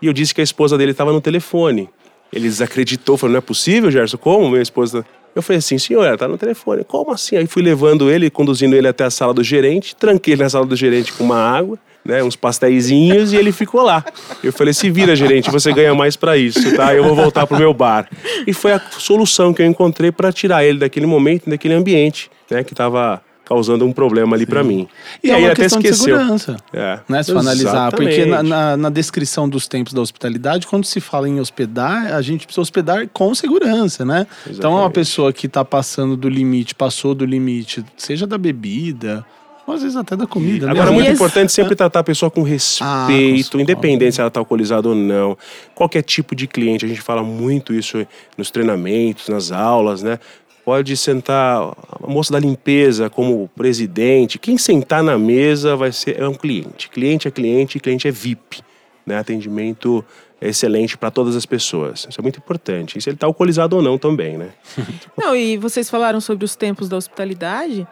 E 0.00 0.06
eu 0.06 0.12
disse 0.12 0.34
que 0.34 0.40
a 0.40 0.44
esposa 0.44 0.76
dele 0.78 0.92
estava 0.92 1.12
no 1.12 1.20
telefone. 1.20 1.88
Ele 2.32 2.48
desacreditou, 2.48 3.16
falou: 3.16 3.32
não 3.32 3.38
é 3.38 3.42
possível, 3.42 3.90
Gerson, 3.90 4.16
como 4.16 4.48
minha 4.48 4.62
esposa. 4.62 5.04
Eu 5.34 5.42
falei 5.42 5.58
assim, 5.58 5.78
senhor, 5.78 6.04
ela 6.04 6.18
tá 6.18 6.28
no 6.28 6.36
telefone. 6.36 6.84
Como 6.84 7.10
assim? 7.10 7.36
Aí 7.36 7.46
fui 7.46 7.62
levando 7.62 8.10
ele, 8.10 8.28
conduzindo 8.30 8.76
ele 8.76 8.86
até 8.86 9.04
a 9.04 9.10
sala 9.10 9.32
do 9.32 9.42
gerente, 9.42 9.96
tranquei 9.96 10.34
ele 10.34 10.42
na 10.42 10.50
sala 10.50 10.66
do 10.66 10.76
gerente 10.76 11.10
com 11.14 11.24
uma 11.24 11.38
água, 11.38 11.78
né, 12.04 12.22
uns 12.22 12.36
pastéisinhos 12.36 13.32
e 13.32 13.36
ele 13.36 13.50
ficou 13.50 13.82
lá. 13.82 14.04
Eu 14.44 14.52
falei, 14.52 14.74
se 14.74 14.90
vira, 14.90 15.16
gerente, 15.16 15.50
você 15.50 15.72
ganha 15.72 15.94
mais 15.94 16.16
para 16.16 16.36
isso, 16.36 16.76
tá? 16.76 16.94
Eu 16.94 17.04
vou 17.04 17.14
voltar 17.14 17.46
pro 17.46 17.56
meu 17.56 17.72
bar. 17.72 18.08
E 18.46 18.52
foi 18.52 18.72
a 18.72 18.80
solução 18.98 19.54
que 19.54 19.62
eu 19.62 19.66
encontrei 19.66 20.12
para 20.12 20.30
tirar 20.30 20.64
ele 20.64 20.78
daquele 20.78 21.06
momento, 21.06 21.48
daquele 21.48 21.72
ambiente, 21.72 22.30
né, 22.50 22.62
que 22.62 22.74
tava 22.74 23.22
causando 23.52 23.84
um 23.84 23.92
problema 23.92 24.34
ali 24.34 24.46
para 24.46 24.64
mim. 24.64 24.88
E, 25.22 25.28
e 25.28 25.30
é 25.30 25.34
aí 25.34 25.42
uma 25.42 25.52
até 25.52 25.62
questão 25.62 25.80
esqueceu. 25.80 26.06
de 26.06 26.12
segurança, 26.12 26.56
é. 26.72 27.00
né? 27.06 27.22
Se 27.22 27.32
for 27.32 27.38
analisar, 27.38 27.92
porque 27.92 28.24
na, 28.24 28.42
na, 28.42 28.76
na, 28.76 28.90
descrição 28.90 29.48
dos 29.48 29.68
tempos 29.68 29.92
da 29.92 30.00
hospitalidade, 30.00 30.66
quando 30.66 30.86
se 30.86 31.00
fala 31.00 31.28
em 31.28 31.38
hospedar, 31.38 32.14
a 32.14 32.22
gente 32.22 32.46
precisa 32.46 32.62
hospedar 32.62 33.06
com 33.12 33.34
segurança, 33.34 34.04
né? 34.04 34.26
Exatamente. 34.30 34.58
Então, 34.58 34.72
uma 34.72 34.90
pessoa 34.90 35.32
que 35.32 35.46
está 35.46 35.64
passando 35.64 36.16
do 36.16 36.28
limite, 36.28 36.74
passou 36.74 37.14
do 37.14 37.26
limite, 37.26 37.84
seja 37.96 38.26
da 38.26 38.38
bebida, 38.38 39.24
ou 39.66 39.74
às 39.74 39.82
vezes 39.82 39.96
até 39.96 40.16
da 40.16 40.26
comida. 40.26 40.66
Né? 40.66 40.72
Agora, 40.72 40.90
é 40.90 40.92
muito 40.92 41.10
importante 41.10 41.52
sempre 41.52 41.76
tratar 41.76 42.00
a 42.00 42.04
pessoa 42.04 42.30
com 42.30 42.42
respeito, 42.42 43.58
ah, 43.58 43.62
independente 43.62 44.14
se 44.14 44.20
ela 44.20 44.28
está 44.28 44.40
alcoolizada 44.40 44.88
ou 44.88 44.94
não. 44.94 45.36
Qualquer 45.74 46.02
tipo 46.02 46.34
de 46.34 46.46
cliente, 46.46 46.84
a 46.84 46.88
gente 46.88 47.00
fala 47.00 47.22
muito 47.22 47.72
isso 47.72 48.04
nos 48.36 48.50
treinamentos, 48.50 49.28
nas 49.28 49.52
aulas, 49.52 50.02
né? 50.02 50.18
Pode 50.64 50.96
sentar 50.96 51.76
a 52.02 52.06
moça 52.06 52.32
da 52.32 52.40
limpeza 52.40 53.10
como 53.10 53.48
presidente. 53.48 54.38
Quem 54.38 54.56
sentar 54.56 55.02
na 55.02 55.18
mesa 55.18 55.76
vai 55.76 55.92
ser 55.92 56.20
é 56.20 56.28
um 56.28 56.34
cliente. 56.34 56.88
Cliente 56.88 57.28
é 57.28 57.30
cliente, 57.30 57.80
cliente 57.80 58.08
é 58.08 58.10
VIP. 58.10 58.62
Né? 59.04 59.18
Atendimento 59.18 60.04
é 60.40 60.48
excelente 60.48 60.96
para 60.96 61.10
todas 61.10 61.36
as 61.36 61.46
pessoas. 61.46 62.06
Isso 62.08 62.20
é 62.20 62.22
muito 62.22 62.38
importante. 62.38 62.98
E 62.98 63.02
se 63.02 63.08
ele 63.08 63.16
está 63.16 63.26
alcoolizado 63.26 63.76
ou 63.76 63.82
não 63.82 63.96
também, 63.96 64.36
né? 64.36 64.50
Não, 65.16 65.36
e 65.36 65.56
vocês 65.56 65.88
falaram 65.88 66.20
sobre 66.20 66.44
os 66.44 66.56
tempos 66.56 66.88
da 66.88 66.96
hospitalidade. 66.96 67.86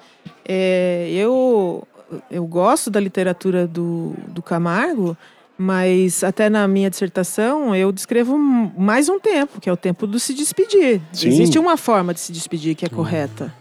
É, 0.44 1.08
eu, 1.12 1.86
eu 2.30 2.44
gosto 2.46 2.90
da 2.90 2.98
literatura 2.98 3.66
do, 3.66 4.14
do 4.28 4.42
Camargo, 4.42 5.16
mas 5.62 6.24
até 6.24 6.48
na 6.48 6.66
minha 6.66 6.88
dissertação 6.88 7.76
eu 7.76 7.92
descrevo 7.92 8.38
mais 8.38 9.10
um 9.10 9.20
tempo, 9.20 9.60
que 9.60 9.68
é 9.68 9.72
o 9.72 9.76
tempo 9.76 10.06
do 10.06 10.18
se 10.18 10.32
despedir. 10.32 11.02
Sim. 11.12 11.28
Existe 11.28 11.58
uma 11.58 11.76
forma 11.76 12.14
de 12.14 12.20
se 12.20 12.32
despedir 12.32 12.74
que 12.74 12.86
é 12.86 12.88
correta, 12.88 13.54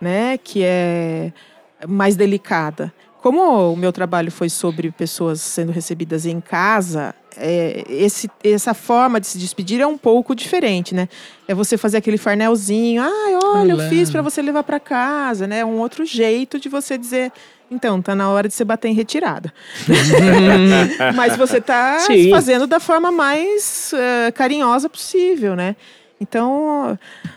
né? 0.00 0.38
Que 0.38 0.62
é 0.64 1.30
mais 1.86 2.16
delicada. 2.16 2.90
Como 3.20 3.70
o 3.70 3.76
meu 3.76 3.92
trabalho 3.92 4.32
foi 4.32 4.48
sobre 4.48 4.90
pessoas 4.90 5.42
sendo 5.42 5.72
recebidas 5.72 6.24
em 6.24 6.40
casa, 6.40 7.14
é, 7.36 7.84
esse, 7.86 8.30
essa 8.42 8.72
forma 8.72 9.20
de 9.20 9.26
se 9.26 9.36
despedir 9.36 9.78
é 9.78 9.86
um 9.86 9.98
pouco 9.98 10.34
diferente, 10.34 10.94
né? 10.94 11.06
É 11.46 11.54
você 11.54 11.76
fazer 11.76 11.98
aquele 11.98 12.16
farnelzinho, 12.16 13.02
ai, 13.02 13.38
olha, 13.44 13.72
eu 13.72 13.90
fiz 13.90 14.10
para 14.10 14.22
você 14.22 14.40
levar 14.40 14.62
para 14.62 14.80
casa, 14.80 15.46
né? 15.46 15.58
É 15.58 15.64
um 15.66 15.78
outro 15.78 16.06
jeito 16.06 16.58
de 16.58 16.70
você 16.70 16.96
dizer 16.96 17.30
então, 17.72 18.02
tá 18.02 18.14
na 18.14 18.28
hora 18.30 18.46
de 18.46 18.54
você 18.54 18.64
bater 18.64 18.88
em 18.88 18.94
retirada. 18.94 19.52
Mas 21.14 21.36
você 21.36 21.60
tá 21.60 21.98
Sim. 22.00 22.30
fazendo 22.30 22.66
da 22.66 22.78
forma 22.78 23.10
mais 23.10 23.92
uh, 23.94 24.32
carinhosa 24.32 24.88
possível, 24.88 25.56
né? 25.56 25.74
Então, 26.20 26.96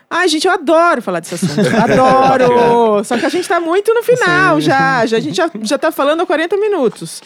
ai, 0.10 0.28
gente, 0.28 0.46
eu 0.46 0.54
adoro 0.54 1.02
falar 1.02 1.20
desse 1.20 1.36
assunto. 1.36 1.68
Adoro! 1.76 3.04
Só 3.04 3.18
que 3.18 3.26
a 3.26 3.30
gente 3.30 3.48
tá 3.48 3.60
muito 3.60 3.92
no 3.94 4.04
final 4.04 4.56
Sim. 4.56 4.68
já. 4.68 5.06
já. 5.06 5.18
A 5.18 5.20
gente 5.20 5.36
já, 5.36 5.50
já 5.62 5.78
tá 5.78 5.92
falando 5.92 6.22
há 6.22 6.26
40 6.26 6.56
minutos. 6.58 7.22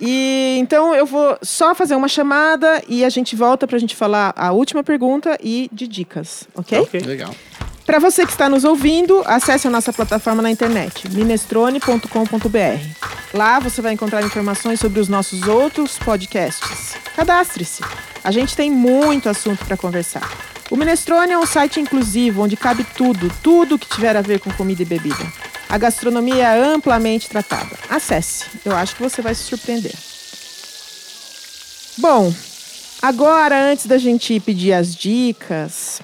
E 0.00 0.56
então 0.58 0.94
eu 0.94 1.04
vou 1.04 1.36
só 1.42 1.74
fazer 1.74 1.94
uma 1.94 2.08
chamada 2.08 2.82
e 2.88 3.04
a 3.04 3.10
gente 3.10 3.36
volta 3.36 3.66
para 3.66 3.76
a 3.76 3.78
gente 3.78 3.94
falar 3.94 4.32
a 4.34 4.50
última 4.50 4.82
pergunta 4.82 5.36
e 5.42 5.68
de 5.70 5.86
dicas, 5.86 6.48
ok? 6.54 6.78
Ok, 6.78 7.00
legal. 7.00 7.34
Para 7.90 7.98
você 7.98 8.24
que 8.24 8.30
está 8.30 8.48
nos 8.48 8.62
ouvindo, 8.62 9.20
acesse 9.26 9.66
a 9.66 9.70
nossa 9.70 9.92
plataforma 9.92 10.40
na 10.40 10.48
internet, 10.48 11.12
minestrone.com.br. 11.12 13.34
Lá 13.34 13.58
você 13.58 13.82
vai 13.82 13.94
encontrar 13.94 14.22
informações 14.22 14.78
sobre 14.78 15.00
os 15.00 15.08
nossos 15.08 15.48
outros 15.48 15.98
podcasts. 15.98 16.94
Cadastre-se. 17.16 17.82
A 18.22 18.30
gente 18.30 18.54
tem 18.54 18.70
muito 18.70 19.28
assunto 19.28 19.64
para 19.64 19.76
conversar. 19.76 20.22
O 20.70 20.76
Minestrone 20.76 21.32
é 21.32 21.38
um 21.38 21.44
site 21.44 21.80
inclusivo 21.80 22.42
onde 22.42 22.56
cabe 22.56 22.86
tudo, 22.96 23.28
tudo 23.42 23.76
que 23.76 23.88
tiver 23.88 24.16
a 24.16 24.22
ver 24.22 24.38
com 24.38 24.52
comida 24.52 24.82
e 24.82 24.86
bebida. 24.86 25.26
A 25.68 25.76
gastronomia 25.76 26.44
é 26.44 26.64
amplamente 26.64 27.28
tratada. 27.28 27.76
Acesse, 27.88 28.44
eu 28.64 28.76
acho 28.76 28.94
que 28.94 29.02
você 29.02 29.20
vai 29.20 29.34
se 29.34 29.42
surpreender. 29.42 29.94
Bom, 31.98 32.32
agora 33.02 33.60
antes 33.60 33.86
da 33.86 33.98
gente 33.98 34.38
pedir 34.38 34.74
as 34.74 34.94
dicas, 34.94 36.00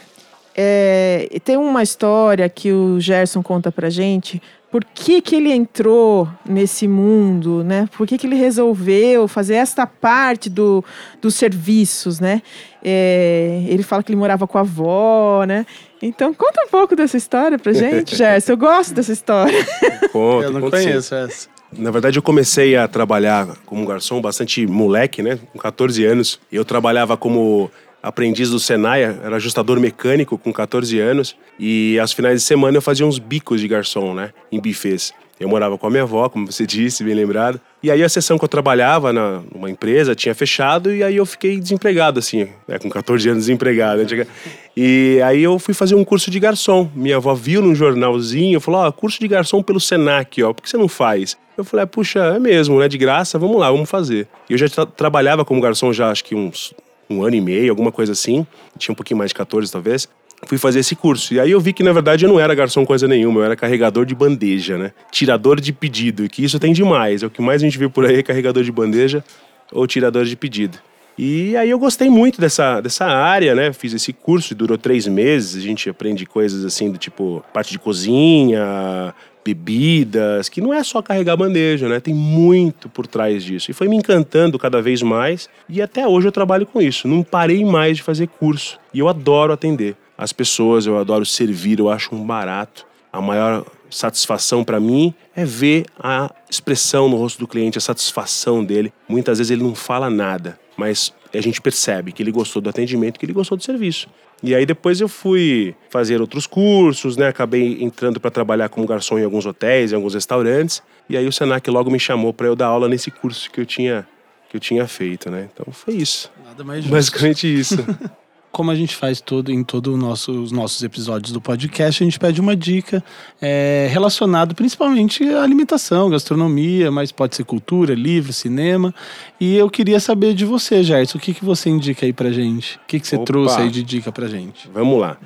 é, 0.59 1.29
tem 1.45 1.59
uma 1.59 1.83
história 1.83 2.49
que 2.49 2.73
o 2.73 2.99
Gerson 2.99 3.42
conta 3.42 3.71
pra 3.71 3.90
gente. 3.90 4.40
Por 4.71 4.83
que, 4.85 5.21
que 5.21 5.37
ele 5.37 5.53
entrou 5.53 6.27
nesse 6.49 6.88
mundo, 6.88 7.62
né? 7.62 7.88
Por 7.97 8.07
que, 8.07 8.16
que 8.16 8.27
ele 8.27 8.37
resolveu 8.37 9.29
fazer 9.29 9.55
esta 9.55 9.87
parte 9.87 10.49
do, 10.49 10.83
dos 11.21 11.35
serviços, 11.35 12.21
né? 12.21 12.42
É, 12.83 13.64
ele 13.69 13.83
fala 13.83 14.03
que 14.03 14.11
ele 14.11 14.19
morava 14.19 14.47
com 14.47 14.57
a 14.57 14.62
avó, 14.62 15.45
né? 15.45 15.66
Então, 16.01 16.33
conta 16.33 16.64
um 16.66 16.69
pouco 16.69 16.97
dessa 16.97 17.19
história 17.19 17.59
pra 17.59 17.73
gente, 17.73 18.16
Gerson. 18.16 18.53
Eu 18.53 18.57
gosto 18.57 18.95
dessa 18.95 19.12
história. 19.12 19.66
Conto, 20.11 20.45
eu 20.45 20.53
não 20.53 20.71
conheço 20.71 21.14
essa. 21.14 21.49
Na 21.73 21.90
verdade, 21.90 22.19
eu 22.19 22.23
comecei 22.23 22.77
a 22.77 22.88
trabalhar 22.88 23.57
como 23.66 23.87
garçom 23.87 24.21
bastante 24.21 24.66
moleque, 24.66 25.23
né? 25.23 25.38
Com 25.53 25.59
14 25.59 26.05
anos. 26.05 26.40
Eu 26.51 26.64
trabalhava 26.64 27.16
como 27.16 27.71
aprendiz 28.02 28.50
do 28.50 28.59
Senai, 28.59 29.02
era 29.02 29.37
ajustador 29.37 29.80
mecânico 29.80 30.38
com 30.38 30.52
14 30.52 30.98
anos. 30.98 31.37
E 31.59 31.98
aos 31.98 32.12
finais 32.12 32.40
de 32.40 32.46
semana 32.46 32.76
eu 32.76 32.82
fazia 32.82 33.06
uns 33.06 33.18
bicos 33.18 33.61
de 33.61 33.68
garçom, 33.68 34.14
né? 34.14 34.32
Em 34.50 34.61
bufês. 34.61 35.12
Eu 35.38 35.50
morava 35.50 35.76
com 35.76 35.87
a 35.87 35.90
minha 35.90 36.02
avó, 36.02 36.28
como 36.28 36.50
você 36.50 36.64
disse, 36.66 37.04
bem 37.04 37.14
lembrado. 37.14 37.61
E 37.82 37.90
aí 37.90 38.02
a 38.02 38.09
sessão 38.09 38.38
que 38.38 38.44
eu 38.44 38.48
trabalhava 38.48 39.12
na, 39.12 39.42
numa 39.54 39.70
empresa 39.70 40.14
tinha 40.14 40.35
fechado 40.35 40.92
e 40.92 41.02
aí 41.02 41.16
eu 41.16 41.26
fiquei 41.26 41.61
desempregado, 41.61 42.18
assim, 42.18 42.48
né, 42.66 42.78
com 42.78 42.88
14 42.88 43.28
anos 43.28 43.44
desempregado. 43.44 44.02
Né? 44.02 44.26
E 44.78 45.22
aí 45.24 45.42
eu 45.42 45.59
fui 45.59 45.72
fazer 45.72 45.94
um 45.94 46.04
curso 46.04 46.30
de 46.30 46.38
garçom. 46.38 46.90
Minha 46.94 47.16
avó 47.16 47.32
viu 47.35 47.62
num 47.62 47.74
jornalzinho, 47.74 48.61
falou, 48.61 48.82
ó, 48.82 48.88
oh, 48.88 48.92
curso 48.92 49.18
de 49.18 49.26
garçom 49.26 49.62
pelo 49.62 49.80
Senac, 49.80 50.42
ó, 50.42 50.52
por 50.52 50.62
que 50.62 50.68
você 50.68 50.76
não 50.76 50.87
faz? 50.87 51.35
Eu 51.56 51.64
falei, 51.64 51.85
ah, 51.85 51.87
puxa, 51.87 52.18
é 52.20 52.38
mesmo, 52.38 52.78
né, 52.78 52.87
de 52.87 52.98
graça, 52.98 53.38
vamos 53.38 53.59
lá, 53.59 53.70
vamos 53.70 53.88
fazer. 53.88 54.28
E 54.50 54.52
eu 54.52 54.59
já 54.59 54.68
tra 54.68 54.85
trabalhava 54.85 55.46
como 55.46 55.62
garçom 55.62 55.94
já 55.94 56.11
acho 56.11 56.22
que 56.22 56.35
uns 56.35 56.74
um 57.09 57.23
ano 57.23 57.37
e 57.37 57.40
meio, 57.40 57.71
alguma 57.71 57.92
coisa 57.92 58.12
assim. 58.12 58.47
Tinha 58.79 58.92
um 58.92 58.97
pouquinho 58.97 59.19
mais 59.19 59.31
de 59.31 59.35
14, 59.35 59.71
talvez. 59.71 60.09
Fui 60.47 60.59
fazer 60.59 60.81
esse 60.81 60.95
curso. 60.95 61.33
E 61.33 61.40
aí 61.40 61.51
eu 61.51 61.61
vi 61.61 61.73
que, 61.73 61.83
na 61.83 61.92
verdade, 61.92 62.25
eu 62.25 62.29
não 62.29 62.38
era 62.38 62.55
garçom 62.55 62.85
coisa 62.85 63.09
nenhuma. 63.09 63.40
Eu 63.40 63.45
era 63.45 63.57
carregador 63.57 64.05
de 64.05 64.14
bandeja, 64.14 64.77
né? 64.77 64.92
Tirador 65.11 65.61
de 65.61 65.73
pedido. 65.73 66.25
E 66.25 66.29
que 66.29 66.45
isso 66.45 66.59
tem 66.59 66.73
demais. 66.73 67.23
É 67.23 67.27
o 67.27 67.31
que 67.31 67.40
mais 67.40 67.62
a 67.62 67.64
gente 67.64 67.79
vê 67.79 67.88
por 67.88 68.05
aí, 68.05 68.23
carregador 68.23 68.62
de 68.62 68.71
bandeja 68.71 69.25
ou 69.73 69.87
tirador 69.87 70.25
de 70.25 70.37
pedido. 70.37 70.79
E 71.19 71.57
aí 71.57 71.71
eu 71.71 71.79
gostei 71.79 72.11
muito 72.11 72.40
dessa, 72.40 72.81
dessa 72.81 73.07
área, 73.07 73.55
né? 73.55 73.73
Fiz 73.73 73.95
esse 73.95 74.12
curso, 74.12 74.55
durou 74.55 74.77
três 74.77 75.07
meses. 75.07 75.57
A 75.57 75.66
gente 75.66 75.88
aprende 75.88 76.27
coisas 76.27 76.64
assim 76.64 76.90
do 76.90 76.99
tipo 76.99 77.42
parte 77.55 77.73
de 77.73 77.79
cozinha, 77.79 79.14
bebidas, 79.46 80.48
que 80.48 80.61
não 80.61 80.74
é 80.74 80.82
só 80.82 81.00
carregar 81.00 81.37
bandeja, 81.37 81.88
né? 81.88 82.00
Tem 82.00 82.12
muito 82.12 82.88
por 82.88 83.06
trás 83.06 83.44
disso. 83.44 83.70
E 83.70 83.74
foi 83.74 83.87
me 83.87 83.96
encantando 83.96 84.59
cada 84.59 84.82
vez 84.82 85.02
mais 85.02 85.48
e 85.68 85.80
até 85.80 86.06
hoje 86.06 86.26
eu 86.26 86.32
trabalho 86.32 86.66
com 86.66 86.80
isso. 86.80 87.06
Não 87.06 87.22
parei 87.22 87.64
mais 87.64 87.98
de 87.98 88.02
fazer 88.02 88.26
curso. 88.26 88.78
E 88.92 88.98
eu 88.98 89.09
adoro 89.09 89.52
atender 89.52 89.96
as 90.18 90.32
pessoas, 90.32 90.87
eu 90.87 90.98
adoro 90.98 91.24
servir, 91.24 91.78
eu 91.78 91.88
acho 91.88 92.14
um 92.14 92.26
barato. 92.26 92.87
A 93.12 93.20
maior 93.20 93.64
satisfação 93.88 94.64
para 94.64 94.80
mim 94.80 95.14
é 95.35 95.44
ver 95.44 95.87
a 95.98 96.28
expressão 96.50 97.09
no 97.09 97.16
rosto 97.16 97.38
do 97.38 97.46
cliente, 97.46 97.78
a 97.78 97.80
satisfação 97.80 98.64
dele. 98.64 98.92
Muitas 99.09 99.38
vezes 99.38 99.52
ele 99.52 99.62
não 99.62 99.74
fala 99.74 100.11
nada, 100.11 100.59
mas 100.76 101.12
a 101.37 101.40
gente 101.40 101.61
percebe 101.61 102.12
que 102.12 102.22
ele 102.22 102.33
gostou 102.33 102.61
do 102.61 102.68
atendimento, 102.68 103.18
que 103.18 103.27
ele 103.27 103.33
gostou 103.33 103.57
do 103.57 103.64
serviço. 103.64 104.09
E 104.42 104.55
aí 104.55 104.66
depois 104.66 105.01
eu 105.01 105.09
fui 105.09 105.75
fazer 105.88 106.20
outros 106.20 106.46
cursos, 106.46 107.16
né? 107.16 107.29
Acabei 107.29 107.83
entrando 107.83 108.20
para 108.20 108.31
trabalhar 108.31 108.68
como 108.68 108.87
garçom 108.87 109.18
em 109.18 109.25
alguns 109.25 109.46
hotéis, 109.46 109.92
em 109.92 109.94
alguns 109.96 110.14
restaurantes. 110.14 110.83
E 111.09 111.16
aí 111.16 111.27
o 111.27 111.33
Senac 111.33 111.68
logo 111.70 111.90
me 111.90 111.99
chamou 111.99 112.33
para 112.33 112.46
eu 112.46 112.57
dar 112.57 112.66
aula 112.66 112.88
nesse 112.88 113.11
curso 113.11 113.51
que 113.51 113.61
eu 113.61 113.66
tinha 113.66 114.07
que 114.49 114.57
eu 114.57 114.61
tinha 114.61 114.87
feito, 114.87 115.31
né? 115.31 115.49
Então 115.53 115.72
foi 115.72 115.94
isso. 115.94 116.31
Nada 116.44 116.62
mais 116.62 116.81
justo. 116.81 116.92
Basicamente 116.92 117.53
isso. 117.53 117.77
como 118.57 118.71
a 118.71 118.75
gente 118.75 118.97
faz 118.97 119.21
todo 119.21 119.53
em 119.53 119.62
todos 119.62 119.99
nosso, 119.99 120.33
os 120.33 120.51
nossos 120.51 120.83
episódios 120.83 121.31
do 121.31 121.42
podcast, 121.42 122.03
a 122.03 122.07
gente 122.07 122.18
pede 122.18 122.41
uma 122.41 122.57
dica 122.57 123.05
é, 123.39 123.87
relacionada 123.91 124.55
principalmente 124.55 125.22
à 125.28 125.43
alimentação, 125.43 126.09
gastronomia, 126.09 126.91
mas 126.91 127.12
pode 127.12 127.37
ser 127.37 127.45
cultura, 127.45 127.93
livro, 127.95 128.33
cinema. 128.33 128.95
E 129.39 129.55
eu 129.59 129.68
queria 129.68 130.01
saber 130.01 130.33
de 130.33 130.47
você, 130.47 130.83
Gerson, 130.83 131.18
o 131.18 131.20
que, 131.20 131.35
que 131.35 131.45
você 131.45 131.68
indica 131.68 132.07
aí 132.07 132.14
pra 132.14 132.30
gente? 132.30 132.76
O 132.76 132.87
que, 132.87 132.99
que 132.99 133.07
você 133.07 133.16
Opa. 133.16 133.26
trouxe 133.26 133.61
aí 133.61 133.68
de 133.68 133.83
dica 133.83 134.11
pra 134.11 134.26
gente? 134.26 134.70
Vamos 134.72 134.99
lá. 134.99 135.18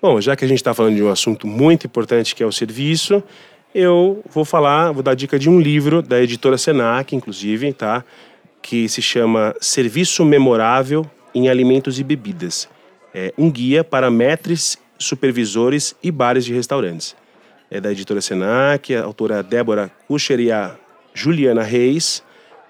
Bom, 0.00 0.18
já 0.18 0.34
que 0.34 0.46
a 0.46 0.48
gente 0.48 0.56
está 0.56 0.72
falando 0.72 0.96
de 0.96 1.02
um 1.02 1.10
assunto 1.10 1.46
muito 1.46 1.86
importante 1.86 2.34
que 2.34 2.42
é 2.42 2.46
o 2.46 2.52
serviço, 2.52 3.22
eu 3.74 4.24
vou 4.32 4.46
falar, 4.46 4.92
vou 4.92 5.02
dar 5.02 5.14
dica 5.14 5.38
de 5.38 5.50
um 5.50 5.60
livro 5.60 6.00
da 6.00 6.22
editora 6.22 6.56
Senac, 6.56 7.14
inclusive, 7.14 7.70
tá? 7.74 8.02
Que 8.62 8.88
se 8.88 9.02
chama 9.02 9.54
Serviço 9.60 10.24
Memorável 10.24 11.04
em 11.34 11.50
Alimentos 11.50 12.00
e 12.00 12.02
Bebidas. 12.02 12.66
É 13.14 13.32
um 13.38 13.50
guia 13.50 13.82
para 13.82 14.10
mestres, 14.10 14.78
supervisores 14.98 15.94
e 16.02 16.10
bares 16.10 16.44
de 16.44 16.52
restaurantes. 16.52 17.16
É 17.70 17.80
da 17.80 17.92
editora 17.92 18.20
Senac, 18.20 18.94
a 18.94 19.04
autora 19.04 19.42
Débora 19.42 19.90
Kucher 20.06 20.40
e 20.40 20.50
a 20.50 20.76
Juliana 21.12 21.62
Reis, 21.62 22.22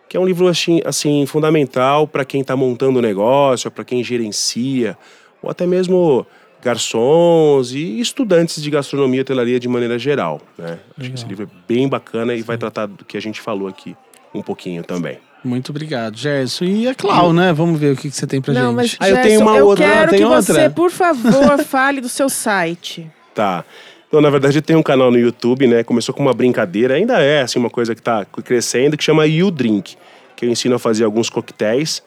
que 0.08 0.16
é 0.16 0.20
um 0.20 0.26
livro 0.26 0.48
assim, 0.48 0.80
assim 0.84 1.26
fundamental 1.26 2.06
para 2.06 2.24
quem 2.24 2.40
está 2.40 2.56
montando 2.56 2.98
o 2.98 3.02
negócio, 3.02 3.70
para 3.70 3.84
quem 3.84 4.02
gerencia, 4.02 4.96
ou 5.42 5.50
até 5.50 5.66
mesmo 5.66 6.26
garçons 6.62 7.72
e 7.72 8.00
estudantes 8.00 8.60
de 8.60 8.70
gastronomia 8.70 9.18
e 9.18 9.20
hotelaria 9.20 9.60
de 9.60 9.68
maneira 9.68 9.98
geral. 9.98 10.40
Né? 10.56 10.78
Acho 10.98 11.10
que 11.10 11.14
esse 11.14 11.26
livro 11.26 11.44
é 11.44 11.72
bem 11.72 11.88
bacana 11.88 12.34
e 12.34 12.42
vai 12.42 12.58
tratar 12.58 12.86
do 12.86 13.04
que 13.04 13.16
a 13.16 13.20
gente 13.20 13.40
falou 13.40 13.68
aqui 13.68 13.96
um 14.34 14.42
pouquinho 14.42 14.82
também. 14.82 15.18
Muito 15.44 15.70
obrigado, 15.70 16.16
Gerson. 16.16 16.64
E 16.64 16.88
a 16.88 16.94
Clau, 16.94 17.32
né? 17.32 17.52
Vamos 17.52 17.78
ver 17.78 17.92
o 17.92 17.96
que, 17.96 18.10
que 18.10 18.16
você 18.16 18.26
tem 18.26 18.40
pra 18.40 18.52
Não, 18.52 18.68
gente. 18.70 18.74
mas 18.76 18.96
Ah, 19.00 19.08
eu 19.08 19.14
Gerson, 19.16 19.28
tenho 19.28 19.40
uma 19.40 19.54
outra. 19.62 19.84
quero 19.86 20.00
Ah, 20.00 20.08
tem 20.08 20.18
que 20.18 20.24
outra? 20.24 20.42
você, 20.42 20.70
por 20.70 20.90
favor, 20.90 21.58
fale 21.64 22.00
do 22.00 22.08
seu 22.08 22.28
site. 22.28 23.10
Tá. 23.34 23.64
Então, 24.08 24.20
na 24.20 24.30
verdade, 24.30 24.58
eu 24.58 24.62
tenho 24.62 24.78
um 24.78 24.82
canal 24.82 25.10
no 25.10 25.18
YouTube, 25.18 25.66
né? 25.66 25.84
Começou 25.84 26.14
com 26.14 26.22
uma 26.22 26.32
brincadeira, 26.32 26.94
ainda 26.94 27.20
é 27.20 27.42
assim 27.42 27.58
uma 27.58 27.70
coisa 27.70 27.94
que 27.94 28.00
está 28.00 28.24
crescendo, 28.24 28.96
que 28.96 29.04
chama 29.04 29.26
You 29.26 29.50
Drink, 29.50 29.96
que 30.34 30.44
eu 30.46 30.50
ensino 30.50 30.74
a 30.74 30.78
fazer 30.78 31.04
alguns 31.04 31.28
coquetéis 31.30 32.02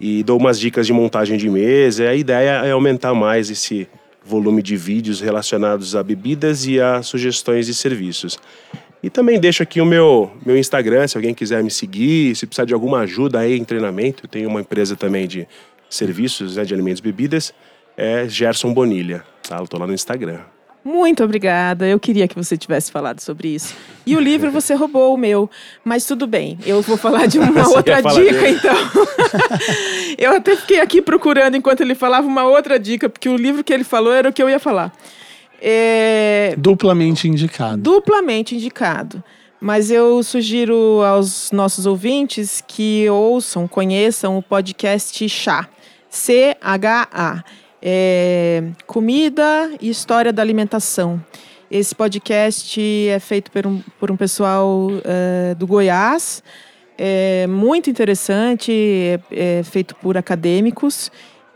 e 0.00 0.22
dou 0.22 0.38
umas 0.38 0.58
dicas 0.58 0.86
de 0.86 0.92
montagem 0.92 1.36
de 1.36 1.50
mesa. 1.50 2.04
E 2.04 2.08
a 2.08 2.14
ideia 2.14 2.50
é 2.64 2.70
aumentar 2.70 3.12
mais 3.14 3.50
esse 3.50 3.86
volume 4.24 4.62
de 4.62 4.76
vídeos 4.76 5.20
relacionados 5.20 5.96
a 5.96 6.02
bebidas 6.02 6.66
e 6.66 6.80
a 6.80 7.02
sugestões 7.02 7.66
de 7.66 7.74
serviços. 7.74 8.38
E 9.02 9.08
também 9.08 9.40
deixo 9.40 9.62
aqui 9.62 9.80
o 9.80 9.86
meu, 9.86 10.30
meu 10.44 10.58
Instagram, 10.58 11.08
se 11.08 11.16
alguém 11.16 11.32
quiser 11.32 11.62
me 11.62 11.70
seguir, 11.70 12.36
se 12.36 12.46
precisar 12.46 12.66
de 12.66 12.74
alguma 12.74 13.00
ajuda 13.00 13.38
aí 13.38 13.58
em 13.58 13.64
treinamento. 13.64 14.24
Eu 14.24 14.28
tenho 14.28 14.48
uma 14.48 14.60
empresa 14.60 14.94
também 14.94 15.26
de 15.26 15.48
serviços 15.88 16.56
né, 16.56 16.64
de 16.64 16.74
alimentos 16.74 17.00
e 17.00 17.02
bebidas, 17.02 17.54
é 17.96 18.28
Gerson 18.28 18.72
Bonilha. 18.74 19.24
Tá? 19.48 19.58
Eu 19.58 19.66
tô 19.66 19.78
lá 19.78 19.86
no 19.86 19.94
Instagram. 19.94 20.40
Muito 20.84 21.22
obrigada. 21.22 21.86
Eu 21.86 22.00
queria 22.00 22.26
que 22.26 22.34
você 22.34 22.56
tivesse 22.56 22.90
falado 22.90 23.20
sobre 23.20 23.48
isso. 23.48 23.74
E 24.06 24.16
o 24.16 24.20
livro 24.20 24.50
você 24.50 24.74
roubou 24.74 25.14
o 25.14 25.18
meu, 25.18 25.50
mas 25.84 26.06
tudo 26.06 26.26
bem. 26.26 26.58
Eu 26.64 26.80
vou 26.80 26.96
falar 26.96 27.26
de 27.26 27.38
uma 27.40 27.68
outra 27.68 28.00
dica, 28.00 28.14
dele? 28.14 28.48
então. 28.48 28.74
eu 30.16 30.32
até 30.32 30.56
fiquei 30.56 30.80
aqui 30.80 31.02
procurando 31.02 31.56
enquanto 31.56 31.82
ele 31.82 31.94
falava 31.94 32.26
uma 32.26 32.44
outra 32.44 32.78
dica, 32.78 33.08
porque 33.08 33.28
o 33.28 33.36
livro 33.36 33.62
que 33.62 33.72
ele 33.72 33.84
falou 33.84 34.12
era 34.12 34.30
o 34.30 34.32
que 34.32 34.42
eu 34.42 34.48
ia 34.48 34.58
falar. 34.58 34.92
É, 35.60 36.54
Duplamente 36.56 37.28
indicado. 37.28 37.82
duplamente 37.82 38.54
indicado. 38.54 39.22
Mas 39.60 39.90
eu 39.90 40.22
sugiro 40.22 41.02
aos 41.04 41.52
nossos 41.52 41.84
ouvintes 41.84 42.62
que 42.66 43.08
ouçam, 43.10 43.68
conheçam 43.68 44.38
o 44.38 44.42
podcast 44.42 45.28
Chá. 45.28 45.68
C-H-A. 46.08 47.44
É, 47.82 48.64
comida 48.86 49.70
e 49.80 49.90
história 49.90 50.32
da 50.32 50.42
alimentação. 50.42 51.22
Esse 51.70 51.94
podcast 51.94 52.80
é 53.08 53.18
feito 53.20 53.50
por 53.50 53.66
um, 53.66 53.80
por 53.98 54.10
um 54.10 54.16
pessoal 54.16 54.88
eh, 55.04 55.54
do 55.56 55.66
Goiás. 55.66 56.42
É 56.98 57.46
muito 57.46 57.88
interessante, 57.88 58.72
é, 58.72 59.58
é 59.58 59.62
feito 59.62 59.94
por 59.94 60.18
acadêmicos 60.18 61.12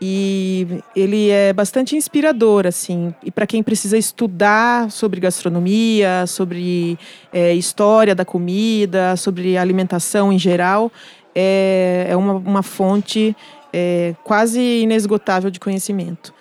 e 0.07 0.83
ele 0.95 1.31
é 1.31 1.51
bastante 1.51 1.95
inspirador, 1.95 2.67
assim. 2.67 3.11
E 3.23 3.31
para 3.31 3.47
quem 3.47 3.63
precisa 3.63 3.97
estudar 3.97 4.91
sobre 4.91 5.19
gastronomia, 5.19 6.27
sobre 6.27 6.95
é, 7.33 7.55
história 7.55 8.13
da 8.13 8.23
comida, 8.23 9.15
sobre 9.15 9.57
alimentação 9.57 10.31
em 10.31 10.37
geral, 10.37 10.91
é, 11.33 12.05
é 12.07 12.15
uma, 12.15 12.33
uma 12.33 12.61
fonte 12.61 13.35
é, 13.73 14.13
quase 14.23 14.61
inesgotável 14.61 15.49
de 15.49 15.59
conhecimento. 15.59 16.34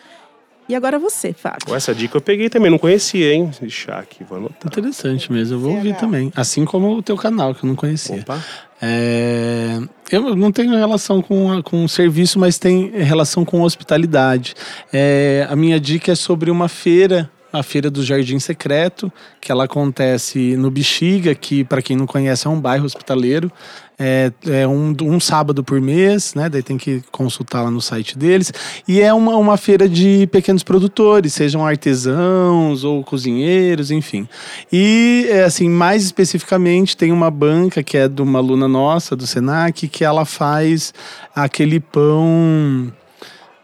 E 0.68 0.74
agora 0.74 0.98
você, 0.98 1.32
Fábio. 1.32 1.66
Com 1.66 1.74
essa 1.76 1.94
dica 1.94 2.16
eu 2.16 2.20
peguei 2.20 2.48
também, 2.48 2.70
não 2.70 2.78
conhecia, 2.78 3.34
hein? 3.34 3.50
Aqui, 3.88 4.24
vou 4.24 4.38
anotar. 4.38 4.66
Interessante 4.66 5.30
mesmo, 5.30 5.56
eu 5.56 5.60
vou 5.60 5.74
ouvir 5.74 5.94
também. 5.96 6.32
Assim 6.34 6.64
como 6.64 6.94
o 6.96 7.02
teu 7.02 7.16
canal, 7.16 7.54
que 7.54 7.64
eu 7.64 7.68
não 7.68 7.76
conhecia. 7.76 8.20
Opa. 8.20 8.42
É, 8.80 9.78
eu 10.10 10.34
não 10.36 10.50
tenho 10.52 10.70
relação 10.76 11.20
com, 11.22 11.52
a- 11.52 11.62
com 11.62 11.86
serviço, 11.88 12.38
mas 12.38 12.58
tem 12.58 12.90
relação 12.90 13.44
com 13.44 13.62
hospitalidade. 13.62 14.54
É, 14.92 15.46
a 15.50 15.56
minha 15.56 15.78
dica 15.80 16.12
é 16.12 16.14
sobre 16.14 16.50
uma 16.50 16.68
feira, 16.68 17.30
a 17.54 17.62
Feira 17.62 17.88
do 17.88 18.02
Jardim 18.02 18.40
Secreto, 18.40 19.12
que 19.40 19.52
ela 19.52 19.64
acontece 19.64 20.56
no 20.56 20.72
Bexiga, 20.72 21.36
que 21.36 21.62
para 21.62 21.80
quem 21.80 21.96
não 21.96 22.04
conhece 22.04 22.48
é 22.48 22.50
um 22.50 22.60
bairro 22.60 22.84
hospitaleiro. 22.84 23.50
É, 23.96 24.32
é 24.48 24.66
um, 24.66 24.92
um 25.02 25.20
sábado 25.20 25.62
por 25.62 25.80
mês, 25.80 26.34
né? 26.34 26.48
Daí 26.48 26.64
tem 26.64 26.76
que 26.76 27.00
consultar 27.12 27.62
lá 27.62 27.70
no 27.70 27.80
site 27.80 28.18
deles. 28.18 28.52
E 28.88 29.00
é 29.00 29.14
uma, 29.14 29.36
uma 29.36 29.56
feira 29.56 29.88
de 29.88 30.26
pequenos 30.32 30.64
produtores, 30.64 31.32
sejam 31.32 31.64
artesãos 31.64 32.82
ou 32.82 33.04
cozinheiros, 33.04 33.92
enfim. 33.92 34.28
E, 34.72 35.28
é, 35.30 35.44
assim, 35.44 35.68
mais 35.68 36.02
especificamente, 36.02 36.96
tem 36.96 37.12
uma 37.12 37.30
banca 37.30 37.84
que 37.84 37.96
é 37.96 38.08
de 38.08 38.20
uma 38.20 38.40
aluna 38.40 38.66
nossa, 38.66 39.14
do 39.14 39.28
Senac, 39.28 39.86
que 39.86 40.04
ela 40.04 40.24
faz 40.24 40.92
aquele 41.32 41.78
pão. 41.78 42.92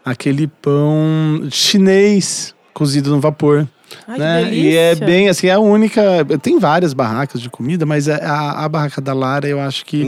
aquele 0.05 0.47
pão 0.47 1.49
chinês 1.51 2.55
cozido 2.73 3.11
no 3.11 3.19
vapor. 3.19 3.67
Ai, 4.07 4.15
que 4.15 4.21
né? 4.21 4.53
E 4.53 4.75
é 4.77 4.95
bem 4.95 5.29
assim, 5.29 5.47
é 5.47 5.51
a 5.53 5.59
única. 5.59 6.01
Tem 6.41 6.59
várias 6.59 6.93
barracas 6.93 7.41
de 7.41 7.49
comida, 7.49 7.85
mas 7.85 8.07
a, 8.09 8.15
a, 8.17 8.65
a 8.65 8.69
barraca 8.69 9.01
da 9.01 9.13
Lara 9.13 9.47
eu 9.47 9.59
acho 9.59 9.85
que 9.85 10.03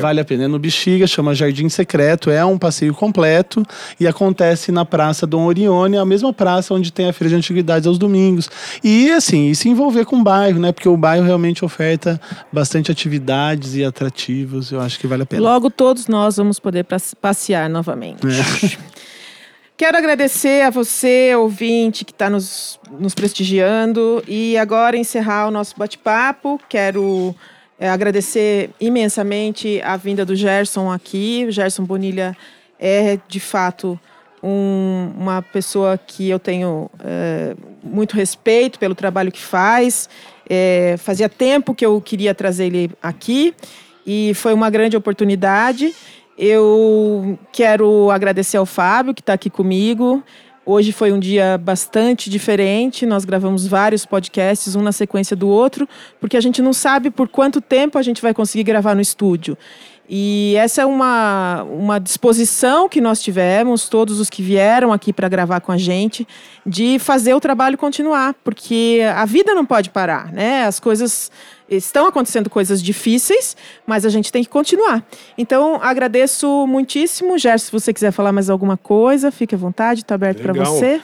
vale 0.00 0.20
a 0.20 0.24
pena. 0.24 0.44
É 0.44 0.48
no 0.48 0.58
Bexiga, 0.58 1.06
chama 1.06 1.34
Jardim 1.34 1.68
Secreto, 1.68 2.30
é 2.30 2.44
um 2.44 2.58
passeio 2.58 2.94
completo 2.94 3.62
e 3.98 4.06
acontece 4.06 4.70
na 4.72 4.84
Praça 4.84 5.26
Dom 5.26 5.44
Orione, 5.44 5.96
a 5.96 6.04
mesma 6.04 6.32
praça 6.32 6.72
onde 6.74 6.92
tem 6.92 7.08
a 7.08 7.12
Feira 7.12 7.30
de 7.30 7.36
Antiguidades 7.36 7.86
aos 7.86 7.98
domingos. 7.98 8.48
E 8.82 9.10
assim, 9.10 9.48
e 9.48 9.54
se 9.56 9.68
envolver 9.68 10.04
com 10.04 10.16
o 10.16 10.22
bairro, 10.22 10.58
né? 10.60 10.72
Porque 10.72 10.88
o 10.88 10.96
bairro 10.96 11.24
realmente 11.24 11.64
oferta 11.64 12.20
bastante 12.52 12.90
atividades 12.90 13.74
e 13.74 13.84
atrativos, 13.84 14.70
eu 14.72 14.80
acho 14.80 14.98
que 14.98 15.06
vale 15.06 15.22
a 15.22 15.26
pena. 15.26 15.42
Logo 15.42 15.70
todos 15.70 16.06
nós 16.08 16.36
vamos 16.36 16.58
poder 16.58 16.84
pas- 16.84 17.14
passear 17.14 17.68
novamente. 17.68 18.20
É. 18.26 18.88
Quero 19.78 19.96
agradecer 19.96 20.62
a 20.62 20.70
você, 20.70 21.32
ouvinte, 21.36 22.04
que 22.04 22.10
está 22.10 22.28
nos, 22.28 22.80
nos 22.98 23.14
prestigiando. 23.14 24.22
E 24.26 24.58
agora 24.58 24.96
encerrar 24.96 25.46
o 25.46 25.52
nosso 25.52 25.74
bate-papo. 25.78 26.60
Quero 26.68 27.32
é, 27.78 27.88
agradecer 27.88 28.70
imensamente 28.80 29.80
a 29.84 29.96
vinda 29.96 30.24
do 30.24 30.34
Gerson 30.34 30.90
aqui. 30.90 31.44
O 31.48 31.52
Gerson 31.52 31.84
Bonilha 31.84 32.36
é, 32.76 33.20
de 33.28 33.38
fato, 33.38 33.98
um- 34.42 35.12
uma 35.16 35.42
pessoa 35.42 35.96
que 35.96 36.28
eu 36.28 36.40
tenho 36.40 36.90
é, 37.04 37.54
muito 37.80 38.16
respeito 38.16 38.80
pelo 38.80 38.96
trabalho 38.96 39.30
que 39.30 39.40
faz. 39.40 40.08
É, 40.50 40.96
fazia 40.98 41.28
tempo 41.28 41.72
que 41.72 41.86
eu 41.86 42.00
queria 42.00 42.34
trazer 42.34 42.66
ele 42.66 42.90
aqui 43.00 43.54
e 44.04 44.32
foi 44.34 44.52
uma 44.52 44.70
grande 44.70 44.96
oportunidade. 44.96 45.94
Eu 46.38 47.36
quero 47.50 48.12
agradecer 48.12 48.58
ao 48.58 48.64
Fábio, 48.64 49.12
que 49.12 49.20
está 49.20 49.32
aqui 49.32 49.50
comigo. 49.50 50.22
Hoje 50.64 50.92
foi 50.92 51.10
um 51.12 51.18
dia 51.18 51.58
bastante 51.58 52.30
diferente. 52.30 53.04
Nós 53.04 53.24
gravamos 53.24 53.66
vários 53.66 54.06
podcasts, 54.06 54.76
um 54.76 54.82
na 54.82 54.92
sequência 54.92 55.34
do 55.34 55.48
outro, 55.48 55.88
porque 56.20 56.36
a 56.36 56.40
gente 56.40 56.62
não 56.62 56.72
sabe 56.72 57.10
por 57.10 57.26
quanto 57.26 57.60
tempo 57.60 57.98
a 57.98 58.02
gente 58.02 58.22
vai 58.22 58.32
conseguir 58.32 58.62
gravar 58.62 58.94
no 58.94 59.00
estúdio. 59.00 59.58
E 60.08 60.54
essa 60.56 60.82
é 60.82 60.86
uma, 60.86 61.64
uma 61.64 61.98
disposição 61.98 62.88
que 62.88 63.00
nós 63.00 63.20
tivemos, 63.20 63.88
todos 63.88 64.20
os 64.20 64.30
que 64.30 64.40
vieram 64.40 64.92
aqui 64.92 65.12
para 65.12 65.28
gravar 65.28 65.60
com 65.60 65.72
a 65.72 65.76
gente, 65.76 66.26
de 66.64 66.98
fazer 67.00 67.34
o 67.34 67.40
trabalho 67.40 67.76
continuar, 67.76 68.34
porque 68.44 69.00
a 69.14 69.24
vida 69.26 69.54
não 69.54 69.66
pode 69.66 69.90
parar, 69.90 70.32
né? 70.32 70.64
As 70.64 70.78
coisas 70.78 71.30
estão 71.70 72.06
acontecendo 72.06 72.48
coisas 72.48 72.82
difíceis, 72.82 73.56
mas 73.86 74.04
a 74.04 74.08
gente 74.08 74.32
tem 74.32 74.42
que 74.42 74.48
continuar. 74.48 75.04
Então, 75.36 75.78
agradeço 75.82 76.66
muitíssimo. 76.66 77.38
Gerson, 77.38 77.66
se 77.66 77.72
você 77.72 77.92
quiser 77.92 78.12
falar 78.12 78.32
mais 78.32 78.48
alguma 78.48 78.76
coisa, 78.76 79.30
fique 79.30 79.54
à 79.54 79.58
vontade, 79.58 80.00
está 80.00 80.14
aberto 80.14 80.42
para 80.42 80.52
você. 80.52 81.00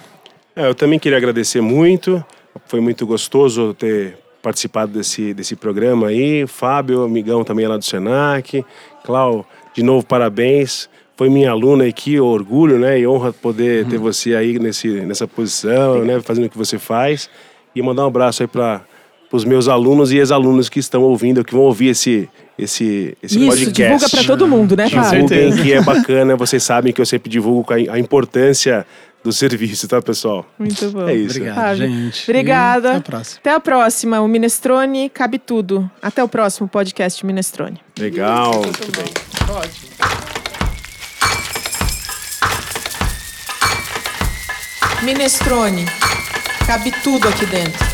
É, 0.56 0.68
eu 0.68 0.74
também 0.74 0.98
queria 0.98 1.18
agradecer 1.18 1.60
muito. 1.60 2.24
Foi 2.66 2.80
muito 2.80 3.06
gostoso 3.06 3.74
ter 3.74 4.16
participado 4.40 4.92
desse, 4.92 5.34
desse 5.34 5.56
programa 5.56 6.08
aí. 6.08 6.46
Fábio, 6.46 7.02
amigão 7.02 7.42
também 7.42 7.66
lá 7.66 7.76
do 7.76 7.84
Senac. 7.84 8.64
Clau, 9.04 9.46
de 9.74 9.82
novo, 9.82 10.06
parabéns. 10.06 10.88
foi 11.16 11.28
minha 11.28 11.50
aluna 11.50 11.86
aqui, 11.86 12.20
orgulho, 12.20 12.78
né? 12.78 12.98
E 12.98 13.06
honra 13.06 13.32
poder 13.32 13.86
ter 13.86 13.98
você 13.98 14.34
aí 14.34 14.58
nesse, 14.58 14.88
nessa 15.00 15.26
posição, 15.26 16.04
né? 16.04 16.20
Fazendo 16.20 16.46
o 16.46 16.50
que 16.50 16.58
você 16.58 16.78
faz. 16.78 17.28
E 17.74 17.82
mandar 17.82 18.04
um 18.04 18.08
abraço 18.08 18.42
aí 18.42 18.46
para 18.46 18.82
os 19.34 19.44
meus 19.44 19.66
alunos 19.66 20.12
e 20.12 20.18
ex-alunos 20.18 20.68
que 20.68 20.78
estão 20.78 21.02
ouvindo, 21.02 21.44
que 21.44 21.52
vão 21.52 21.62
ouvir 21.62 21.88
esse, 21.88 22.28
esse, 22.56 23.18
esse 23.20 23.36
Isso, 23.36 23.48
podcast. 23.48 23.72
divulga 23.74 24.08
pra 24.08 24.22
todo 24.22 24.46
mundo, 24.46 24.76
né, 24.76 24.88
Fábio? 24.88 25.26
Divulguem, 25.26 25.56
que 25.56 25.72
é 25.72 25.82
bacana. 25.82 26.36
Vocês 26.36 26.62
sabem 26.62 26.92
que 26.92 27.00
eu 27.00 27.06
sempre 27.06 27.28
divulgo 27.28 27.72
a, 27.72 27.94
a 27.94 27.98
importância 27.98 28.86
do 29.24 29.32
serviço, 29.32 29.88
tá, 29.88 30.00
pessoal? 30.00 30.46
Muito 30.56 30.88
bom. 30.90 31.08
É 31.08 31.16
isso. 31.16 31.36
Obrigado, 31.36 31.56
Fábio. 31.56 31.88
gente. 31.88 32.30
Obrigada. 32.30 32.88
Até 32.90 32.98
a 32.98 33.00
próxima. 33.00 33.38
Até 33.40 33.50
a 33.50 33.60
próxima. 33.60 34.20
O 34.20 34.28
Minestrone 34.28 35.08
cabe 35.08 35.38
tudo. 35.40 35.90
Até 36.00 36.22
o 36.22 36.28
próximo 36.28 36.68
podcast 36.68 37.26
Minestrone. 37.26 37.80
Legal. 37.98 38.52
Muito 38.62 38.92
bem. 38.92 39.04
Minestrone. 45.02 45.84
Cabe 46.66 46.92
tudo 47.02 47.28
aqui 47.28 47.44
dentro. 47.46 47.93